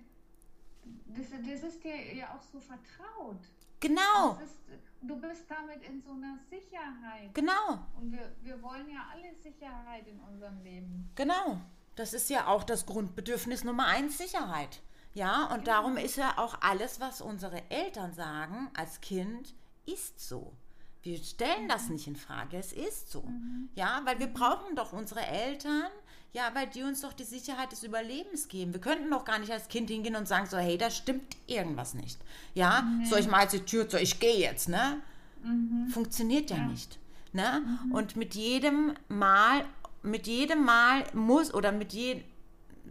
das, 1.07 1.27
das, 1.31 1.63
ist 1.63 1.85
dir 1.85 2.15
ja 2.17 2.35
auch 2.35 2.43
so 2.43 2.59
vertraut. 2.59 3.39
Genau. 3.79 4.41
Ist, 4.43 4.59
du 5.03 5.21
bist 5.21 5.45
damit 5.49 5.85
in 5.85 6.03
so 6.03 6.11
einer 6.11 6.37
Sicherheit. 6.51 7.33
Genau. 7.33 7.79
Und 8.01 8.11
wir, 8.11 8.35
wir 8.43 8.61
wollen 8.61 8.91
ja 8.91 9.07
alle 9.13 9.33
Sicherheit 9.41 10.09
in 10.09 10.19
unserem 10.19 10.61
Leben. 10.65 11.09
Genau. 11.15 11.61
Das 11.95 12.13
ist 12.13 12.29
ja 12.29 12.49
auch 12.49 12.65
das 12.65 12.85
Grundbedürfnis 12.85 13.63
Nummer 13.63 13.87
eins, 13.87 14.19
Sicherheit. 14.19 14.83
Ja, 15.15 15.45
und 15.45 15.65
genau. 15.65 15.77
darum 15.77 15.97
ist 15.97 16.17
ja 16.17 16.37
auch 16.39 16.57
alles, 16.61 16.99
was 16.99 17.21
unsere 17.21 17.71
Eltern 17.71 18.13
sagen 18.15 18.69
als 18.75 19.01
Kind, 19.01 19.55
ist 19.87 20.19
so. 20.19 20.57
Wir 21.03 21.19
stellen 21.19 21.65
mhm. 21.65 21.69
das 21.69 21.89
nicht 21.89 22.09
in 22.09 22.17
Frage, 22.17 22.57
es 22.57 22.73
ist 22.73 23.13
so. 23.13 23.23
Mhm. 23.23 23.69
Ja, 23.77 24.01
weil 24.05 24.19
wir 24.19 24.29
brauchen 24.29 24.75
doch 24.75 24.93
unsere 24.93 25.25
Eltern, 25.25 25.91
ja, 26.33 26.51
weil 26.55 26.67
die 26.67 26.83
uns 26.83 27.03
doch 27.03 27.13
die 27.13 27.25
Sicherheit 27.25 27.73
des 27.73 27.83
Überlebens 27.83 28.49
geben. 28.49 28.73
Wir 28.73 28.81
könnten 28.81 29.11
doch 29.11 29.25
gar 29.25 29.39
nicht 29.39 29.53
als 29.53 29.69
Kind 29.69 29.91
hingehen 29.91 30.17
und 30.17 30.27
sagen 30.27 30.47
so, 30.47 30.57
hey, 30.57 30.79
da 30.79 30.91
stimmt 30.91 31.37
irgendwas 31.47 31.95
nicht. 31.95 32.19
Ja, 32.55 32.83
mhm. 32.83 33.05
so 33.07 33.17
ich 33.17 33.29
mal 33.29 33.47
die 33.47 33.61
Tür 33.61 33.89
zu, 33.89 33.99
ich 33.99 34.19
gehe 34.19 34.39
jetzt, 34.39 34.69
ne? 34.69 35.03
Mhm. 35.43 35.89
Funktioniert 35.89 36.51
ja, 36.51 36.57
ja, 36.57 36.67
nicht. 36.67 36.99
Ne? 37.33 37.63
Mhm. 37.85 37.93
Und 37.93 38.17
mit 38.17 38.35
jedem 38.35 38.95
Mal 39.09 39.65
mit 40.03 40.27
jedem 40.27 40.65
Mal 40.65 41.05
muss 41.15 41.55
oder 41.55 41.73
mit 41.73 41.93
jedem, 41.93 42.25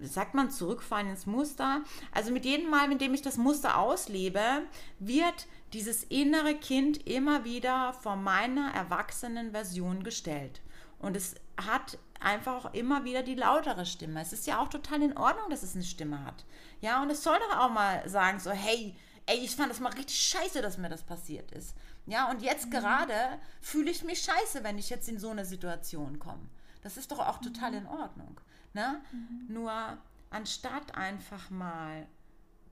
sagt 0.02 0.34
man, 0.34 0.50
zurückfallen 0.50 1.10
ins 1.10 1.26
Muster. 1.26 1.82
Also 2.12 2.32
mit 2.32 2.46
jedem 2.46 2.70
Mal, 2.70 2.88
mit 2.88 3.02
dem 3.02 3.14
ich 3.14 3.22
das 3.22 3.38
Muster 3.38 3.78
auslebe, 3.78 4.64
wird 5.00 5.48
dieses 5.74 6.04
innere 6.06 6.56
Kind 6.56 7.06
immer 7.08 7.44
wieder 7.44 7.94
vor 7.94 8.16
meiner 8.16 8.74
erwachsenen 8.74 9.52
Version 9.52 10.04
gestellt. 10.04 10.62
Und 11.00 11.16
es 11.16 11.36
hat 11.58 11.98
einfach 12.22 12.66
auch 12.66 12.74
immer 12.74 13.04
wieder 13.04 13.24
die 13.24 13.36
lautere 13.36 13.86
Stimme. 13.86 14.22
Es 14.22 14.34
ist 14.34 14.48
ja 14.48 14.62
auch 14.62 14.68
total 14.68 15.02
in 15.02 15.18
Ordnung, 15.18 15.50
dass 15.50 15.64
es 15.64 15.76
eine 15.76 15.84
Stimme 15.84 16.24
hat. 16.24 16.46
Ja, 16.80 17.02
und 17.02 17.10
es 17.10 17.24
soll 17.24 17.38
doch 17.40 17.58
auch 17.58 17.72
mal 17.72 18.08
sagen, 18.08 18.40
so, 18.40 18.52
hey, 18.52 18.96
ey, 19.26 19.38
ich 19.38 19.56
fand 19.56 19.70
das 19.70 19.80
mal 19.80 19.94
richtig 19.94 20.20
scheiße, 20.20 20.62
dass 20.62 20.78
mir 20.78 20.90
das 20.90 21.04
passiert 21.04 21.52
ist. 21.52 21.76
Ja, 22.06 22.30
und 22.30 22.42
jetzt 22.42 22.68
mhm. 22.68 22.72
gerade 22.72 23.14
fühle 23.62 23.92
ich 23.92 24.04
mich 24.04 24.22
scheiße, 24.22 24.64
wenn 24.64 24.78
ich 24.78 24.90
jetzt 24.90 25.10
in 25.10 25.20
so 25.20 25.30
eine 25.30 25.46
Situation 25.46 26.20
komme. 26.20 26.50
Das 26.82 26.98
ist 26.98 27.12
doch 27.12 27.20
auch 27.20 27.40
total 27.40 27.74
in 27.74 27.88
Ordnung. 27.88 28.40
Ne? 28.74 29.02
Mhm. 29.12 29.54
Nur 29.54 29.98
anstatt 30.30 30.96
einfach 30.96 31.50
mal 31.50 32.08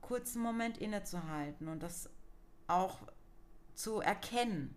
kurz 0.00 0.34
einen 0.34 0.44
Moment 0.44 0.78
innezuhalten 0.78 1.68
und 1.68 1.82
das 1.82 2.10
auch 2.66 2.98
zu 3.74 4.00
erkennen, 4.00 4.76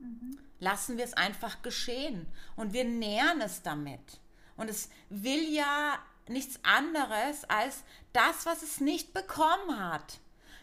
mhm. 0.00 0.38
lassen 0.58 0.96
wir 0.96 1.04
es 1.04 1.14
einfach 1.14 1.62
geschehen 1.62 2.26
und 2.56 2.72
wir 2.72 2.84
nähern 2.84 3.40
es 3.40 3.62
damit. 3.62 4.20
Und 4.56 4.68
es 4.68 4.90
will 5.08 5.52
ja 5.52 5.98
nichts 6.28 6.60
anderes 6.62 7.44
als 7.48 7.82
das, 8.12 8.46
was 8.46 8.62
es 8.62 8.80
nicht 8.80 9.12
bekommen 9.12 9.78
hat. 9.78 10.20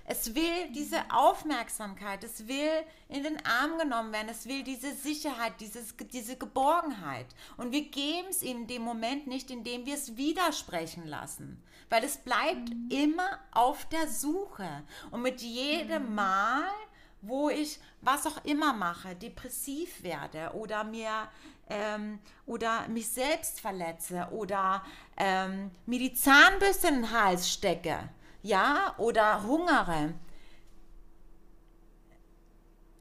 Es 0.09 0.35
will 0.35 0.71
diese 0.73 1.01
Aufmerksamkeit, 1.11 2.23
es 2.23 2.47
will 2.47 2.71
in 3.09 3.23
den 3.23 3.45
Arm 3.45 3.77
genommen 3.77 4.13
werden, 4.13 4.29
es 4.29 4.45
will 4.45 4.63
diese 4.63 4.93
Sicherheit, 4.93 5.59
dieses, 5.59 5.95
diese 5.97 6.37
Geborgenheit. 6.37 7.27
Und 7.57 7.73
wir 7.73 7.89
geben 7.89 8.29
es 8.29 8.41
ihm 8.41 8.59
in 8.59 8.67
dem 8.67 8.83
Moment 8.83 9.27
nicht, 9.27 9.51
indem 9.51 9.85
wir 9.85 9.95
es 9.95 10.15
widersprechen 10.15 11.05
lassen, 11.05 11.61
weil 11.89 12.05
es 12.05 12.15
bleibt 12.15 12.69
mhm. 12.69 12.87
immer 12.89 13.39
auf 13.51 13.83
der 13.89 14.07
Suche. 14.07 14.83
Und 15.11 15.23
mit 15.23 15.41
jedem 15.41 16.07
mhm. 16.07 16.15
Mal, 16.15 16.69
wo 17.21 17.49
ich 17.49 17.79
was 18.01 18.25
auch 18.27 18.43
immer 18.45 18.73
mache, 18.73 19.15
depressiv 19.15 20.03
werde 20.03 20.51
oder 20.53 20.83
mir 20.83 21.27
ähm, 21.69 22.19
oder 22.45 22.87
mich 22.87 23.09
selbst 23.09 23.59
verletze 23.59 24.27
oder 24.31 24.83
ähm, 25.17 25.71
mir 25.85 25.99
die 25.99 26.13
Zahnbürste 26.13 26.87
in 26.87 26.95
den 26.95 27.11
Hals 27.11 27.51
stecke, 27.51 28.09
ja, 28.43 28.95
oder 28.97 29.43
hungere, 29.43 30.13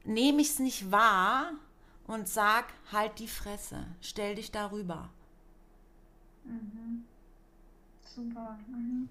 nehme 0.03 0.41
ich 0.41 0.49
es 0.49 0.59
nicht 0.59 0.91
wahr 0.91 1.51
und 2.07 2.27
sag, 2.27 2.73
halt 2.91 3.19
die 3.19 3.27
Fresse, 3.27 3.85
stell 4.01 4.35
dich 4.35 4.51
darüber. 4.51 5.09
Mhm. 6.43 7.05
Super. 8.03 8.57
Mhm. 8.67 9.09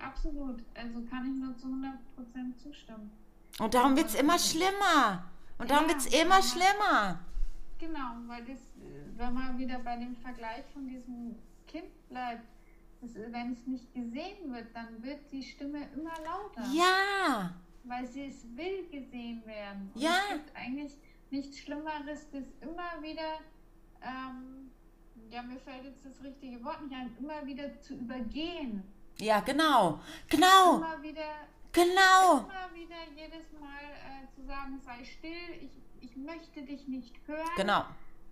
Absolut. 0.00 0.62
Also 0.74 1.02
kann 1.10 1.32
ich 1.32 1.40
nur 1.40 1.56
zu 1.56 1.66
100% 1.66 2.56
zustimmen. 2.62 3.10
Und 3.58 3.74
darum 3.74 3.96
wird 3.96 4.06
es 4.06 4.14
immer 4.14 4.38
schlimmer. 4.38 5.24
Und 5.58 5.70
darum 5.70 5.88
ja, 5.88 5.94
wird 5.94 6.00
es 6.00 6.06
immer 6.06 6.42
schlimmer. 6.42 7.18
Genau, 7.78 8.14
weil 8.26 8.44
das, 8.44 8.58
wenn 9.16 9.34
man 9.34 9.58
wieder 9.58 9.78
bei 9.80 9.96
dem 9.96 10.16
Vergleich 10.16 10.64
von 10.72 10.86
diesem 10.86 11.36
Kind 11.66 12.08
bleibt, 12.08 12.46
das, 13.00 13.14
wenn 13.14 13.52
es 13.52 13.66
nicht 13.66 13.92
gesehen 13.94 14.52
wird, 14.52 14.74
dann 14.74 15.02
wird 15.02 15.20
die 15.30 15.42
Stimme 15.42 15.88
immer 15.94 16.14
lauter. 16.24 16.64
Ja. 16.72 17.54
Weil 17.84 18.06
sie 18.06 18.26
es 18.26 18.44
will 18.56 18.88
gesehen 18.90 19.44
werden. 19.46 19.90
Und 19.94 20.00
ja. 20.00 20.18
Es 20.28 20.34
gibt 20.34 20.56
eigentlich 20.56 20.96
nichts 21.30 21.58
Schlimmeres, 21.58 22.28
das 22.32 22.44
immer 22.60 23.02
wieder, 23.02 23.38
ähm, 24.02 24.70
ja, 25.30 25.42
mir 25.42 25.58
fällt 25.60 25.84
jetzt 25.84 26.04
das 26.04 26.22
richtige 26.22 26.64
Wort 26.64 26.82
nicht 26.82 26.94
ein, 26.94 27.16
immer 27.18 27.44
wieder 27.46 27.80
zu 27.80 27.94
übergehen. 27.94 28.82
Ja, 29.20 29.40
genau. 29.40 30.00
Genau. 30.28 30.76
Immer 30.76 31.02
wieder. 31.02 31.48
Genau. 31.72 32.38
Immer 32.38 32.74
wieder 32.74 32.96
jedes 33.14 33.52
Mal 33.60 33.82
äh, 33.82 34.34
zu 34.34 34.44
sagen, 34.46 34.80
sei 34.84 35.04
still, 35.04 35.32
ich, 35.60 35.70
ich 36.00 36.16
möchte 36.16 36.62
dich 36.62 36.86
nicht 36.88 37.14
hören. 37.26 37.48
Genau. 37.56 37.84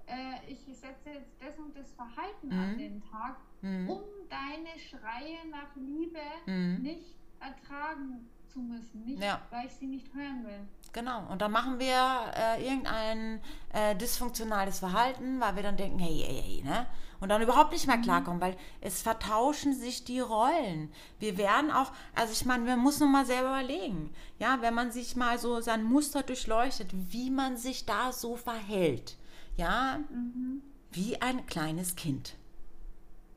Äh, 0.07 0.53
ich 0.53 0.61
setze 0.61 1.11
jetzt 1.11 1.33
das 1.41 1.59
und 1.59 1.77
das 1.77 1.93
Verhalten 1.93 2.49
mhm. 2.49 2.59
an 2.59 2.79
den 2.79 3.03
Tag 3.11 3.37
mhm. 3.63 3.91
um 3.91 4.03
deine 4.29 4.79
Schreie 4.79 5.47
nach 5.51 5.75
Liebe 5.75 6.21
mhm. 6.47 6.83
nicht 6.83 7.15
ertragen 7.41 8.29
zu 8.57 8.63
müssen, 8.63 9.05
nicht, 9.05 9.23
ja. 9.23 9.41
weil 9.51 9.67
ich 9.67 9.73
sie 9.73 9.87
nicht 9.87 10.07
hören 10.15 10.45
will. 10.45 10.61
Genau, 10.93 11.27
und 11.31 11.43
dann 11.43 11.53
machen 11.53 11.79
wir 11.79 12.33
äh, 12.35 12.67
irgendein 12.67 13.41
äh, 13.75 13.95
dysfunktionales 13.97 14.79
Verhalten, 14.79 15.41
weil 15.41 15.57
wir 15.57 15.63
dann 15.63 15.77
denken, 15.77 15.99
hey, 15.99 16.25
hey, 16.27 16.43
hey, 16.43 16.63
ne? 16.65 16.87
Und 17.21 17.31
dann 17.31 17.43
überhaupt 17.43 17.73
nicht 17.73 17.87
mehr 17.87 17.97
mhm. 17.97 18.03
klarkommen, 18.03 18.41
weil 18.41 18.57
es 18.81 19.03
vertauschen 19.03 19.75
sich 19.75 20.05
die 20.05 20.21
Rollen. 20.21 20.91
Wir 21.19 21.39
werden 21.39 21.71
auch, 21.71 21.93
also 22.15 22.33
ich 22.33 22.45
meine, 22.45 22.65
man 22.65 22.79
muss 22.79 23.01
nur 23.01 23.09
mal 23.09 23.27
selber 23.27 23.49
überlegen, 23.49 24.11
ja, 24.39 24.59
wenn 24.61 24.75
man 24.75 24.91
sich 24.91 25.17
mal 25.17 25.39
so 25.39 25.61
sein 25.61 25.83
Muster 25.83 26.23
durchleuchtet, 26.23 26.91
wie 26.93 27.31
man 27.31 27.57
sich 27.57 27.87
da 27.87 28.13
so 28.13 28.37
verhält, 28.37 29.17
ja, 29.57 29.99
mhm. 30.11 30.63
wie 30.93 31.21
ein 31.21 31.47
kleines 31.47 31.97
Kind. 31.97 32.35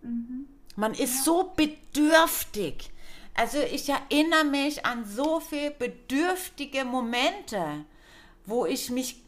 Mhm. 0.02 0.48
Man 0.76 0.94
ist 0.94 1.18
ja. 1.18 1.24
so 1.24 1.54
bedürftig. 1.56 2.92
Also 3.40 3.58
ich 3.60 3.88
erinnere 3.88 4.44
mich 4.44 4.86
an 4.86 5.06
so 5.06 5.40
viele 5.40 5.72
bedürftige 5.72 6.84
Momente, 6.84 7.86
wo 8.46 8.66
ich 8.66 8.90
mich, 8.90 9.24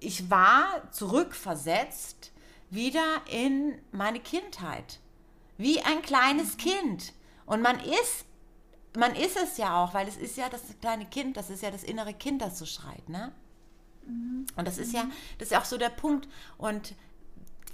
ich 0.00 0.28
war 0.28 0.90
zurückversetzt 0.90 2.32
wieder 2.70 3.22
in 3.30 3.78
meine 3.92 4.18
Kindheit. 4.18 4.98
Wie 5.58 5.80
ein 5.80 6.02
kleines 6.02 6.54
mhm. 6.54 6.58
Kind. 6.58 7.12
Und 7.46 7.62
man 7.62 7.78
ist, 7.78 8.24
man 8.98 9.14
ist 9.14 9.36
es 9.36 9.58
ja 9.58 9.80
auch, 9.80 9.94
weil 9.94 10.08
es 10.08 10.16
ist 10.16 10.36
ja 10.36 10.48
das 10.48 10.62
kleine 10.80 11.06
Kind, 11.06 11.36
das 11.36 11.48
ist 11.48 11.62
ja 11.62 11.70
das 11.70 11.84
innere 11.84 12.14
Kind, 12.14 12.42
das 12.42 12.58
so 12.58 12.66
schreit, 12.66 13.08
ne? 13.08 13.30
Mhm. 14.06 14.48
Und 14.56 14.66
das 14.66 14.76
ist 14.76 14.92
ja, 14.92 15.04
mhm. 15.04 15.12
das 15.38 15.46
ist 15.46 15.52
ja 15.52 15.60
auch 15.60 15.64
so 15.64 15.78
der 15.78 15.90
Punkt. 15.90 16.28
Und 16.58 16.96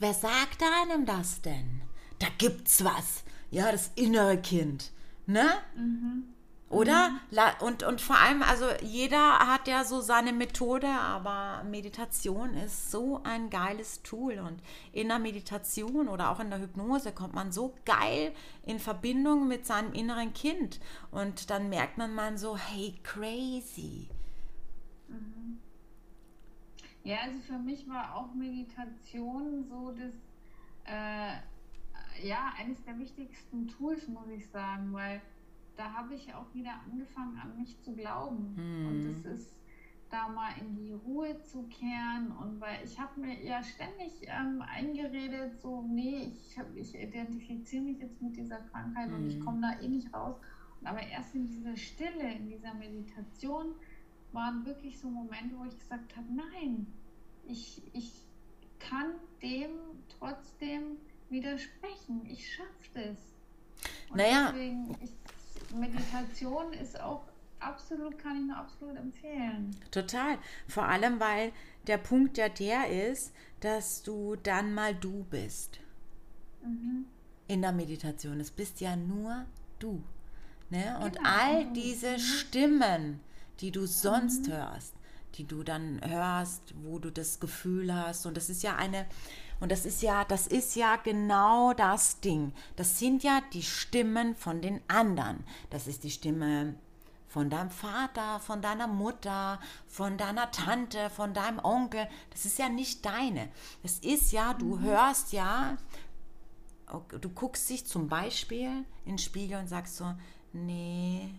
wer 0.01 0.13
sagt 0.13 0.63
einem 0.63 1.07
das 1.07 1.41
denn? 1.41 1.81
da 2.23 2.29
gibt's 2.39 2.85
was. 2.85 3.25
Ja, 3.51 3.73
das 3.73 3.91
innere 3.97 4.39
Kind. 4.39 4.93
Ne? 5.27 5.49
Mhm. 5.77 6.25
Oder? 6.73 7.11
Mhm. 7.11 7.67
Und, 7.67 7.83
und 7.83 8.01
vor 8.01 8.17
allem, 8.17 8.43
also 8.43 8.65
jeder 8.83 9.41
hat 9.41 9.69
ja 9.69 9.85
so 9.85 10.01
seine 10.01 10.33
Methode, 10.33 10.89
aber 10.89 11.65
Meditation 11.65 12.55
ist 12.55 12.91
so 12.91 13.21
ein 13.25 13.51
geiles 13.51 14.03
Tool. 14.03 14.39
Und 14.39 14.63
in 14.93 15.09
der 15.09 15.19
Meditation 15.19 16.09
oder 16.09 16.31
auch 16.31 16.41
in 16.41 16.49
der 16.49 16.61
Hypnose 16.61 17.13
kommt 17.13 17.35
man 17.35 17.53
so 17.53 17.75
geil 17.85 18.33
in 18.65 18.79
Verbindung 18.79 19.49
mit 19.49 19.67
seinem 19.67 19.93
inneren 19.93 20.33
Kind. 20.33 20.81
Und 21.11 21.51
dann 21.51 21.69
merkt 21.69 21.99
man 21.99 22.15
mal 22.15 22.39
so, 22.39 22.57
hey, 22.57 22.95
crazy. 23.03 24.09
Mhm. 25.09 25.59
Ja, 27.05 27.19
also 27.25 27.39
für 27.41 27.59
mich 27.59 27.87
war 27.87 28.17
auch 28.17 28.33
Meditation 28.35 29.67
so 29.69 29.93
das. 29.93 30.15
Äh, 30.85 31.52
ja, 32.23 32.53
eines 32.59 32.83
der 32.85 32.99
wichtigsten 32.99 33.69
Tools, 33.69 34.09
muss 34.09 34.29
ich 34.29 34.49
sagen, 34.49 34.93
weil 34.93 35.21
da 35.77 35.93
habe 35.93 36.15
ich 36.15 36.35
auch 36.35 36.53
wieder 36.55 36.75
angefangen, 36.91 37.39
an 37.39 37.57
mich 37.57 37.81
zu 37.81 37.95
glauben. 37.95 38.55
Mhm. 38.57 38.89
Und 38.89 39.07
es 39.07 39.25
ist 39.25 39.59
da 40.11 40.29
mal 40.29 40.53
in 40.61 40.77
die 40.77 40.93
Ruhe 40.93 41.41
zu 41.41 41.63
kehren 41.69 42.33
und 42.33 42.61
weil 42.61 42.85
ich 42.85 43.01
habe 43.01 43.19
mir 43.19 43.43
ja 43.43 43.63
ständig 43.63 44.13
ähm, 44.25 44.63
eingeredet, 44.63 45.59
so, 45.63 45.83
nee, 45.89 46.35
ich, 46.35 46.59
hab, 46.59 46.67
ich 46.77 46.95
identifiziere 46.95 47.83
mich 47.83 47.99
jetzt 47.99 48.21
mit 48.21 48.37
dieser 48.37 48.59
Krankheit 48.59 49.09
mhm. 49.09 49.15
und 49.15 49.29
ich 49.29 49.37
hm. 49.37 49.45
komme 49.45 49.61
da 49.63 49.81
eh 49.81 49.89
nicht 49.89 50.13
raus. 50.13 50.37
Aber 50.85 51.01
erst 51.01 51.35
in 51.35 51.47
dieser 51.47 51.77
Stille, 51.77 52.35
in 52.35 52.49
dieser 52.49 52.75
Meditation 52.75 53.75
waren 54.33 54.67
wirklich 54.67 54.99
so 54.99 55.09
Momente, 55.09 55.57
wo 55.59 55.65
ich 55.65 55.79
gesagt 55.79 56.15
habe, 56.17 56.27
nein, 56.35 56.87
ich, 57.47 57.83
ich 57.95 58.13
kann 58.79 59.13
dem 59.43 59.71
trotzdem 60.19 60.97
widersprechen. 61.33 62.25
Ich 62.29 62.55
schaffe 62.55 62.69
das. 62.95 63.19
Und 64.11 64.17
naja. 64.19 64.53
Deswegen 64.53 64.97
ist 65.03 65.15
Meditation 65.75 66.73
ist 66.75 67.01
auch 67.01 67.23
absolut, 67.61 68.19
kann 68.19 68.37
ich 68.37 68.47
nur 68.47 68.57
absolut 68.57 68.97
empfehlen. 68.97 69.77
Total. 69.91 70.39
Vor 70.69 70.85
allem, 70.85 71.21
weil 71.21 71.53
der 71.87 71.99
Punkt 71.99 72.39
ja 72.39 72.49
der 72.49 73.11
ist, 73.11 73.33
dass 73.61 74.03
du 74.03 74.37
dann 74.37 74.75
mal 74.75 74.95
du 74.95 75.25
bist. 75.31 75.81
Mhm. 76.63 77.07
In 77.49 77.63
der 77.63 77.73
Meditation. 77.73 78.41
Es 78.41 78.51
bist 78.51 78.81
ja 78.81 78.97
nur 78.97 79.47
du. 79.79 80.03
Ne? 80.71 80.99
Und 81.03 81.17
genau. 81.17 81.29
all 81.29 81.73
diese 81.73 82.13
mhm. 82.13 82.19
Stimmen, 82.19 83.21
die 83.61 83.71
du 83.71 83.87
sonst 83.87 84.47
mhm. 84.47 84.53
hörst, 84.53 84.95
die 85.35 85.45
du 85.45 85.63
dann 85.63 86.01
hörst, 86.05 86.75
wo 86.83 86.99
du 86.99 87.11
das 87.11 87.41
Gefühl 87.41 87.95
hast. 87.95 88.27
Und 88.27 88.37
das 88.37 88.49
ist 88.51 88.63
ja 88.63 88.77
eine, 88.77 89.07
und 89.63 89.71
das 89.71 89.87
ist 89.87 90.03
ja, 90.03 90.25
das 90.25 90.49
ist 90.49 90.75
ja 90.75 90.97
genau 90.97 91.73
das 91.73 92.19
Ding. 92.19 92.53
Das 92.75 92.99
sind 92.99 93.23
ja 93.23 93.41
die 93.53 93.63
Stimmen 93.63 94.35
von 94.35 94.61
den 94.61 94.81
anderen. 94.89 95.45
Das 95.71 95.87
ist 95.87 96.03
die 96.03 96.11
Stimme 96.11 96.75
von 97.29 97.49
deinem 97.49 97.71
Vater, 97.71 98.41
von 98.41 98.61
deiner 98.61 98.89
Mutter, 98.89 99.61
von 99.87 100.19
deiner 100.19 100.51
Tante, 100.51 101.11
von 101.11 101.33
deinem 101.33 101.61
Onkel. 101.61 102.09
Das 102.31 102.45
ist 102.45 102.59
ja 102.59 102.69
nicht 102.69 103.07
deine. 103.07 103.51
Das 103.85 104.01
ist 104.01 104.33
ja, 104.33 104.53
du 104.53 104.79
mhm. 104.79 104.83
hörst 104.83 105.33
ja, 105.33 105.77
du 107.21 107.29
guckst 107.29 107.71
dich 107.71 107.87
zum 107.87 108.09
Beispiel 108.09 108.85
in 109.05 109.13
den 109.13 109.19
Spiegel 109.19 109.61
und 109.61 109.69
sagst 109.69 109.97
so, 109.97 110.13
nee, 110.53 111.33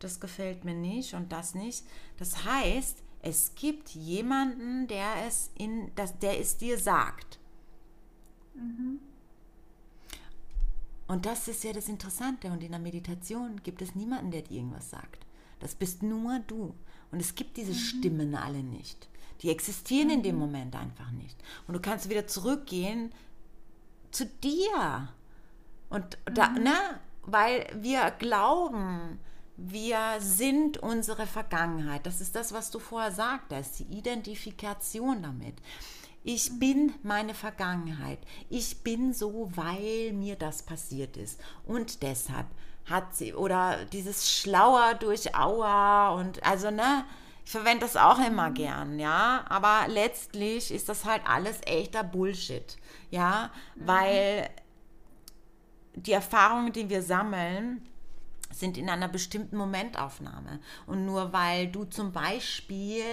das 0.00 0.20
gefällt 0.20 0.66
mir 0.66 0.74
nicht 0.74 1.14
und 1.14 1.32
das 1.32 1.54
nicht. 1.54 1.86
Das 2.18 2.44
heißt, 2.44 2.98
es 3.22 3.54
gibt 3.54 3.88
jemanden, 3.88 4.86
der 4.86 5.26
es 5.26 5.50
in, 5.56 5.90
das, 5.94 6.18
der 6.18 6.38
es 6.38 6.58
dir 6.58 6.78
sagt. 6.78 7.39
Mhm. 8.54 9.00
Und 11.06 11.26
das 11.26 11.48
ist 11.48 11.64
ja 11.64 11.72
das 11.72 11.88
Interessante. 11.88 12.48
Und 12.48 12.62
in 12.62 12.70
der 12.70 12.80
Meditation 12.80 13.60
gibt 13.62 13.82
es 13.82 13.94
niemanden, 13.94 14.30
der 14.30 14.42
dir 14.42 14.58
irgendwas 14.58 14.90
sagt. 14.90 15.26
Das 15.58 15.74
bist 15.74 16.02
nur 16.02 16.38
du. 16.46 16.74
Und 17.10 17.20
es 17.20 17.34
gibt 17.34 17.56
diese 17.56 17.72
mhm. 17.72 17.76
Stimmen 17.76 18.34
alle 18.34 18.62
nicht. 18.62 19.08
Die 19.42 19.50
existieren 19.50 20.08
mhm. 20.08 20.14
in 20.14 20.22
dem 20.22 20.34
mhm. 20.36 20.40
Moment 20.40 20.76
einfach 20.76 21.10
nicht. 21.12 21.36
Und 21.66 21.74
du 21.74 21.80
kannst 21.80 22.08
wieder 22.08 22.26
zurückgehen 22.26 23.10
zu 24.10 24.26
dir. 24.26 25.08
Und 25.88 26.18
da, 26.26 26.50
ne? 26.50 27.00
Weil 27.22 27.66
wir 27.74 28.12
glauben, 28.18 29.18
wir 29.56 30.16
sind 30.20 30.78
unsere 30.78 31.26
Vergangenheit. 31.26 32.06
Das 32.06 32.20
ist 32.20 32.34
das, 32.34 32.52
was 32.52 32.70
du 32.70 32.78
vorher 32.78 33.12
sagtest, 33.12 33.80
die 33.80 33.98
Identifikation 33.98 35.22
damit. 35.22 35.54
Ich 36.22 36.50
mhm. 36.50 36.58
bin 36.58 36.94
meine 37.02 37.34
Vergangenheit. 37.34 38.18
Ich 38.48 38.82
bin 38.82 39.12
so, 39.12 39.50
weil 39.54 40.12
mir 40.12 40.36
das 40.36 40.62
passiert 40.62 41.16
ist. 41.16 41.40
Und 41.66 42.02
deshalb 42.02 42.46
hat 42.86 43.14
sie, 43.14 43.34
oder 43.34 43.84
dieses 43.86 44.30
Schlauer 44.30 44.94
durch 44.94 45.34
Aua 45.34 46.10
und 46.10 46.44
also, 46.44 46.70
ne, 46.70 47.04
ich 47.44 47.52
verwende 47.52 47.86
das 47.86 47.96
auch 47.96 48.18
immer 48.18 48.50
gern, 48.50 48.98
ja, 48.98 49.44
aber 49.48 49.86
letztlich 49.88 50.70
ist 50.70 50.88
das 50.88 51.04
halt 51.04 51.22
alles 51.26 51.58
echter 51.66 52.04
Bullshit, 52.04 52.76
ja, 53.10 53.50
mhm. 53.74 53.86
weil 53.86 54.50
die 55.94 56.12
Erfahrungen, 56.12 56.72
die 56.72 56.88
wir 56.88 57.02
sammeln, 57.02 57.82
sind 58.52 58.76
in 58.76 58.90
einer 58.90 59.08
bestimmten 59.08 59.56
Momentaufnahme. 59.56 60.60
Und 60.86 61.06
nur 61.06 61.32
weil 61.32 61.68
du 61.68 61.84
zum 61.84 62.12
Beispiel 62.12 63.04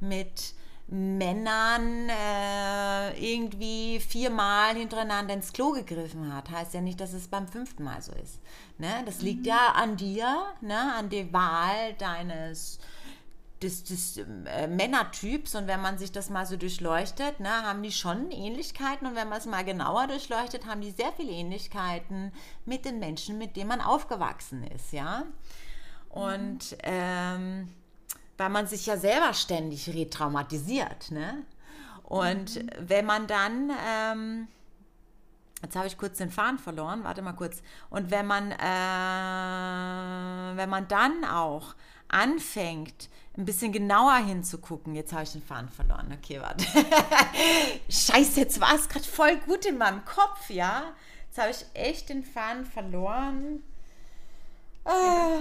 mit 0.00 0.54
Männern 0.90 2.08
äh, 2.08 3.32
irgendwie 3.32 4.00
viermal 4.00 4.74
hintereinander 4.74 5.34
ins 5.34 5.52
Klo 5.52 5.72
gegriffen 5.72 6.34
hat, 6.34 6.50
heißt 6.50 6.72
ja 6.72 6.80
nicht, 6.80 7.00
dass 7.00 7.12
es 7.12 7.28
beim 7.28 7.46
fünften 7.46 7.84
Mal 7.84 8.00
so 8.00 8.12
ist. 8.12 8.40
Ne? 8.78 9.02
Das 9.04 9.20
liegt 9.20 9.40
mhm. 9.40 9.46
ja 9.46 9.72
an 9.74 9.96
dir, 9.96 10.46
ne? 10.62 10.94
an 10.94 11.10
der 11.10 11.30
Wahl 11.32 11.92
deines 11.98 12.78
des, 13.62 13.84
des 13.84 14.18
äh, 14.18 14.66
Männertyps 14.66 15.54
und 15.54 15.66
wenn 15.66 15.80
man 15.80 15.98
sich 15.98 16.12
das 16.12 16.30
mal 16.30 16.46
so 16.46 16.56
durchleuchtet, 16.56 17.40
ne, 17.40 17.50
haben 17.50 17.82
die 17.82 17.90
schon 17.90 18.30
Ähnlichkeiten 18.30 19.06
und 19.06 19.16
wenn 19.16 19.28
man 19.28 19.38
es 19.38 19.46
mal 19.46 19.64
genauer 19.64 20.06
durchleuchtet, 20.06 20.66
haben 20.66 20.80
die 20.80 20.92
sehr 20.92 21.12
viele 21.12 21.32
Ähnlichkeiten 21.32 22.32
mit 22.64 22.84
den 22.84 22.98
Menschen, 22.98 23.38
mit 23.38 23.56
denen 23.56 23.68
man 23.68 23.80
aufgewachsen 23.80 24.64
ist, 24.64 24.92
ja. 24.92 25.24
Und 26.08 26.72
mhm. 26.72 26.78
ähm, 26.82 27.68
weil 28.38 28.48
man 28.48 28.66
sich 28.66 28.86
ja 28.86 28.96
selber 28.96 29.34
ständig 29.34 29.90
retraumatisiert. 29.90 31.10
Ne? 31.10 31.44
Und 32.04 32.56
mhm. 32.56 32.70
wenn 32.78 33.04
man 33.04 33.26
dann, 33.26 33.70
ähm, 33.86 34.48
jetzt 35.62 35.76
habe 35.76 35.86
ich 35.86 35.98
kurz 35.98 36.16
den 36.16 36.30
Faden 36.30 36.58
verloren, 36.58 37.04
warte 37.04 37.20
mal 37.20 37.34
kurz. 37.34 37.62
Und 37.90 38.10
wenn 38.10 38.26
man, 38.26 38.52
äh, 38.52 38.56
wenn 40.56 40.70
man 40.70 40.88
dann 40.88 41.26
auch 41.26 41.74
anfängt, 42.08 43.10
ein 43.36 43.44
bisschen 43.44 43.70
genauer 43.72 44.16
hinzugucken. 44.16 44.94
Jetzt 44.96 45.12
habe 45.12 45.22
ich 45.22 45.32
den 45.32 45.42
Faden 45.42 45.68
verloren. 45.68 46.12
Okay, 46.18 46.40
warte. 46.40 46.64
Scheiße, 47.88 48.40
jetzt 48.40 48.60
war 48.60 48.74
es 48.74 48.88
gerade 48.88 49.04
voll 49.04 49.36
gut 49.46 49.64
in 49.64 49.78
meinem 49.78 50.04
Kopf, 50.04 50.50
ja? 50.50 50.92
Jetzt 51.26 51.38
habe 51.38 51.50
ich 51.50 51.64
echt 51.74 52.08
den 52.08 52.24
Faden 52.24 52.66
verloren. 52.66 53.62
Ah. 54.88 55.40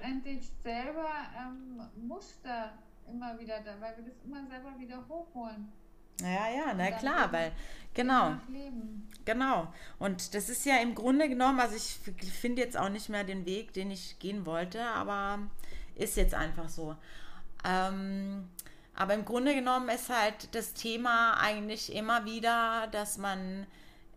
Endlich 0.00 0.50
selber 0.62 1.10
ähm, 1.36 1.80
Muster 2.06 2.72
immer 3.10 3.38
wieder 3.38 3.60
da, 3.60 3.72
weil 3.80 3.96
wir 3.96 4.04
das 4.04 4.14
immer 4.24 4.46
selber 4.46 4.78
wieder 4.78 5.04
hochholen. 5.08 5.72
Ja, 6.20 6.48
ja, 6.48 6.74
na 6.76 6.92
klar, 6.92 7.32
weil 7.32 7.52
genau. 7.92 8.34
Genau. 9.24 9.72
Und 9.98 10.34
das 10.34 10.48
ist 10.48 10.64
ja 10.64 10.76
im 10.76 10.94
Grunde 10.94 11.28
genommen, 11.28 11.58
also 11.58 11.74
ich 11.74 11.98
finde 12.30 12.62
jetzt 12.62 12.76
auch 12.76 12.88
nicht 12.88 13.08
mehr 13.08 13.24
den 13.24 13.46
Weg, 13.46 13.72
den 13.72 13.90
ich 13.90 14.18
gehen 14.20 14.46
wollte, 14.46 14.84
aber 14.84 15.40
ist 15.96 16.16
jetzt 16.16 16.34
einfach 16.34 16.68
so. 16.68 16.94
Ähm, 17.64 18.48
aber 18.94 19.14
im 19.14 19.24
Grunde 19.24 19.54
genommen 19.54 19.88
ist 19.88 20.08
halt 20.08 20.54
das 20.54 20.74
Thema 20.74 21.40
eigentlich 21.40 21.92
immer 21.92 22.24
wieder, 22.24 22.86
dass 22.92 23.18
man 23.18 23.66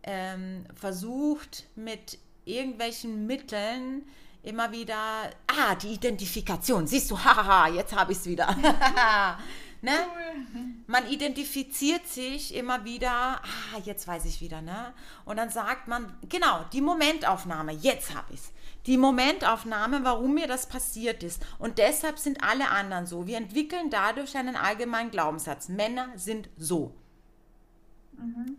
ähm, 0.04 0.66
versucht, 0.74 1.64
mit 1.74 2.18
irgendwelchen 2.44 3.26
Mitteln 3.26 4.04
immer 4.48 4.72
wieder, 4.72 5.30
ah, 5.46 5.74
die 5.74 5.92
Identifikation, 5.92 6.86
siehst 6.86 7.10
du, 7.10 7.18
haha, 7.24 7.68
jetzt 7.68 7.94
habe 7.94 8.12
ich 8.12 8.18
es 8.18 8.26
wieder. 8.26 8.56
ne? 9.82 9.92
Man 10.86 11.06
identifiziert 11.08 12.06
sich 12.06 12.54
immer 12.54 12.84
wieder, 12.84 13.10
ah, 13.12 13.78
jetzt 13.84 14.08
weiß 14.08 14.24
ich 14.24 14.40
wieder, 14.40 14.62
ne? 14.62 14.94
Und 15.26 15.36
dann 15.36 15.50
sagt 15.50 15.86
man, 15.86 16.16
genau, 16.28 16.64
die 16.72 16.80
Momentaufnahme, 16.80 17.72
jetzt 17.72 18.14
habe 18.14 18.32
ich 18.32 18.40
es. 18.40 18.52
Die 18.86 18.96
Momentaufnahme, 18.96 20.02
warum 20.02 20.32
mir 20.32 20.46
das 20.46 20.66
passiert 20.66 21.22
ist. 21.22 21.44
Und 21.58 21.76
deshalb 21.76 22.18
sind 22.18 22.42
alle 22.42 22.70
anderen 22.70 23.06
so. 23.06 23.26
Wir 23.26 23.36
entwickeln 23.36 23.90
dadurch 23.90 24.36
einen 24.36 24.56
allgemeinen 24.56 25.10
Glaubenssatz. 25.10 25.68
Männer 25.68 26.08
sind 26.16 26.48
so. 26.56 26.94
Mhm. 28.12 28.56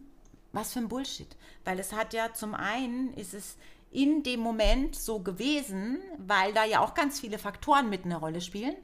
Was 0.52 0.74
für 0.74 0.80
ein 0.80 0.88
Bullshit. 0.88 1.36
Weil 1.66 1.80
es 1.80 1.94
hat 1.94 2.14
ja 2.14 2.32
zum 2.34 2.54
einen, 2.54 3.14
ist 3.16 3.34
es 3.34 3.58
in 3.92 4.24
dem 4.24 4.40
Moment 4.40 4.96
so 4.96 5.20
gewesen, 5.20 6.00
weil 6.18 6.54
da 6.54 6.66
ja 6.66 6.82
auch 6.82 6.94
ganz 6.94 7.20
viele 7.20 7.40
Faktoren 7.40 7.90
mit 7.90 8.06
eine 8.06 8.18
Rolle 8.18 8.42
spielen. 8.42 8.76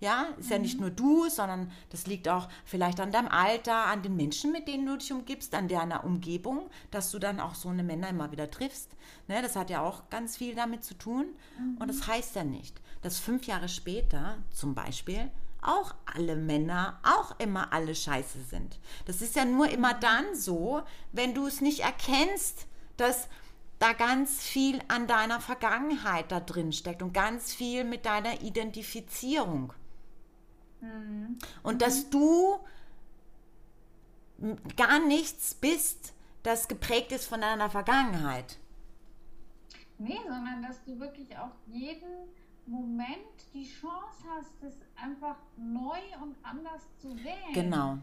Ja, 0.00 0.28
ist 0.38 0.46
mhm. 0.46 0.52
ja 0.52 0.58
nicht 0.58 0.74
mhm. 0.76 0.80
nur 0.80 0.90
du, 0.90 1.28
sondern 1.28 1.70
das 1.90 2.06
liegt 2.06 2.28
auch 2.28 2.48
vielleicht 2.64 3.00
an 3.00 3.12
deinem 3.12 3.28
Alter, 3.28 3.84
an 3.86 4.02
den 4.02 4.16
Menschen, 4.16 4.50
mit 4.50 4.66
denen 4.66 4.86
du 4.86 4.96
dich 4.96 5.12
umgibst, 5.12 5.54
an 5.54 5.68
deiner 5.68 6.04
Umgebung, 6.04 6.70
dass 6.90 7.10
du 7.10 7.18
dann 7.18 7.38
auch 7.38 7.54
so 7.54 7.68
eine 7.68 7.82
Männer 7.82 8.08
immer 8.08 8.32
wieder 8.32 8.50
triffst. 8.50 8.90
Ne, 9.28 9.42
das 9.42 9.56
hat 9.56 9.68
ja 9.68 9.82
auch 9.82 10.08
ganz 10.08 10.38
viel 10.38 10.54
damit 10.54 10.84
zu 10.84 10.94
tun. 10.94 11.26
Mhm. 11.58 11.76
Und 11.78 11.88
das 11.88 12.06
heißt 12.06 12.34
ja 12.34 12.44
nicht, 12.44 12.80
dass 13.02 13.18
fünf 13.18 13.46
Jahre 13.46 13.68
später 13.68 14.38
zum 14.50 14.74
Beispiel 14.74 15.30
auch 15.62 15.94
alle 16.06 16.36
Männer 16.36 16.98
auch 17.02 17.38
immer 17.38 17.72
alle 17.72 17.94
scheiße 17.94 18.42
sind. 18.44 18.78
Das 19.04 19.20
ist 19.20 19.36
ja 19.36 19.44
nur 19.44 19.68
immer 19.68 19.94
mhm. 19.94 20.00
dann 20.00 20.34
so, 20.34 20.82
wenn 21.12 21.34
du 21.34 21.46
es 21.46 21.60
nicht 21.60 21.80
erkennst, 21.80 22.66
dass 22.96 23.28
da 23.80 23.94
ganz 23.94 24.42
viel 24.42 24.80
an 24.88 25.06
deiner 25.06 25.40
Vergangenheit 25.40 26.30
da 26.30 26.38
drin 26.38 26.72
steckt 26.72 27.02
und 27.02 27.12
ganz 27.12 27.52
viel 27.52 27.82
mit 27.82 28.06
deiner 28.06 28.42
Identifizierung. 28.42 29.72
Mhm. 30.80 31.38
Und 31.62 31.82
dass 31.82 32.10
du 32.10 32.60
gar 34.76 35.00
nichts 35.00 35.54
bist, 35.54 36.12
das 36.42 36.68
geprägt 36.68 37.10
ist 37.12 37.26
von 37.26 37.40
deiner 37.40 37.70
Vergangenheit. 37.70 38.58
Nee, 39.98 40.20
sondern 40.28 40.62
dass 40.62 40.82
du 40.84 40.98
wirklich 41.00 41.36
auch 41.36 41.52
jeden 41.66 42.28
Moment 42.66 43.16
die 43.54 43.66
Chance 43.66 44.24
hast, 44.28 44.62
es 44.62 44.74
einfach 44.96 45.36
neu 45.56 45.98
und 46.22 46.36
anders 46.42 46.82
zu 46.98 47.16
wählen. 47.16 47.52
Genau. 47.54 47.98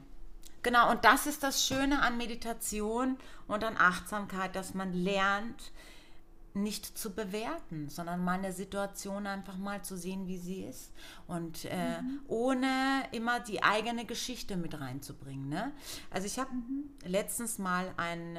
Genau, 0.68 0.92
und 0.92 1.06
das 1.06 1.28
ist 1.28 1.44
das 1.44 1.66
Schöne 1.66 2.02
an 2.02 2.18
Meditation 2.18 3.18
und 3.48 3.64
an 3.64 3.78
Achtsamkeit, 3.78 4.54
dass 4.54 4.74
man 4.74 4.92
lernt, 4.92 5.72
nicht 6.54 6.98
zu 6.98 7.16
bewerten, 7.16 7.88
sondern 7.88 8.22
mal 8.22 8.34
eine 8.38 8.52
Situation 8.52 9.28
einfach 9.28 9.56
mal 9.56 9.82
zu 9.84 9.96
sehen, 9.96 10.28
wie 10.28 10.38
sie 10.38 10.66
ist. 10.66 10.92
Und 11.26 11.64
äh, 11.64 12.02
mhm. 12.02 12.20
ohne 12.28 13.04
immer 13.14 13.40
die 13.40 13.64
eigene 13.64 14.04
Geschichte 14.04 14.58
mit 14.58 14.78
reinzubringen. 14.78 15.48
Ne? 15.48 15.72
Also 16.10 16.28
ich 16.28 16.38
habe 16.38 16.54
mhm. 16.54 16.90
letztens 17.06 17.60
mal 17.60 17.94
ein 17.96 18.38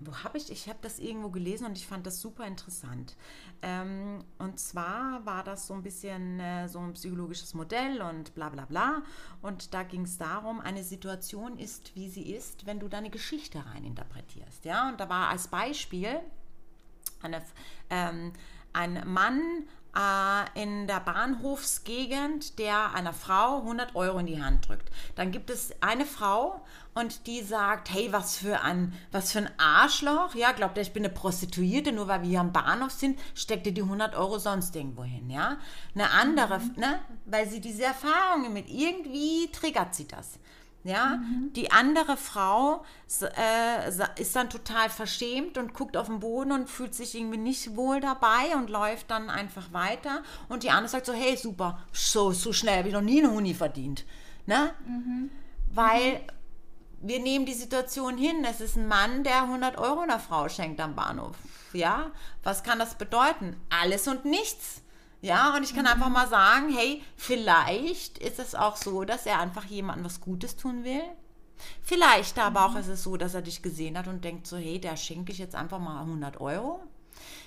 wo 0.00 0.16
habe 0.24 0.38
ich, 0.38 0.50
ich 0.50 0.68
habe 0.68 0.78
das 0.82 0.98
irgendwo 0.98 1.30
gelesen 1.30 1.66
und 1.66 1.76
ich 1.76 1.86
fand 1.86 2.06
das 2.06 2.20
super 2.20 2.46
interessant. 2.46 3.16
Ähm, 3.62 4.24
und 4.38 4.58
zwar 4.60 5.24
war 5.26 5.42
das 5.42 5.66
so 5.66 5.74
ein 5.74 5.82
bisschen 5.82 6.38
äh, 6.40 6.68
so 6.68 6.78
ein 6.78 6.92
psychologisches 6.92 7.54
Modell 7.54 8.00
und 8.02 8.34
bla 8.34 8.48
bla 8.48 8.64
bla. 8.64 9.02
Und 9.42 9.74
da 9.74 9.82
ging 9.82 10.02
es 10.02 10.16
darum, 10.18 10.60
eine 10.60 10.84
Situation 10.84 11.58
ist, 11.58 11.94
wie 11.96 12.08
sie 12.08 12.32
ist, 12.32 12.66
wenn 12.66 12.78
du 12.78 12.88
deine 12.88 13.10
Geschichte 13.10 13.64
rein 13.66 13.84
interpretierst. 13.84 14.64
Ja, 14.64 14.88
und 14.88 15.00
da 15.00 15.08
war 15.08 15.28
als 15.28 15.48
Beispiel 15.48 16.20
eine, 17.22 17.42
ähm, 17.90 18.32
ein 18.72 19.02
Mann 19.06 19.68
äh, 19.96 20.62
in 20.62 20.86
der 20.86 21.00
Bahnhofsgegend, 21.00 22.58
der 22.58 22.94
einer 22.94 23.12
Frau 23.12 23.58
100 23.58 23.94
Euro 23.94 24.18
in 24.18 24.26
die 24.26 24.42
Hand 24.42 24.68
drückt. 24.68 24.90
Dann 25.14 25.32
gibt 25.32 25.50
es 25.50 25.72
eine 25.80 26.06
Frau 26.06 26.60
und 26.94 27.26
die 27.26 27.42
sagt, 27.42 27.92
hey, 27.92 28.12
was 28.12 28.36
für 28.36 28.62
ein, 28.62 28.92
was 29.12 29.32
für 29.32 29.38
ein 29.38 29.50
Arschloch. 29.58 30.34
Ja, 30.34 30.52
glaubt 30.52 30.76
ihr, 30.76 30.82
ich 30.82 30.92
bin 30.92 31.04
eine 31.04 31.14
Prostituierte, 31.14 31.92
nur 31.92 32.08
weil 32.08 32.22
wir 32.22 32.28
hier 32.28 32.40
am 32.40 32.52
Bahnhof 32.52 32.92
sind, 32.92 33.18
steckt 33.34 33.66
ihr 33.66 33.74
die 33.74 33.82
100 33.82 34.14
Euro 34.16 34.38
sonst 34.38 34.74
irgendwo 34.74 35.04
hin, 35.04 35.30
ja. 35.30 35.58
Eine 35.94 36.10
andere, 36.10 36.58
mhm. 36.58 36.72
ne, 36.76 36.98
weil 37.24 37.48
sie 37.48 37.60
diese 37.60 37.84
Erfahrungen 37.84 38.52
mit, 38.52 38.68
irgendwie 38.68 39.50
triggert 39.52 39.94
sie 39.94 40.08
das. 40.08 40.38
Ja, 40.84 41.16
mhm. 41.16 41.52
die 41.54 41.72
andere 41.72 42.16
Frau 42.16 42.84
äh, 43.20 43.88
ist 44.20 44.36
dann 44.36 44.48
total 44.48 44.88
verschämt 44.88 45.58
und 45.58 45.74
guckt 45.74 45.96
auf 45.96 46.06
den 46.06 46.20
Boden 46.20 46.52
und 46.52 46.70
fühlt 46.70 46.94
sich 46.94 47.16
irgendwie 47.16 47.36
nicht 47.36 47.76
wohl 47.76 48.00
dabei 48.00 48.54
und 48.56 48.70
läuft 48.70 49.10
dann 49.10 49.28
einfach 49.28 49.72
weiter. 49.72 50.22
Und 50.48 50.62
die 50.62 50.70
andere 50.70 50.88
sagt 50.88 51.06
so, 51.06 51.12
hey, 51.12 51.36
super, 51.36 51.82
so, 51.92 52.30
so 52.32 52.52
schnell 52.52 52.78
habe 52.78 52.88
ich 52.88 52.94
noch 52.94 53.00
nie 53.00 53.22
eine 53.22 53.32
Huni 53.32 53.54
verdient. 53.54 54.04
Ne? 54.46 54.72
Mhm. 54.86 55.30
Weil 55.72 56.22
wir 57.00 57.20
nehmen 57.20 57.44
die 57.44 57.54
Situation 57.54 58.16
hin, 58.16 58.44
es 58.48 58.60
ist 58.60 58.76
ein 58.76 58.88
Mann, 58.88 59.24
der 59.24 59.42
100 59.42 59.78
Euro 59.78 60.00
einer 60.00 60.20
Frau 60.20 60.48
schenkt 60.48 60.80
am 60.80 60.94
Bahnhof. 60.94 61.36
Ja, 61.72 62.12
was 62.42 62.62
kann 62.62 62.78
das 62.78 62.94
bedeuten? 62.94 63.56
Alles 63.68 64.08
und 64.08 64.24
nichts. 64.24 64.82
Ja, 65.20 65.56
und 65.56 65.64
ich 65.64 65.74
kann 65.74 65.82
mhm. 65.82 65.92
einfach 65.92 66.08
mal 66.08 66.28
sagen, 66.28 66.72
hey, 66.72 67.02
vielleicht 67.16 68.18
ist 68.18 68.38
es 68.38 68.54
auch 68.54 68.76
so, 68.76 69.04
dass 69.04 69.26
er 69.26 69.40
einfach 69.40 69.64
jemandem 69.64 70.04
was 70.04 70.20
Gutes 70.20 70.56
tun 70.56 70.84
will. 70.84 71.02
Vielleicht 71.82 72.38
aber 72.38 72.66
auch 72.66 72.72
mhm. 72.72 72.78
ist 72.78 72.88
es 72.88 73.02
so, 73.02 73.16
dass 73.16 73.34
er 73.34 73.42
dich 73.42 73.62
gesehen 73.62 73.98
hat 73.98 74.06
und 74.06 74.24
denkt 74.24 74.46
so, 74.46 74.56
hey, 74.56 74.80
der 74.80 74.96
schenke 74.96 75.32
ich 75.32 75.38
jetzt 75.38 75.56
einfach 75.56 75.80
mal 75.80 76.00
100 76.00 76.40
Euro. 76.40 76.80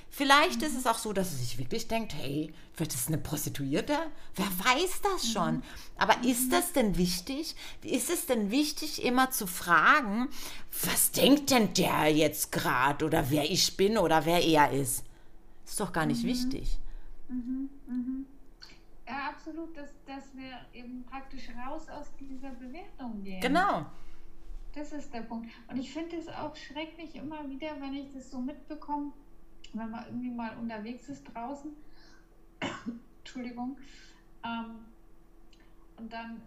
Vielleicht 0.09 0.59
mhm. 0.59 0.67
ist 0.67 0.77
es 0.77 0.85
auch 0.85 0.97
so, 0.97 1.13
dass 1.13 1.31
er 1.31 1.37
sich 1.37 1.57
wirklich 1.57 1.87
denkt, 1.87 2.13
hey, 2.13 2.53
vielleicht 2.73 2.93
ist 2.93 3.01
es 3.01 3.07
eine 3.07 3.17
Prostituierte. 3.17 3.97
Wer 4.35 4.45
weiß 4.45 5.01
das 5.03 5.23
mhm. 5.23 5.31
schon? 5.31 5.63
Aber 5.97 6.17
mhm. 6.17 6.25
ist 6.25 6.51
das 6.51 6.73
denn 6.73 6.97
wichtig? 6.97 7.55
Ist 7.83 8.09
es 8.09 8.25
denn 8.25 8.51
wichtig, 8.51 9.05
immer 9.05 9.31
zu 9.31 9.47
fragen, 9.47 10.27
was 10.83 11.11
denkt 11.11 11.51
denn 11.51 11.73
der 11.73 12.09
jetzt 12.09 12.51
gerade 12.51 13.05
oder 13.05 13.29
wer 13.29 13.49
ich 13.49 13.77
bin 13.77 13.97
oder 13.97 14.25
wer 14.25 14.43
er 14.43 14.71
ist? 14.71 15.05
Ist 15.65 15.79
doch 15.79 15.93
gar 15.93 16.05
nicht 16.05 16.23
mhm. 16.23 16.27
wichtig. 16.27 16.80
Mhm, 17.31 17.69
mhm. 17.87 18.25
Ja, 19.07 19.29
absolut, 19.29 19.75
dass, 19.75 19.93
dass 20.05 20.35
wir 20.35 20.59
eben 20.73 21.03
praktisch 21.03 21.49
raus 21.49 21.89
aus 21.89 22.13
dieser 22.17 22.51
Bewertung 22.51 23.23
gehen. 23.23 23.41
Genau. 23.41 23.85
Das 24.73 24.93
ist 24.93 25.13
der 25.13 25.21
Punkt. 25.21 25.51
Und 25.67 25.77
ich 25.77 25.91
finde 25.91 26.15
es 26.17 26.27
auch 26.29 26.55
schrecklich 26.55 27.15
immer 27.15 27.49
wieder, 27.49 27.79
wenn 27.81 27.93
ich 27.93 28.11
das 28.13 28.31
so 28.31 28.39
mitbekomme, 28.39 29.11
wenn 29.73 29.89
man 29.89 30.05
irgendwie 30.05 30.31
mal 30.31 30.55
unterwegs 30.57 31.09
ist 31.09 31.23
draußen. 31.23 31.71
Entschuldigung. 33.19 33.77
Ähm, 34.43 34.85
und 35.97 36.11
dann 36.13 36.41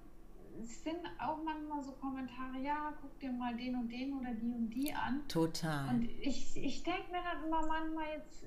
sind 0.62 1.00
auch 1.18 1.42
manchmal 1.42 1.82
so 1.82 1.92
Kommentare, 1.92 2.58
ja, 2.62 2.94
guck 3.00 3.18
dir 3.18 3.32
mal 3.32 3.54
den 3.56 3.74
und 3.76 3.88
den 3.88 4.14
oder 4.14 4.32
die 4.32 4.52
und 4.52 4.70
die 4.70 4.92
an. 4.92 5.26
Total. 5.28 5.88
Und 5.88 6.04
ich, 6.04 6.56
ich 6.56 6.82
denke 6.82 7.10
mir 7.10 7.22
dann 7.22 7.44
immer 7.44 7.66
manchmal 7.66 8.06
jetzt, 8.16 8.44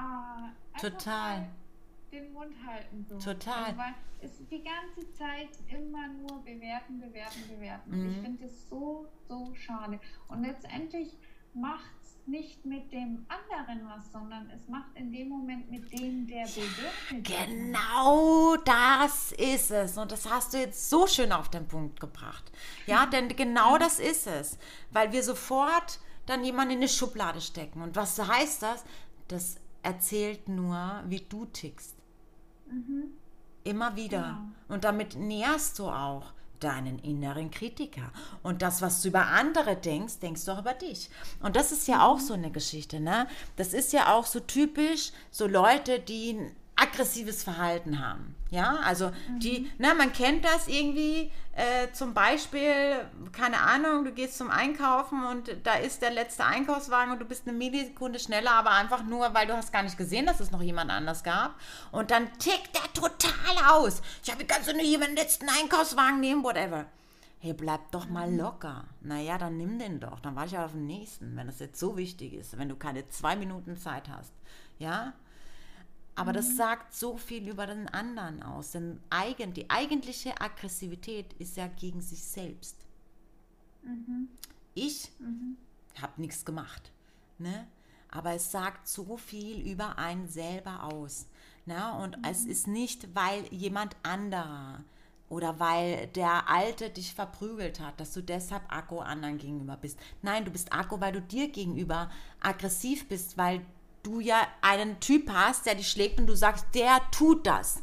Ah, 0.00 0.50
Total. 0.80 1.48
Den 2.12 2.32
Mund 2.32 2.54
halten. 2.66 3.06
So. 3.08 3.18
Total. 3.18 3.64
Also, 3.64 3.78
weil 3.78 3.94
es 4.20 4.32
die 4.50 4.62
ganze 4.62 5.12
Zeit 5.12 5.50
immer 5.68 6.08
nur 6.08 6.42
bewerten, 6.42 7.00
bewerten, 7.00 7.40
bewerten. 7.48 7.90
Mhm. 7.90 8.10
Ich 8.10 8.18
finde 8.18 8.44
es 8.46 8.68
so, 8.68 9.06
so 9.28 9.54
schade. 9.54 10.00
Und 10.28 10.42
letztendlich 10.42 11.16
macht 11.54 11.90
es 12.02 12.26
nicht 12.26 12.64
mit 12.64 12.92
dem 12.92 13.26
anderen 13.28 13.88
was, 13.88 14.10
sondern 14.12 14.50
es 14.50 14.68
macht 14.68 14.90
in 14.94 15.12
dem 15.12 15.28
Moment 15.28 15.70
mit 15.70 15.92
dem, 15.92 16.26
der 16.26 16.46
bewertet. 16.46 17.24
Genau 17.24 18.56
das 18.64 19.32
ist 19.32 19.70
es. 19.70 19.96
Und 19.96 20.10
das 20.12 20.28
hast 20.28 20.54
du 20.54 20.58
jetzt 20.58 20.90
so 20.90 21.06
schön 21.06 21.32
auf 21.32 21.48
den 21.48 21.68
Punkt 21.68 22.00
gebracht. 22.00 22.50
Ja, 22.86 23.06
denn 23.06 23.28
genau 23.28 23.78
das 23.78 24.00
ist 24.00 24.26
es. 24.26 24.58
Weil 24.90 25.12
wir 25.12 25.22
sofort 25.22 26.00
dann 26.26 26.44
jemanden 26.44 26.72
in 26.72 26.78
eine 26.78 26.88
Schublade 26.88 27.40
stecken. 27.40 27.82
Und 27.82 27.96
was 27.96 28.18
heißt 28.18 28.62
das? 28.62 28.84
Das 29.28 29.60
erzählt 29.82 30.48
nur, 30.48 31.02
wie 31.06 31.20
du 31.20 31.46
tickst. 31.46 31.96
Mhm. 32.70 33.12
Immer 33.64 33.96
wieder. 33.96 34.22
Genau. 34.22 34.74
Und 34.74 34.84
damit 34.84 35.16
nährst 35.16 35.78
du 35.78 35.88
auch 35.88 36.32
deinen 36.60 36.98
inneren 36.98 37.50
Kritiker. 37.50 38.12
Und 38.42 38.62
das, 38.62 38.82
was 38.82 39.02
du 39.02 39.08
über 39.08 39.26
andere 39.26 39.76
denkst, 39.76 40.18
denkst 40.18 40.44
du 40.44 40.52
auch 40.52 40.60
über 40.60 40.74
dich. 40.74 41.10
Und 41.42 41.56
das 41.56 41.72
ist 41.72 41.88
ja 41.88 41.96
mhm. 41.96 42.02
auch 42.02 42.20
so 42.20 42.34
eine 42.34 42.50
Geschichte, 42.50 43.00
ne? 43.00 43.26
Das 43.56 43.72
ist 43.72 43.92
ja 43.92 44.14
auch 44.14 44.26
so 44.26 44.40
typisch, 44.40 45.12
so 45.30 45.46
Leute, 45.46 45.98
die 45.98 46.50
aggressives 46.80 47.42
Verhalten 47.42 48.04
haben. 48.04 48.34
Ja, 48.50 48.80
also 48.84 49.08
mhm. 49.08 49.40
die, 49.40 49.70
na, 49.78 49.94
man 49.94 50.12
kennt 50.12 50.44
das 50.44 50.66
irgendwie, 50.66 51.30
äh, 51.52 51.92
zum 51.92 52.14
Beispiel, 52.14 53.06
keine 53.32 53.60
Ahnung, 53.60 54.04
du 54.04 54.12
gehst 54.12 54.38
zum 54.38 54.50
Einkaufen 54.50 55.24
und 55.24 55.54
da 55.62 55.74
ist 55.74 56.02
der 56.02 56.10
letzte 56.10 56.44
Einkaufswagen 56.44 57.12
und 57.12 57.20
du 57.20 57.26
bist 57.26 57.46
eine 57.46 57.56
Millisekunde 57.56 58.18
schneller, 58.18 58.52
aber 58.52 58.70
einfach 58.70 59.04
nur, 59.04 59.34
weil 59.34 59.46
du 59.46 59.56
hast 59.56 59.72
gar 59.72 59.82
nicht 59.82 59.98
gesehen, 59.98 60.26
dass 60.26 60.40
es 60.40 60.50
noch 60.50 60.62
jemand 60.62 60.90
anders 60.90 61.22
gab. 61.22 61.54
Und 61.92 62.10
dann 62.10 62.32
tickt 62.38 62.74
der 62.74 62.92
total 62.92 63.70
aus. 63.70 64.02
Ich 64.24 64.32
habe 64.32 64.44
ganz 64.44 64.66
nur 64.66 64.82
jemanden 64.82 65.16
letzten 65.16 65.48
Einkaufswagen 65.48 66.20
nehmen, 66.20 66.42
whatever. 66.42 66.86
Hey, 67.38 67.54
bleib 67.54 67.90
doch 67.92 68.08
mal 68.08 68.30
mhm. 68.30 68.38
locker. 68.38 68.84
Naja, 69.00 69.38
dann 69.38 69.56
nimm 69.56 69.78
den 69.78 70.00
doch. 70.00 70.20
Dann 70.20 70.36
warte 70.36 70.54
ich 70.54 70.58
auf 70.58 70.72
den 70.72 70.86
nächsten, 70.86 71.36
wenn 71.36 71.46
das 71.46 71.58
jetzt 71.58 71.80
so 71.80 71.96
wichtig 71.96 72.34
ist, 72.34 72.58
wenn 72.58 72.68
du 72.68 72.76
keine 72.76 73.08
zwei 73.08 73.36
Minuten 73.36 73.76
Zeit 73.76 74.08
hast. 74.08 74.32
Ja? 74.78 75.14
Aber 76.20 76.32
mhm. 76.32 76.36
das 76.36 76.54
sagt 76.54 76.94
so 76.94 77.16
viel 77.16 77.48
über 77.48 77.66
den 77.66 77.88
anderen 77.88 78.42
aus. 78.42 78.72
Denn 78.72 79.00
eigen, 79.08 79.54
die 79.54 79.70
eigentliche 79.70 80.38
Aggressivität 80.38 81.32
ist 81.38 81.56
ja 81.56 81.66
gegen 81.66 82.02
sich 82.02 82.22
selbst. 82.22 82.76
Mhm. 83.82 84.28
Ich 84.74 85.10
mhm. 85.18 85.56
habe 85.98 86.20
nichts 86.20 86.44
gemacht. 86.44 86.92
Ne? 87.38 87.66
Aber 88.10 88.34
es 88.34 88.52
sagt 88.52 88.86
so 88.86 89.16
viel 89.16 89.66
über 89.66 89.96
einen 89.96 90.28
selber 90.28 90.84
aus. 90.84 91.26
Ne? 91.64 91.90
Und 91.94 92.18
mhm. 92.18 92.24
es 92.24 92.44
ist 92.44 92.66
nicht, 92.66 93.14
weil 93.14 93.46
jemand 93.50 93.96
anderer 94.02 94.84
oder 95.30 95.58
weil 95.58 96.08
der 96.08 96.50
Alte 96.50 96.90
dich 96.90 97.14
verprügelt 97.14 97.80
hat, 97.80 97.98
dass 97.98 98.12
du 98.12 98.22
deshalb 98.22 98.64
Akku 98.68 98.98
anderen 98.98 99.38
gegenüber 99.38 99.78
bist. 99.78 99.98
Nein, 100.20 100.44
du 100.44 100.50
bist 100.50 100.70
Akku, 100.70 101.00
weil 101.00 101.12
du 101.12 101.22
dir 101.22 101.48
gegenüber 101.48 102.10
aggressiv 102.42 103.08
bist, 103.08 103.38
weil 103.38 103.64
du 104.02 104.20
ja 104.20 104.46
einen 104.62 105.00
Typ 105.00 105.30
hast, 105.30 105.66
der 105.66 105.74
dich 105.74 105.90
schlägt 105.90 106.20
und 106.20 106.26
du 106.26 106.36
sagst, 106.36 106.66
der 106.74 107.00
tut 107.10 107.46
das. 107.46 107.82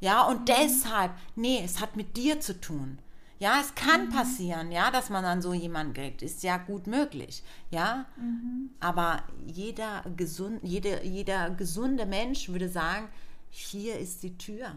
Ja, 0.00 0.22
und 0.22 0.40
mhm. 0.40 0.44
deshalb, 0.46 1.12
nee, 1.34 1.62
es 1.64 1.80
hat 1.80 1.96
mit 1.96 2.16
dir 2.16 2.40
zu 2.40 2.60
tun. 2.60 2.98
Ja, 3.38 3.60
es 3.60 3.74
kann 3.74 4.06
mhm. 4.06 4.10
passieren, 4.10 4.72
ja, 4.72 4.90
dass 4.90 5.10
man 5.10 5.22
dann 5.22 5.42
so 5.42 5.52
jemanden 5.52 5.94
kriegt. 5.94 6.22
Ist 6.22 6.42
ja 6.42 6.56
gut 6.56 6.86
möglich, 6.86 7.42
ja. 7.70 8.06
Mhm. 8.16 8.70
Aber 8.80 9.22
jeder, 9.46 10.04
gesund, 10.16 10.60
jede, 10.62 11.04
jeder 11.04 11.50
gesunde 11.50 12.06
Mensch 12.06 12.48
würde 12.48 12.68
sagen, 12.68 13.08
hier 13.50 13.98
ist 13.98 14.22
die 14.22 14.38
Tür. 14.38 14.70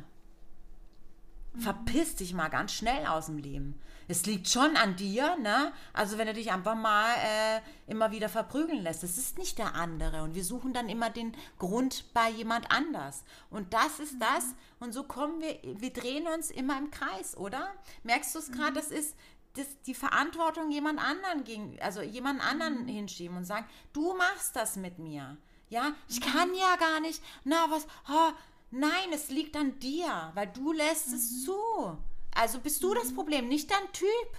Mhm. 1.54 1.60
Verpiss 1.62 2.16
dich 2.16 2.34
mal 2.34 2.50
ganz 2.50 2.74
schnell 2.74 3.06
aus 3.06 3.28
dem 3.28 3.38
Leben 3.38 3.80
es 4.10 4.26
liegt 4.26 4.50
schon 4.50 4.76
an 4.76 4.96
dir, 4.96 5.38
ne? 5.38 5.72
Also 5.94 6.18
wenn 6.18 6.26
du 6.26 6.34
dich 6.34 6.52
einfach 6.52 6.74
mal 6.74 7.14
äh, 7.24 7.62
immer 7.86 8.12
wieder 8.12 8.28
verprügeln 8.28 8.82
lässt. 8.82 9.04
Es 9.04 9.20
ist 9.20 9.38
nicht 9.38 9.60
der 9.60 9.76
andere. 9.76 10.24
Und 10.24 10.34
wir 10.34 10.44
suchen 10.44 10.74
dann 10.74 10.90
immer 10.90 11.12
den 11.12 11.38
Grund 11.60 12.12
bei 12.12 12.28
jemand 12.32 12.72
anders. 12.72 13.24
Und 13.52 13.72
das 13.76 14.00
ist 14.00 14.16
mhm. 14.16 14.20
das. 14.22 14.56
Und 14.80 14.94
so 14.94 15.04
kommen 15.04 15.40
wir, 15.42 15.60
wir 15.64 15.94
drehen 15.94 16.26
uns 16.28 16.50
immer 16.50 16.80
im 16.80 16.90
Kreis, 16.90 17.38
oder? 17.38 17.72
Merkst 18.02 18.34
du 18.34 18.40
es 18.40 18.52
gerade? 18.52 18.72
Mhm. 18.72 18.76
Das 18.76 18.88
ist 18.90 19.16
das, 19.54 19.68
die 19.86 19.94
Verantwortung 19.94 20.72
jemand 20.72 21.00
anderen 21.00 21.44
gegen, 21.44 21.78
also 21.80 22.02
jemand 22.02 22.42
anderen 22.44 22.84
mhm. 22.84 22.88
hinschieben 22.88 23.38
und 23.38 23.46
sagen, 23.46 23.68
du 23.94 24.16
machst 24.16 24.56
das 24.56 24.76
mit 24.76 24.98
mir. 24.98 25.38
Ja, 25.70 25.94
ich 26.08 26.20
mhm. 26.20 26.32
kann 26.32 26.54
ja 26.56 26.76
gar 26.78 27.00
nicht. 27.00 27.22
Na, 27.44 27.70
was? 27.70 27.86
Oh, 28.10 28.32
nein, 28.72 29.14
es 29.14 29.30
liegt 29.30 29.56
an 29.56 29.78
dir, 29.78 30.32
weil 30.34 30.48
du 30.48 30.74
lässt 30.74 31.10
es 31.10 31.30
mhm. 31.30 31.46
zu. 31.46 31.98
Also 32.40 32.62
bist 32.62 32.82
du 32.84 32.94
das 32.94 33.12
mhm. 33.12 33.16
Problem, 33.16 33.50
nicht 33.50 33.70
dein 33.70 33.92
Typ. 33.92 34.38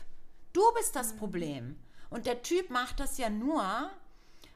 Du 0.55 0.62
bist 0.74 0.96
das 0.96 1.12
mhm. 1.12 1.18
Problem. 1.18 1.78
Und 2.09 2.24
der 2.24 2.40
Typ 2.40 2.70
macht 2.70 2.98
das 2.98 3.18
ja 3.18 3.28
nur, 3.28 3.62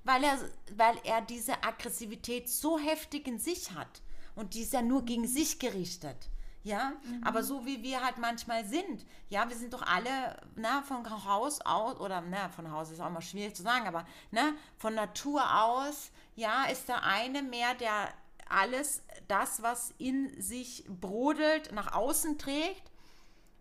weil 0.03 0.25
er, 0.25 0.39
weil 0.75 0.97
er 1.05 1.21
diese 1.21 1.63
Aggressivität 1.63 2.49
so 2.49 2.79
heftig 2.79 3.29
in 3.29 3.39
sich 3.39 3.73
hat. 3.73 4.01
Und 4.35 4.55
die 4.55 4.63
ist 4.63 4.73
ja 4.73 4.81
nur 4.81 5.05
gegen 5.05 5.29
sich 5.29 5.59
gerichtet. 5.59 6.31
Ja, 6.63 6.95
mhm. 7.05 7.23
aber 7.23 7.43
so 7.43 7.67
wie 7.67 7.83
wir 7.83 8.03
halt 8.03 8.17
manchmal 8.17 8.65
sind. 8.65 9.05
Ja, 9.29 9.47
wir 9.47 9.57
sind 9.57 9.75
doch 9.75 9.83
alle, 9.83 10.41
na, 10.57 10.81
von 10.81 11.05
Haus 11.27 11.61
aus, 11.61 12.01
oder, 12.01 12.23
na, 12.23 12.49
von 12.49 12.73
Haus 12.73 12.91
ist 12.91 13.01
auch 13.01 13.11
mal 13.11 13.21
schwierig 13.21 13.55
zu 13.55 13.63
sagen, 13.63 13.87
aber, 13.87 14.07
ne, 14.31 14.55
von 14.79 14.95
Natur 14.95 15.43
aus, 15.63 16.11
ja, 16.35 16.65
ist 16.65 16.89
der 16.89 17.03
eine 17.03 17.43
mehr, 17.43 17.75
der 17.75 18.09
alles 18.49 19.03
das, 19.29 19.61
was 19.61 19.93
in 19.99 20.41
sich 20.41 20.87
brodelt, 20.89 21.73
nach 21.73 21.93
außen 21.93 22.39
trägt 22.39 22.94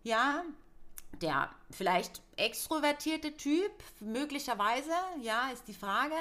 ja, 0.04 0.44
der 1.22 1.50
vielleicht 1.72 2.22
extrovertierte 2.36 3.36
Typ, 3.38 3.72
möglicherweise, 4.00 4.94
ja, 5.22 5.50
ist 5.52 5.68
die 5.68 5.74
Frage. 5.74 6.16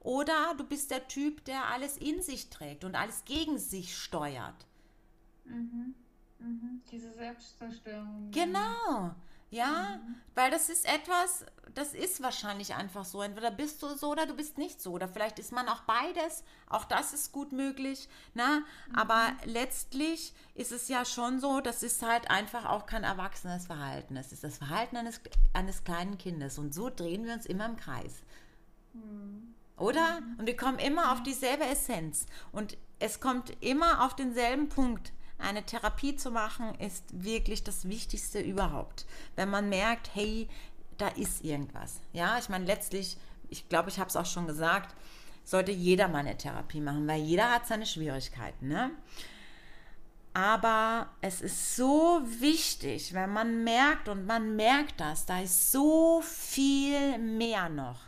Oder 0.00 0.54
du 0.56 0.64
bist 0.64 0.90
der 0.90 1.06
Typ, 1.08 1.44
der 1.44 1.66
alles 1.66 1.98
in 1.98 2.22
sich 2.22 2.48
trägt 2.48 2.84
und 2.84 2.94
alles 2.94 3.24
gegen 3.24 3.58
sich 3.58 3.96
steuert. 3.96 4.66
Mhm. 5.44 5.94
Mhm. 6.38 6.82
Diese 6.90 7.12
Selbstzerstörung. 7.12 8.30
Genau. 8.30 9.14
Ja, 9.50 9.98
mhm. 10.02 10.14
weil 10.34 10.50
das 10.50 10.68
ist 10.68 10.86
etwas, 10.86 11.44
das 11.74 11.92
ist 11.92 12.22
wahrscheinlich 12.22 12.74
einfach 12.74 13.04
so. 13.04 13.20
Entweder 13.20 13.50
bist 13.50 13.82
du 13.82 13.88
so 13.96 14.12
oder 14.12 14.26
du 14.26 14.34
bist 14.34 14.58
nicht 14.58 14.80
so. 14.80 14.92
Oder 14.92 15.08
vielleicht 15.08 15.38
ist 15.38 15.52
man 15.52 15.68
auch 15.68 15.80
beides. 15.82 16.44
Auch 16.68 16.84
das 16.84 17.12
ist 17.12 17.32
gut 17.32 17.52
möglich. 17.52 18.08
Na? 18.34 18.46
Ne? 18.46 18.64
Mhm. 18.88 18.94
Aber 18.94 19.32
letztlich 19.44 20.32
ist 20.54 20.70
es 20.70 20.88
ja 20.88 21.04
schon 21.04 21.40
so, 21.40 21.60
das 21.60 21.82
ist 21.82 22.02
halt 22.02 22.30
einfach 22.30 22.64
auch 22.64 22.86
kein 22.86 23.02
erwachsenes 23.02 23.66
Verhalten. 23.66 24.16
Es 24.16 24.32
ist 24.32 24.44
das 24.44 24.58
Verhalten 24.58 24.96
eines, 24.96 25.20
eines 25.52 25.82
kleinen 25.82 26.16
Kindes. 26.16 26.58
Und 26.58 26.72
so 26.72 26.88
drehen 26.88 27.24
wir 27.24 27.34
uns 27.34 27.46
immer 27.46 27.66
im 27.66 27.76
Kreis. 27.76 28.22
Mhm. 28.92 29.54
Oder? 29.76 30.20
Mhm. 30.20 30.36
Und 30.38 30.46
wir 30.46 30.56
kommen 30.56 30.78
immer 30.78 31.12
auf 31.12 31.24
dieselbe 31.24 31.64
Essenz. 31.64 32.26
Und 32.52 32.78
es 33.00 33.18
kommt 33.18 33.50
immer 33.62 34.04
auf 34.04 34.14
denselben 34.14 34.68
Punkt 34.68 35.12
eine 35.40 35.64
Therapie 35.64 36.16
zu 36.16 36.30
machen, 36.30 36.74
ist 36.76 37.04
wirklich 37.12 37.64
das 37.64 37.88
Wichtigste 37.88 38.40
überhaupt. 38.40 39.06
Wenn 39.36 39.50
man 39.50 39.68
merkt, 39.68 40.10
hey, 40.14 40.48
da 40.98 41.08
ist 41.08 41.44
irgendwas. 41.44 42.00
Ja, 42.12 42.38
ich 42.38 42.48
meine, 42.48 42.66
letztlich, 42.66 43.16
ich 43.48 43.68
glaube, 43.68 43.88
ich 43.88 43.98
habe 43.98 44.08
es 44.08 44.16
auch 44.16 44.26
schon 44.26 44.46
gesagt, 44.46 44.94
sollte 45.44 45.72
jeder 45.72 46.08
mal 46.08 46.18
eine 46.18 46.36
Therapie 46.36 46.80
machen, 46.80 47.06
weil 47.08 47.20
jeder 47.20 47.50
hat 47.50 47.66
seine 47.66 47.86
Schwierigkeiten. 47.86 48.68
Ne? 48.68 48.90
Aber 50.32 51.08
es 51.20 51.40
ist 51.40 51.74
so 51.76 52.22
wichtig, 52.24 53.14
wenn 53.14 53.32
man 53.32 53.64
merkt 53.64 54.08
und 54.08 54.26
man 54.26 54.54
merkt 54.54 55.00
das, 55.00 55.26
da 55.26 55.40
ist 55.40 55.72
so 55.72 56.20
viel 56.22 57.18
mehr 57.18 57.68
noch. 57.68 58.00